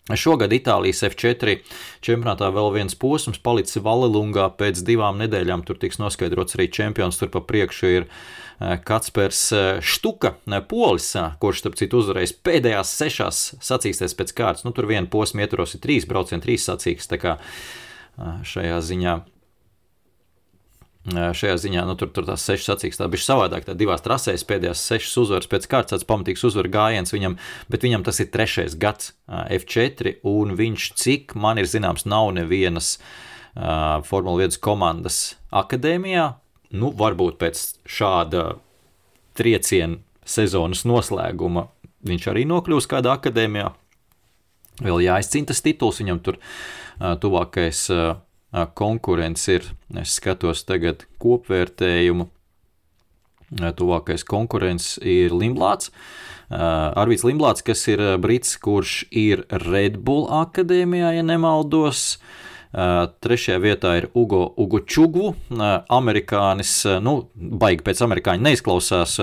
Šogad 0.04 0.52
Itālijas 0.52 1.00
F4 1.08 1.62
čempionātā 2.04 2.50
vēl 2.52 2.74
viens 2.74 2.92
posms 3.00 3.40
palicis 3.40 3.80
Valelungā 3.80 4.50
pēc 4.58 4.82
divām 4.84 5.16
nedēļām. 5.22 5.64
Tur 5.64 5.80
tiks 5.80 5.96
noskaidrots 5.96 6.58
arī 6.58 6.68
čempions. 6.68 7.16
Tur 7.16 7.30
pa 7.32 7.40
priekšu 7.40 7.88
ir 7.88 8.04
uh, 8.04 8.18
Eh, 8.60 8.78
Katspers 8.84 9.52
eh, 9.52 9.80
Štuka, 9.82 10.34
eh, 10.46 10.60
polis, 10.68 11.10
kurš, 11.42 11.64
starp 11.64 11.78
citu, 11.78 11.98
uzvarējis 12.04 12.36
pēdējās 12.46 12.94
sešās 13.00 13.44
sacīkstēs 13.64 14.14
pēc 14.14 14.34
kārtas. 14.36 14.64
Nu, 14.66 14.70
tur 14.74 14.86
viena 14.90 15.10
posma 15.10 15.42
ietvaros 15.42 15.74
ir 15.74 15.82
trīs 15.82 16.06
braucieni, 16.06 16.42
trīs 16.44 16.66
sacīkstes. 16.68 17.10
Tā 17.10 17.18
kā 17.22 17.38
šajā 18.46 18.78
ziņā 18.86 19.20
šajā 21.04 21.56
ziņā, 21.60 21.82
nu, 21.84 21.98
tur, 22.00 22.08
tur 22.16 22.24
tās 22.24 22.46
sešas 22.46 22.70
sacīkstes 22.70 23.02
tā 23.02 23.08
bija 23.12 23.20
savādāk. 23.26 23.66
Tā 23.66 23.74
divās 23.76 24.00
trasēs 24.00 24.46
pēdējās 24.48 24.86
sešas 24.88 25.18
uzvaras 25.20 25.50
pēc 25.50 25.66
kārtas, 25.68 25.90
tāds 25.98 26.06
pamatīgs 26.08 26.46
uzvaru 26.48 26.70
gājiens 26.72 27.12
viņam, 27.12 27.34
bet 27.68 27.84
viņam 27.84 28.06
tas 28.06 28.22
ir 28.22 28.30
trešais 28.32 28.78
gads 28.80 29.10
F4, 29.28 30.14
un 30.30 30.54
viņš, 30.56 30.86
cik 31.02 31.34
man 31.36 31.60
ir 31.60 31.68
zināms, 31.68 32.06
nav 32.08 32.30
nevienas 32.38 32.94
uh, 32.96 34.00
Formula 34.08 34.46
1 34.46 34.56
komandas 34.64 35.34
akadēmijā, 35.52 36.30
nu, 36.74 36.90
varbūt 36.94 37.38
pēc 37.40 37.62
šāda 37.86 38.54
trieciena 39.38 40.00
sezonas 40.28 40.84
noslēguma 40.88 41.68
viņš 42.04 42.28
arī 42.32 42.44
nokļūs 42.48 42.88
kādā 42.90 43.16
akadēmijā. 43.18 43.72
Vēl 44.84 45.04
jāizcīna 45.06 45.52
tas 45.52 45.62
tituls, 45.64 46.00
viņam 46.02 46.20
tur 46.24 46.38
tuvākais 47.22 47.86
konkurents 48.78 49.48
ir. 49.50 49.68
Es 50.00 50.18
skatos 50.18 50.64
tagad 50.66 51.06
kopvērtējumu. 51.22 52.28
Tuvākais 53.78 54.24
konkurents 54.26 54.96
ir 54.98 55.34
Limblāts. 55.34 55.92
Arvīts 56.50 57.24
Limblāts, 57.26 57.62
kas 57.66 57.86
ir 57.90 58.02
brits, 58.22 58.56
kurš 58.60 59.04
ir 59.14 59.44
Red 59.64 60.00
Bull 60.04 60.26
akadēmijā, 60.42 61.14
ja 61.18 61.24
nemaldos. 61.26 62.16
Uh, 62.18 62.53
Trešajā 62.74 63.60
vietā 63.62 63.92
ir 64.00 64.08
Ugo 64.18 64.48
Ugučugvu, 64.58 65.28
amerikānis, 65.94 66.72
nu, 67.04 67.14
baigi 67.34 67.84
pēc 67.86 68.02
amerikāņa 68.02 68.42
neizklausās, 68.48 69.14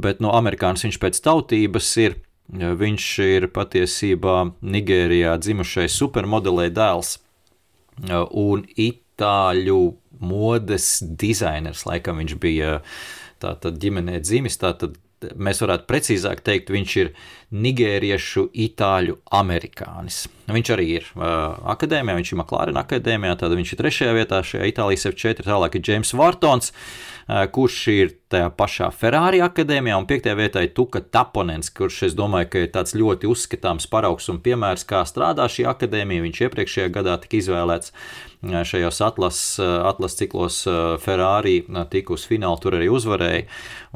bet 0.00 0.22
no 0.24 0.32
amerikānis 0.38 0.86
viņš 0.86 1.00
pēc 1.02 1.20
tautības 1.26 1.90
ir. 2.00 2.16
Viņš 2.50 3.04
ir 3.28 3.44
patiesībā 3.54 4.38
Nigērijā 4.66 5.36
dzimušais 5.38 5.94
supermodelē 6.00 6.64
dēls 6.74 7.18
un 8.10 8.64
itāļu 8.74 9.82
modes 10.18 10.88
dizainers. 11.20 11.84
Laikam 11.86 12.18
viņš 12.18 12.34
bija 12.42 12.80
tātad 13.44 13.78
ģimenē 13.80 14.18
dzimis, 14.24 14.58
tātad 14.58 14.96
mēs 15.36 15.60
varētu 15.64 15.86
precīzāk 15.88 16.42
teikt, 16.46 16.72
viņš 16.72 16.96
ir 17.02 17.12
nigēriešu, 17.50 18.46
itāļu 18.66 19.16
amerikānis. 19.40 20.24
Viņš 20.50 20.70
arī 20.74 20.86
ir 20.98 21.06
uh, 21.16 21.58
akadēmijā, 21.74 22.16
viņš 22.20 22.32
ir 22.32 22.38
Maklārina 22.40 22.84
akadēmijā, 22.84 23.36
tad 23.38 23.54
viņš 23.58 23.72
ir 23.74 23.80
trešajā 23.80 24.14
vietā 24.16 24.40
šajā 24.46 24.68
Itālijas 24.70 25.06
F4, 25.10 25.46
tālāk 25.46 25.78
ir 25.78 25.84
James 25.86 26.14
Vārtons, 26.18 26.70
uh, 26.70 27.44
kurš 27.54 27.78
ir 27.94 28.14
tajā 28.30 28.50
pašā 28.54 28.90
Ferrari 28.94 29.42
akadēmijā, 29.42 29.98
un 29.98 30.08
piektajā 30.10 30.38
vietā 30.38 30.64
ir 30.66 30.74
Tuka 30.74 31.02
Taponens, 31.02 31.72
kurš, 31.74 32.04
es 32.10 32.18
domāju, 32.18 32.50
ka 32.52 32.64
ir 32.64 32.72
tāds 32.74 32.94
ļoti 32.98 33.30
uzskatāms 33.30 33.90
paraugs 33.90 34.30
un 34.30 34.42
piemērs, 34.42 34.86
kā 34.86 35.02
strādā 35.06 35.46
šī 35.50 35.66
akadēmija. 35.70 36.26
Viņš 36.26 36.42
iepriekšējā 36.46 36.90
gadā 36.94 37.18
tika 37.22 37.40
izvēlēts 37.42 37.94
šajos 38.42 39.00
atlases 39.04 39.60
atlas 39.60 40.16
ciklos 40.16 40.62
Ferrari, 41.04 41.60
tika 41.92 42.14
uz 42.16 42.26
finālu, 42.28 42.60
tur 42.62 42.78
arī 42.78 42.88
uzvarēja, 42.92 43.46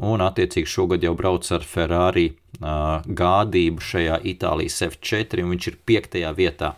un 0.05 0.21
attiecīgi 0.25 0.69
šogad 0.69 1.05
jau 1.05 1.15
brauc 1.17 1.49
ar 1.51 1.65
Ferrari 1.65 2.29
gādību 2.61 3.83
šajā 3.83 4.21
Itālijas 4.35 4.81
F4, 4.91 5.43
un 5.43 5.55
viņš 5.55 5.71
ir 5.71 5.79
piektajā 5.89 6.33
vietā 6.37 6.75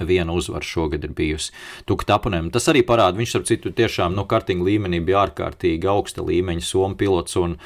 Viena 0.00 0.32
uzvara 0.32 0.64
šogad 0.64 1.04
ir 1.04 1.12
bijusi 1.14 1.52
Tuktapunam. 1.84 2.50
Tas 2.50 2.66
arī 2.70 2.82
parāda, 2.86 3.18
viņš, 3.18 3.30
starp 3.30 3.46
citu, 3.46 3.70
tiešām 3.70 4.14
no 4.14 4.24
nu, 4.24 4.28
kartinga 4.30 4.66
līmenī 4.66 5.00
bija 5.04 5.24
ārkārtīgi 5.26 5.90
augsta 5.90 6.24
līmeņa 6.26 6.64
somu 6.66 6.98
pilots. 6.98 7.36
Un, 7.38 7.56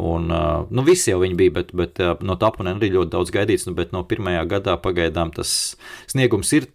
un, 0.00 0.30
nu, 0.70 0.86
visi 0.86 1.10
jau 1.12 1.20
viņi 1.20 1.36
bija, 1.36 1.56
bet, 1.58 1.74
bet 1.76 2.00
no 2.24 2.38
Tapunam 2.40 2.80
arī 2.80 2.94
ļoti 2.94 3.12
daudz 3.12 3.34
gaidīts. 3.34 3.68
Nu, 3.68 3.76
bet 3.76 3.92
no 3.96 4.04
pirmajā 4.08 4.46
gadā 4.56 4.78
pagaidām 4.80 5.34
tas 5.36 5.50
sniegums 6.08 6.54
ir 6.56 6.70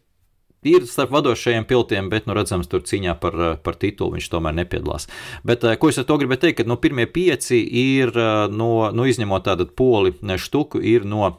ir 0.68 0.86
starp 0.86 1.12
vadošajiem 1.16 1.66
pilotiem, 1.66 2.10
bet, 2.12 2.28
nu, 2.30 2.36
redzams, 2.38 2.70
tur 2.70 2.84
cīņā 2.86 3.16
par, 3.22 3.38
par 3.66 3.78
titulu 3.82 4.18
viņš 4.18 4.28
tomēr 4.30 4.58
nepiedalās. 4.62 5.08
Bet, 5.48 5.66
ko 5.82 5.90
es 5.90 5.98
ar 6.02 6.06
to 6.10 6.20
gribēju 6.22 6.46
teikt, 6.46 6.60
ka 6.62 6.68
no 6.68 6.76
nu, 6.76 6.82
pirmie 6.84 7.08
pieci 7.10 7.62
ir, 7.82 8.14
no, 8.54 8.74
no 8.94 9.08
izņemot 9.10 9.48
tādu 9.48 9.70
poli 9.76 10.14
štuku, 10.38 10.82
ir 10.82 11.08
no 11.10 11.38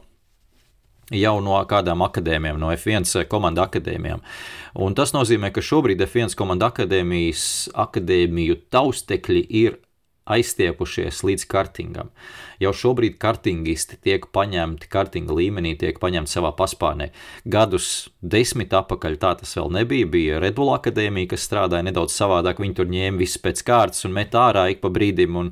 jau 1.13 1.37
no 1.43 1.55
kādām 1.69 2.03
akadēmijām, 2.05 2.59
no 2.59 2.71
F1 2.73 3.25
komandu 3.31 3.63
akadēmijām. 3.63 4.23
Un 4.83 4.95
tas 4.97 5.13
nozīmē, 5.15 5.51
ka 5.53 5.63
šobrīd 5.63 6.03
F1 6.05 6.35
komandu 6.39 6.67
akadēmijas 6.69 7.45
akadēmiju 7.85 8.59
taustekļi 8.73 9.43
ir 9.63 9.79
aizstiepušies 10.23 11.19
līdz 11.27 11.47
kartingam. 11.51 12.11
Jau 12.61 12.73
šobrīd 12.75 13.17
kartingisti 13.21 13.97
tiek 14.03 14.25
paņemti 14.33 14.89
kartinga 14.91 15.33
līmenī, 15.37 15.73
tiek 15.79 15.97
paņemti 16.01 16.31
savā 16.31 16.53
paspārnē. 16.57 17.09
Gadus 17.49 18.09
desmit 18.21 18.73
atpakaļ 18.75 19.17
tā 19.21 19.33
tas 19.41 19.55
vēl 19.57 19.71
nebija. 19.79 20.09
Bija 20.13 20.41
Red 20.43 20.57
Bull 20.57 20.73
akadēmija, 20.75 21.33
kas 21.33 21.47
strādāja 21.47 21.87
nedaudz 21.87 22.15
savādāk. 22.15 22.61
Viņi 22.63 22.77
tur 22.77 22.91
ņēma 22.91 23.21
visu 23.21 23.41
pēc 23.43 23.63
kārtas 23.67 24.05
un 24.07 24.15
met 24.15 24.35
ārā 24.37 24.67
ik 24.73 24.83
pa 24.83 24.91
brīdim, 24.93 25.37
un, 25.39 25.51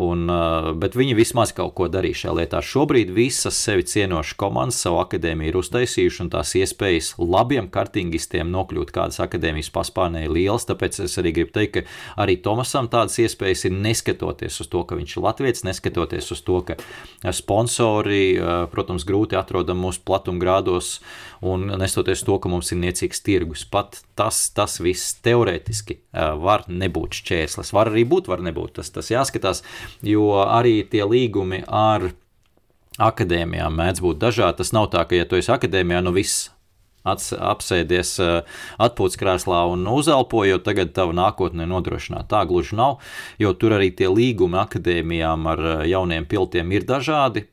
un, 0.00 0.24
uh, 0.30 0.70
bet 0.78 0.96
viņi 0.98 1.16
vismaz 1.18 1.52
kaut 1.56 1.74
ko 1.78 1.88
darīja 1.92 2.22
šajā 2.22 2.36
lietā. 2.40 2.62
Šobrīd 2.64 3.12
visas 3.16 3.58
sevi 3.58 3.86
cienošas 3.86 4.38
komandas 4.40 4.80
savu 4.84 5.00
akadēmiju 5.02 5.52
ir 5.52 5.60
uztaisījušas, 5.60 6.22
un 6.24 6.32
tās 6.32 6.54
iespējas 6.58 7.14
labiem 7.20 7.70
kartingistiem 7.72 8.50
nokļūt 8.52 8.92
kādas 8.94 9.20
akadēmijas 9.24 9.72
paspārnē 9.74 10.26
ir 10.26 10.34
lielas. 10.36 10.68
Tāpēc 10.68 11.02
es 11.06 11.16
arī 11.20 11.34
gribu 11.40 11.54
teikt, 11.56 11.76
ka 11.76 12.22
arī 12.24 12.38
Tomasam 12.44 12.90
tādas 12.92 13.18
iespējas 13.22 13.66
ir 13.68 13.76
neskatoties 13.76 14.60
uz 14.62 14.70
to, 14.72 14.84
ka 14.86 14.98
viņš 14.98 15.16
ir 15.16 15.24
latviečs, 15.24 15.64
neskatoties 15.66 16.32
uz 16.34 16.35
to, 16.44 16.60
ka 16.66 16.76
sponsori, 17.32 18.36
protams, 18.72 19.06
grūti 19.08 19.38
atrodam 19.38 19.80
mūsu 19.84 20.02
platumgrādos, 20.06 20.98
un 21.46 21.68
nestoties 21.80 22.24
to, 22.26 22.36
ka 22.42 22.50
mums 22.52 22.72
ir 22.74 22.80
niecīgs 22.82 23.22
tirgus. 23.26 23.64
Pat 23.68 24.00
tas, 24.18 24.42
tas 24.56 24.78
viss 24.82 25.16
teorētiski 25.24 26.00
var 26.42 26.66
nebūt 26.68 27.20
šķērslis. 27.22 27.72
Var 27.76 27.92
arī 27.92 28.04
būt, 28.08 28.30
var 28.32 28.44
nebūt. 28.44 28.76
Tas, 28.80 28.92
tas 28.94 29.12
jāskatās, 29.12 29.62
jo 30.04 30.34
arī 30.44 30.80
tie 30.90 31.04
līgumi 31.06 31.62
ar 31.66 32.10
akadēmijām 33.02 33.74
mēdz 33.76 34.02
būt 34.04 34.20
dažādi. 34.20 34.60
Tas 34.62 34.72
nav 34.76 34.90
tā, 34.92 35.04
ka, 35.08 35.16
ja 35.18 35.28
tu 35.28 35.38
esi 35.38 35.52
akadēmijā, 35.52 36.02
nu 36.04 36.14
viss 36.16 36.50
apsēdies 37.06 38.16
atpūtas 38.82 39.18
krēslā 39.20 39.62
un 39.72 39.86
uzelpo, 39.90 40.42
jo 40.46 40.58
tagad 40.62 40.92
tava 40.96 41.14
nākotne 41.16 41.66
nodrošināta. 41.70 42.26
Tā 42.32 42.42
gluži 42.48 42.76
nav, 42.78 42.98
jo 43.42 43.52
tur 43.56 43.76
arī 43.78 43.92
tie 43.96 44.08
līgumi 44.10 44.58
akadēmijām 44.60 45.46
ar 45.52 45.64
jauniem 45.88 46.26
piltiem 46.28 46.72
ir 46.74 46.86
dažādi. 46.88 47.46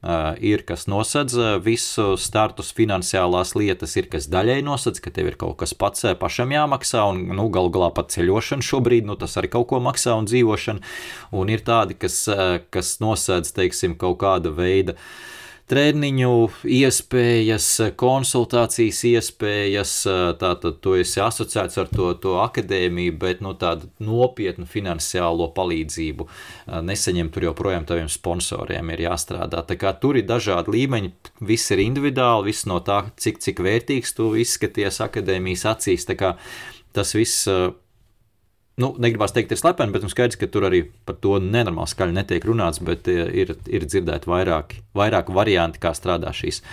Ir 0.44 0.66
kas 0.68 0.88
nosedz 0.92 1.38
visu 1.64 2.14
startus 2.20 2.74
finansiālās 2.76 3.54
lietas, 3.60 3.96
ir 4.00 4.10
kas 4.12 4.30
daļai 4.32 4.62
nosedz, 4.66 5.02
ka 5.04 5.14
tev 5.14 5.34
ir 5.34 5.40
kaut 5.40 5.60
kas 5.62 5.76
pats 5.78 6.08
pašam 6.20 6.54
jāmaksā, 6.56 7.06
un 7.12 7.26
nu, 7.38 7.50
galu 7.54 7.72
galā 7.74 7.92
pat 7.96 8.12
ceļošana 8.16 8.66
šobrīd, 8.66 9.08
nu, 9.10 9.18
tas 9.20 9.38
arī 9.40 9.52
kaut 9.54 9.70
ko 9.72 9.82
maksā 9.84 10.18
un 10.18 10.30
dzīvošana. 10.30 10.84
Un 11.38 11.54
ir 11.54 11.64
tādi, 11.66 11.98
kas, 12.00 12.24
kas 12.74 12.98
nosedz, 13.04 13.54
teiksim, 13.56 13.98
kaut 14.00 14.20
kāda 14.24 14.54
veida 14.54 14.98
treniņu 15.74 16.34
iespējas, 16.70 17.68
konsultācijas 17.98 19.00
iespējas, 19.10 19.94
tātad 20.42 20.78
tu 20.84 20.94
esi 21.00 21.22
asociēts 21.24 21.80
ar 21.82 21.90
to, 21.90 22.12
to 22.22 22.36
akadēmiju, 22.44 23.16
bet 23.22 23.42
nu, 23.42 23.56
tādu 23.58 23.90
nopietnu 24.04 24.68
finansiālo 24.70 25.50
palīdzību 25.56 26.28
nesaņem 26.86 27.32
tur 27.34 27.50
joprojām 27.50 27.88
taviem 27.90 28.12
sponsoriem 28.12 28.94
ir 28.94 29.06
jāstrādā. 29.08 29.64
Tā 29.66 29.80
kā 29.82 29.96
tur 29.98 30.20
ir 30.22 30.28
dažādi 30.30 30.76
līmeņi, 30.78 31.14
viss 31.50 31.74
ir 31.74 31.82
individuāli, 31.88 32.52
viss 32.52 32.68
no 32.70 32.78
tā, 32.86 33.08
cik, 33.18 33.42
cik 33.42 33.64
vērtīgs 33.66 34.14
tu 34.18 34.34
izskaties 34.38 35.02
akadēmijas 35.08 35.66
acīs, 35.74 36.06
tas 36.94 37.18
viss 37.18 37.50
nu, 38.82 38.90
negribās 39.02 39.34
teikt, 39.36 39.54
ir 39.54 39.60
slepeni, 39.60 39.94
bet 39.94 40.06
nu 40.06 40.12
skaidrs, 40.12 40.40
ka 40.40 40.50
tur 40.52 40.68
arī 40.70 40.84
par 41.08 41.18
to 41.22 41.38
nenormāli 41.44 41.92
skaļi 41.92 42.18
netiek 42.18 42.46
runāts, 42.48 42.82
bet 42.84 43.10
eh, 43.12 43.26
ir, 43.44 43.56
ir 43.70 43.88
dzirdēti 43.90 44.30
vairāki, 44.30 44.82
vairāki 44.98 45.36
varianti, 45.36 45.82
kā 45.84 45.94
strādā 45.98 46.34
šīs 46.36 46.64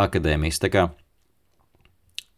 akadēmijas. 0.00 0.62
Tā 0.62 0.70
kā, 0.72 0.86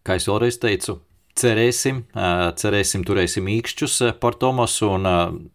kā 0.06 0.18
es 0.20 0.28
vēlreiz 0.30 0.58
teicu, 0.62 0.98
cerēsim, 1.38 2.04
eh, 2.16 2.48
cerēsim, 2.62 3.06
turēsim 3.08 3.52
īkšķus 3.58 4.00
eh, 4.08 4.18
par 4.22 4.38
Tomasu, 4.40 4.94
un 4.96 5.08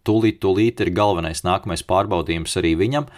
tūlīt, 0.05 0.41
tūlīt 0.43 0.85
ir 0.85 0.93
galvenais 0.95 1.45
nākamais 1.47 1.85
pārbaudījums 1.87 2.59
arī 2.61 2.77
viņam. 2.79 3.11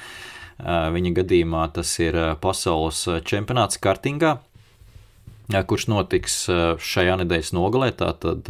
Viņa 0.60 1.14
gadījumā 1.16 1.62
tas 1.72 1.88
ir 2.04 2.18
pasaules 2.44 3.06
čempionāts 3.24 3.80
kartingā, 3.80 4.34
kurš 5.50 5.88
notiks 5.90 6.42
šajā 6.84 7.20
nedēļas 7.24 7.54
nogalē, 7.58 7.92
tātad 7.98 8.50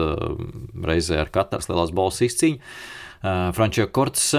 reizē 0.85 1.21
ar 1.23 1.31
Katars 1.33 1.69
lielās 1.71 1.93
balvas 1.95 2.21
izcīņu. 2.27 2.59
Frančija 3.55 3.89
Korts 3.91 4.29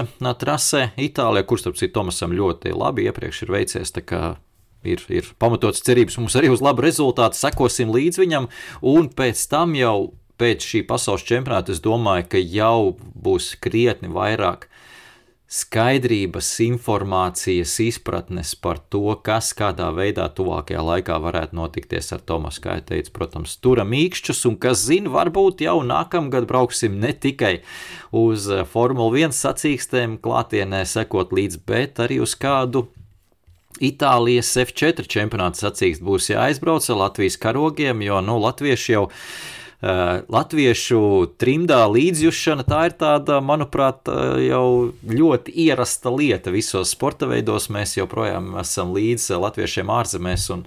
trasē 0.41 0.87
Itālijā, 0.97 1.45
kurš, 1.45 1.65
starp 1.65 1.77
citu, 1.77 1.93
Tomasam 1.99 2.33
ļoti 2.33 2.73
labi 2.73 3.05
iepriekš 3.09 3.43
ir 3.45 3.53
veicies, 3.53 3.93
tā 3.93 4.01
kā 4.01 4.21
ir, 4.81 5.03
ir 5.13 5.27
pamatots 5.41 5.83
cerības 5.85 6.17
mums 6.17 6.37
arī 6.39 6.49
uz 6.53 6.63
labu 6.65 6.85
rezultātu, 6.85 7.37
sekosim 7.37 7.93
līdz 7.93 8.21
viņam, 8.23 8.49
un 8.93 9.09
pēc 9.13 9.43
tam 9.51 9.75
jau 9.77 10.13
pēc 10.41 10.65
šī 10.65 10.81
pasaules 10.89 11.25
čempionāta 11.27 11.73
es 11.75 11.81
domāju, 11.83 12.25
ka 12.31 12.41
jau 12.41 12.95
būs 12.97 13.53
krietni 13.61 14.09
vairāk 14.09 14.65
skaidrības, 15.51 16.47
informācijas, 16.63 17.73
izpratnes 17.83 18.53
par 18.55 18.77
to, 18.93 19.03
kas 19.19 19.49
kādā 19.57 19.89
veidā 19.91 20.29
tuvākajā 20.31 20.83
laikā 20.87 21.17
varētu 21.19 21.57
notikties 21.59 22.13
ar 22.15 22.23
Tomasu. 22.23 22.63
Kā 22.63 22.77
jau 22.77 22.85
teicu, 22.93 23.11
protams, 23.17 23.57
turam 23.59 23.91
īkšķus, 23.97 24.45
un 24.47 24.55
kas 24.63 24.85
zina, 24.87 25.11
varbūt 25.11 25.65
jau 25.65 25.81
nākamgad 25.83 26.47
brauksim 26.47 26.95
ne 27.03 27.11
tikai 27.11 27.57
uz 28.15 28.47
eh, 28.47 28.63
Formule 28.63 29.25
1 29.25 29.35
sacīkstēm, 29.35 30.17
klātienē 30.23 30.85
sekot 30.87 31.35
līdz, 31.35 31.59
bet 31.67 31.99
arī 31.99 32.21
uz 32.23 32.37
kādu 32.39 32.87
Itālijas 33.81 34.53
F4 34.61 35.03
čempionāta 35.09 35.65
sacīksts 35.65 36.05
būs 36.05 36.31
jāaizbrauc 36.31 36.85
ar 36.93 37.07
Latvijas 37.07 37.39
karogiem, 37.41 38.03
jo 38.05 38.23
nu, 38.23 38.37
latvieši 38.39 38.93
jau 38.95 39.09
latviešu 39.81 41.33
trimdā 41.41 41.81
līdzjūšana, 41.89 42.65
tā 42.69 42.85
ir 42.89 42.95
tāda, 43.01 43.39
manuprāt, 43.41 44.05
eh, 44.05 44.47
jau 44.51 44.93
ļoti 45.01 45.53
ierasta 45.65 46.13
lieta 46.13 46.51
visos 46.53 46.93
sporta 46.93 47.25
veidos. 47.25 47.69
Mēs 47.69 47.97
joprojām 47.97 48.59
esam 48.61 48.93
līdz 48.93 49.31
latviešiem 49.41 49.89
ārzemēs 49.89 50.49
un, 50.53 50.65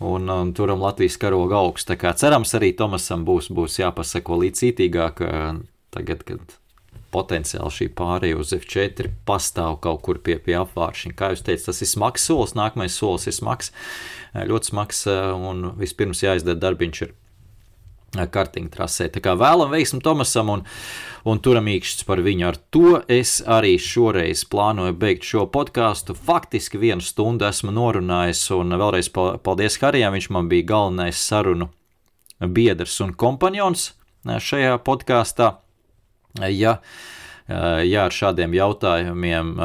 un, 0.00 0.28
un 0.28 0.52
turam 0.54 0.80
Latvijas 0.80 1.18
karoga 1.20 1.56
augstu. 1.56 1.92
Tā 1.92 1.96
kā 2.00 2.14
cerams 2.16 2.54
arī 2.54 2.72
Tomasam 2.76 3.26
būs, 3.26 3.50
būs 3.52 3.78
jāpasako 3.78 4.40
līdz 4.40 4.62
cītīgāk 4.64 5.20
eh, 5.20 5.60
tagad, 5.92 6.24
kad 6.24 6.56
potenciāli 7.12 7.70
šī 7.70 7.90
pārēja 7.92 8.40
uz 8.40 8.54
F4 8.56 9.12
pastāv 9.28 9.80
kaut 9.84 10.00
kur 10.00 10.16
pie, 10.16 10.38
pie 10.40 10.56
apvāršņa. 10.56 11.12
Kā 11.12 11.30
jūs 11.32 11.44
teicat, 11.44 11.68
tas 11.68 11.84
ir 11.84 11.92
smags 11.92 12.24
solis, 12.24 12.56
nākamais 12.56 12.96
solis 12.96 13.28
ir 13.28 13.36
smags, 13.36 13.70
ļoti 14.34 14.72
smags, 14.72 15.06
un 15.06 15.70
vispirms 15.76 16.24
jāizdara 16.24 16.58
darbiņš 16.60 17.04
ir 17.04 17.14
kartiņu 18.14 18.70
trasē. 18.72 19.08
Tā 19.12 19.20
kā 19.24 19.34
vēlam 19.38 19.72
veiksmu 19.72 20.00
Tomasam 20.04 20.50
un, 20.52 20.62
un 21.28 21.40
turam 21.42 21.68
īkšķis 21.70 22.06
par 22.08 22.22
viņu. 22.24 22.46
Ar 22.48 22.58
to 22.72 23.00
es 23.12 23.38
arī 23.42 23.76
šoreiz 23.82 24.46
plānoju 24.50 24.96
beigt 25.00 25.26
šo 25.26 25.46
podkāstu. 25.52 26.16
Faktiski 26.16 26.80
vienu 26.80 27.04
stundu 27.04 27.48
esmu 27.48 27.74
norunājis, 27.76 28.46
un 28.56 28.76
vēlreiz 28.78 29.10
paldies 29.12 29.78
Harijam, 29.82 30.16
viņš 30.16 30.30
man 30.36 30.50
bija 30.52 30.70
galvenais 30.72 31.20
sarunu 31.20 31.70
biedrs 32.40 32.98
un 33.04 33.14
kompanjons 33.16 33.92
šajā 34.26 34.76
podkāstā. 34.84 35.56
Ja, 36.52 36.78
ja 37.48 38.04
ar 38.04 38.12
šādiem 38.12 38.54
jautājumiem 38.56 39.56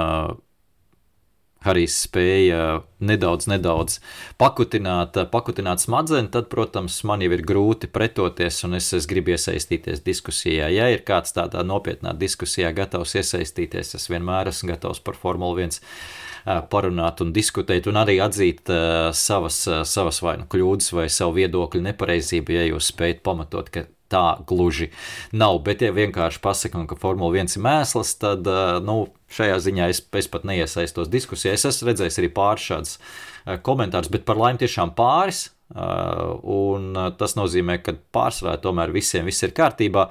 Harijs 1.62 2.00
spēja 2.08 2.82
nedaudz, 3.06 3.46
nedaudz 3.52 4.00
pakutināt, 4.42 5.20
pakutināt 5.30 5.84
smadzenes, 5.84 6.32
tad, 6.34 6.48
protams, 6.50 6.96
man 7.06 7.22
jau 7.22 7.30
ir 7.36 7.44
grūti 7.46 7.90
pretoties, 7.94 8.64
un 8.66 8.80
es, 8.80 8.90
es 8.98 9.06
gribu 9.10 9.36
iesaistīties 9.36 10.02
diskusijā. 10.06 10.72
Ja 10.74 10.90
ir 10.90 11.06
kāds 11.06 11.36
tādā 11.38 11.62
nopietnā 11.68 12.16
diskusijā 12.18 12.74
gatavs 12.74 13.14
iesaistīties, 13.22 13.94
es 14.00 14.10
vienmēr 14.10 14.50
esmu 14.50 14.74
gatavs 14.74 15.04
par 15.06 15.20
Formuli 15.22 15.68
1 15.68 15.82
parunāt 16.72 17.22
un 17.22 17.30
diskutēt, 17.36 17.86
un 17.86 18.02
arī 18.02 18.18
atzīt 18.26 18.70
savas, 19.14 19.62
savas 19.86 20.22
vai 20.26 20.40
nu 20.42 20.50
kļūdas, 20.50 20.94
vai 20.98 21.08
savu 21.14 21.38
viedokļu 21.38 21.84
nepareizību, 21.92 22.58
ja 22.58 22.70
jūs 22.72 22.90
spējat 22.90 23.22
pamatot, 23.28 23.70
ka 23.70 23.86
tā 24.12 24.26
gluži 24.48 24.90
nav. 25.32 25.62
Bet, 25.66 25.86
ja 25.86 25.94
vienkārši 25.96 26.42
pasakām, 26.44 26.88
ka 26.90 26.98
Formula 27.00 27.38
1 27.38 27.56
ir 27.56 27.66
mēsls, 27.70 28.18
tad 28.22 28.50
nu, 28.88 29.04
šajā 29.32 29.58
ziņā 29.66 29.88
es, 29.94 30.02
es 30.20 30.30
pat 30.32 30.46
neiesaistos 30.48 31.10
diskusijā. 31.12 31.56
Es 31.56 31.66
esmu 31.70 31.92
redzējis 31.92 32.20
arī 32.22 32.30
pāris 32.36 32.68
šādus 32.68 33.00
komentārus, 33.66 34.12
bet 34.14 34.28
par 34.28 34.40
laimi 34.42 34.62
tiešām 34.62 34.94
pāris. 34.98 35.50
Un 35.72 36.92
tas 37.20 37.38
nozīmē, 37.40 37.78
ka 37.84 37.96
pārsvarā 38.14 38.58
tomēr 38.62 38.92
visiem 38.92 39.28
viss 39.30 39.44
ir 39.48 39.56
kārtībā. 39.56 40.10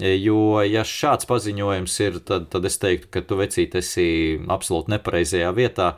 Jo, 0.00 0.62
ja 0.62 0.84
šāds 0.86 1.26
paziņojums 1.28 2.00
ir, 2.06 2.18
tad, 2.24 2.46
tad 2.52 2.66
es 2.70 2.78
teiktu, 2.80 3.10
ka 3.10 3.24
tu 3.26 3.40
vecīt 3.40 3.74
esi 3.80 4.08
absolūti 4.46 4.94
nepareizajā 4.94 5.50
vietā. 5.56 5.92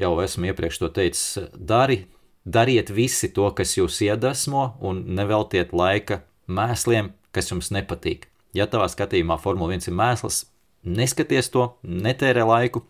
Jau 0.00 0.14
esmu 0.22 0.52
iepriekš 0.52 0.82
to 0.84 0.92
teicis, 1.00 1.38
dari 1.56 2.02
Dariet 2.44 2.88
visi 2.90 3.28
to, 3.36 3.50
kas 3.52 3.76
jūs 3.76 4.00
iedvesmo, 4.00 4.78
un 4.80 5.02
neveltiet 5.12 5.74
laika 5.76 6.22
mēsliem, 6.48 7.12
kas 7.36 7.52
jums 7.52 7.68
nepatīk. 7.74 8.30
Ja 8.56 8.64
tavā 8.66 8.88
skatījumā 8.90 9.36
Formula 9.38 9.76
1 9.76 9.90
ir 9.90 9.94
mēsls, 9.94 10.46
neskaties 10.84 11.50
to, 11.52 11.74
netērē 11.82 12.46
laiku. 12.46 12.84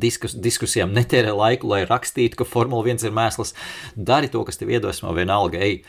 Diskus, 0.00 0.32
diskusijām 0.34 0.94
netērē 0.96 1.34
laiku, 1.36 1.68
lai 1.70 1.84
rakstītu, 1.86 2.38
ka 2.40 2.46
Formula 2.48 2.86
1 2.88 3.04
ir 3.04 3.12
mēsls. 3.14 3.52
Dari 3.94 4.30
to, 4.32 4.42
kas 4.46 4.58
tev 4.58 4.72
iedvesmo, 4.72 5.12
vienalga, 5.14 5.60
ej, 5.62 5.82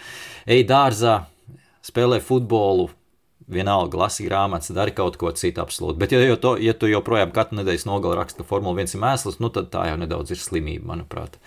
ej 0.46 0.66
dārzā, 0.70 1.24
spēlē 1.86 2.20
futbolu, 2.22 2.90
vienalga, 3.52 3.98
lasi 4.04 4.26
grāmatas, 4.28 4.74
dari 4.76 4.94
kaut 4.96 5.18
ko 5.22 5.32
citu, 5.38 5.64
absolūti. 5.64 6.00
Bet, 6.02 6.14
ja, 6.14 6.22
ja, 6.26 6.36
to, 6.42 6.56
ja 6.62 6.76
tu 6.78 6.90
joprojām 6.90 7.34
katru 7.34 7.62
nedēļas 7.62 7.88
nogali 7.88 8.20
raksti, 8.20 8.42
ka 8.42 8.50
Formula 8.50 8.84
1 8.84 8.98
ir 8.98 9.04
mēsls, 9.06 9.40
nu 9.42 9.50
tad 9.54 9.72
tā 9.74 9.88
jau 9.92 9.98
nedaudz 10.02 10.36
ir 10.36 10.42
slimība, 10.42 10.90
manuprāt. 10.94 11.40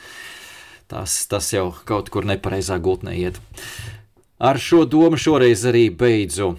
Tas, 0.89 1.21
tas 1.29 1.53
jau 1.53 1.69
kaut 1.87 2.09
kur 2.11 2.27
nepareizā 2.27 2.79
gultnē 2.81 3.13
iet. 3.19 3.43
Ar 4.39 4.55
šo 4.63 4.85
domu 4.87 5.19
šoreiz 5.19 5.65
arī 5.67 5.89
beidzu 5.91 6.53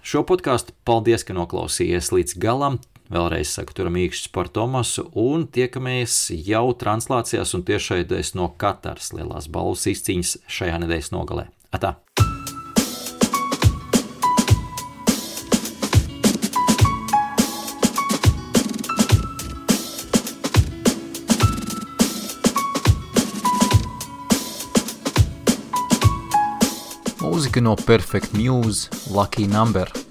šo 0.00 0.22
podkāstu. 0.24 0.72
Paldies, 0.88 1.20
ka 1.28 1.36
noklausījāties 1.36 2.08
līdz 2.16 2.38
galam. 2.40 2.78
Vēlreiz 3.12 3.52
saku, 3.52 3.76
turam 3.76 3.98
īkšķis 4.00 4.30
par 4.32 4.48
Tomasu 4.48 5.04
un 5.20 5.44
tiekamies 5.44 6.30
jau 6.46 6.70
translācijās 6.80 7.52
un 7.58 7.66
tiešraidēs 7.68 8.32
no 8.40 8.48
Kataras 8.56 9.12
lielās 9.12 9.50
balvas 9.52 9.84
izcīņas 9.92 10.38
šajā 10.48 10.80
nedēļas 10.86 11.12
nogalē. 11.12 11.50
Atā! 11.76 11.98
Mūzika 27.50 27.62
no 27.64 27.74
Perfect 27.74 28.32
Muse, 28.32 28.88
Lucky 29.10 29.48
Number. 29.48 30.09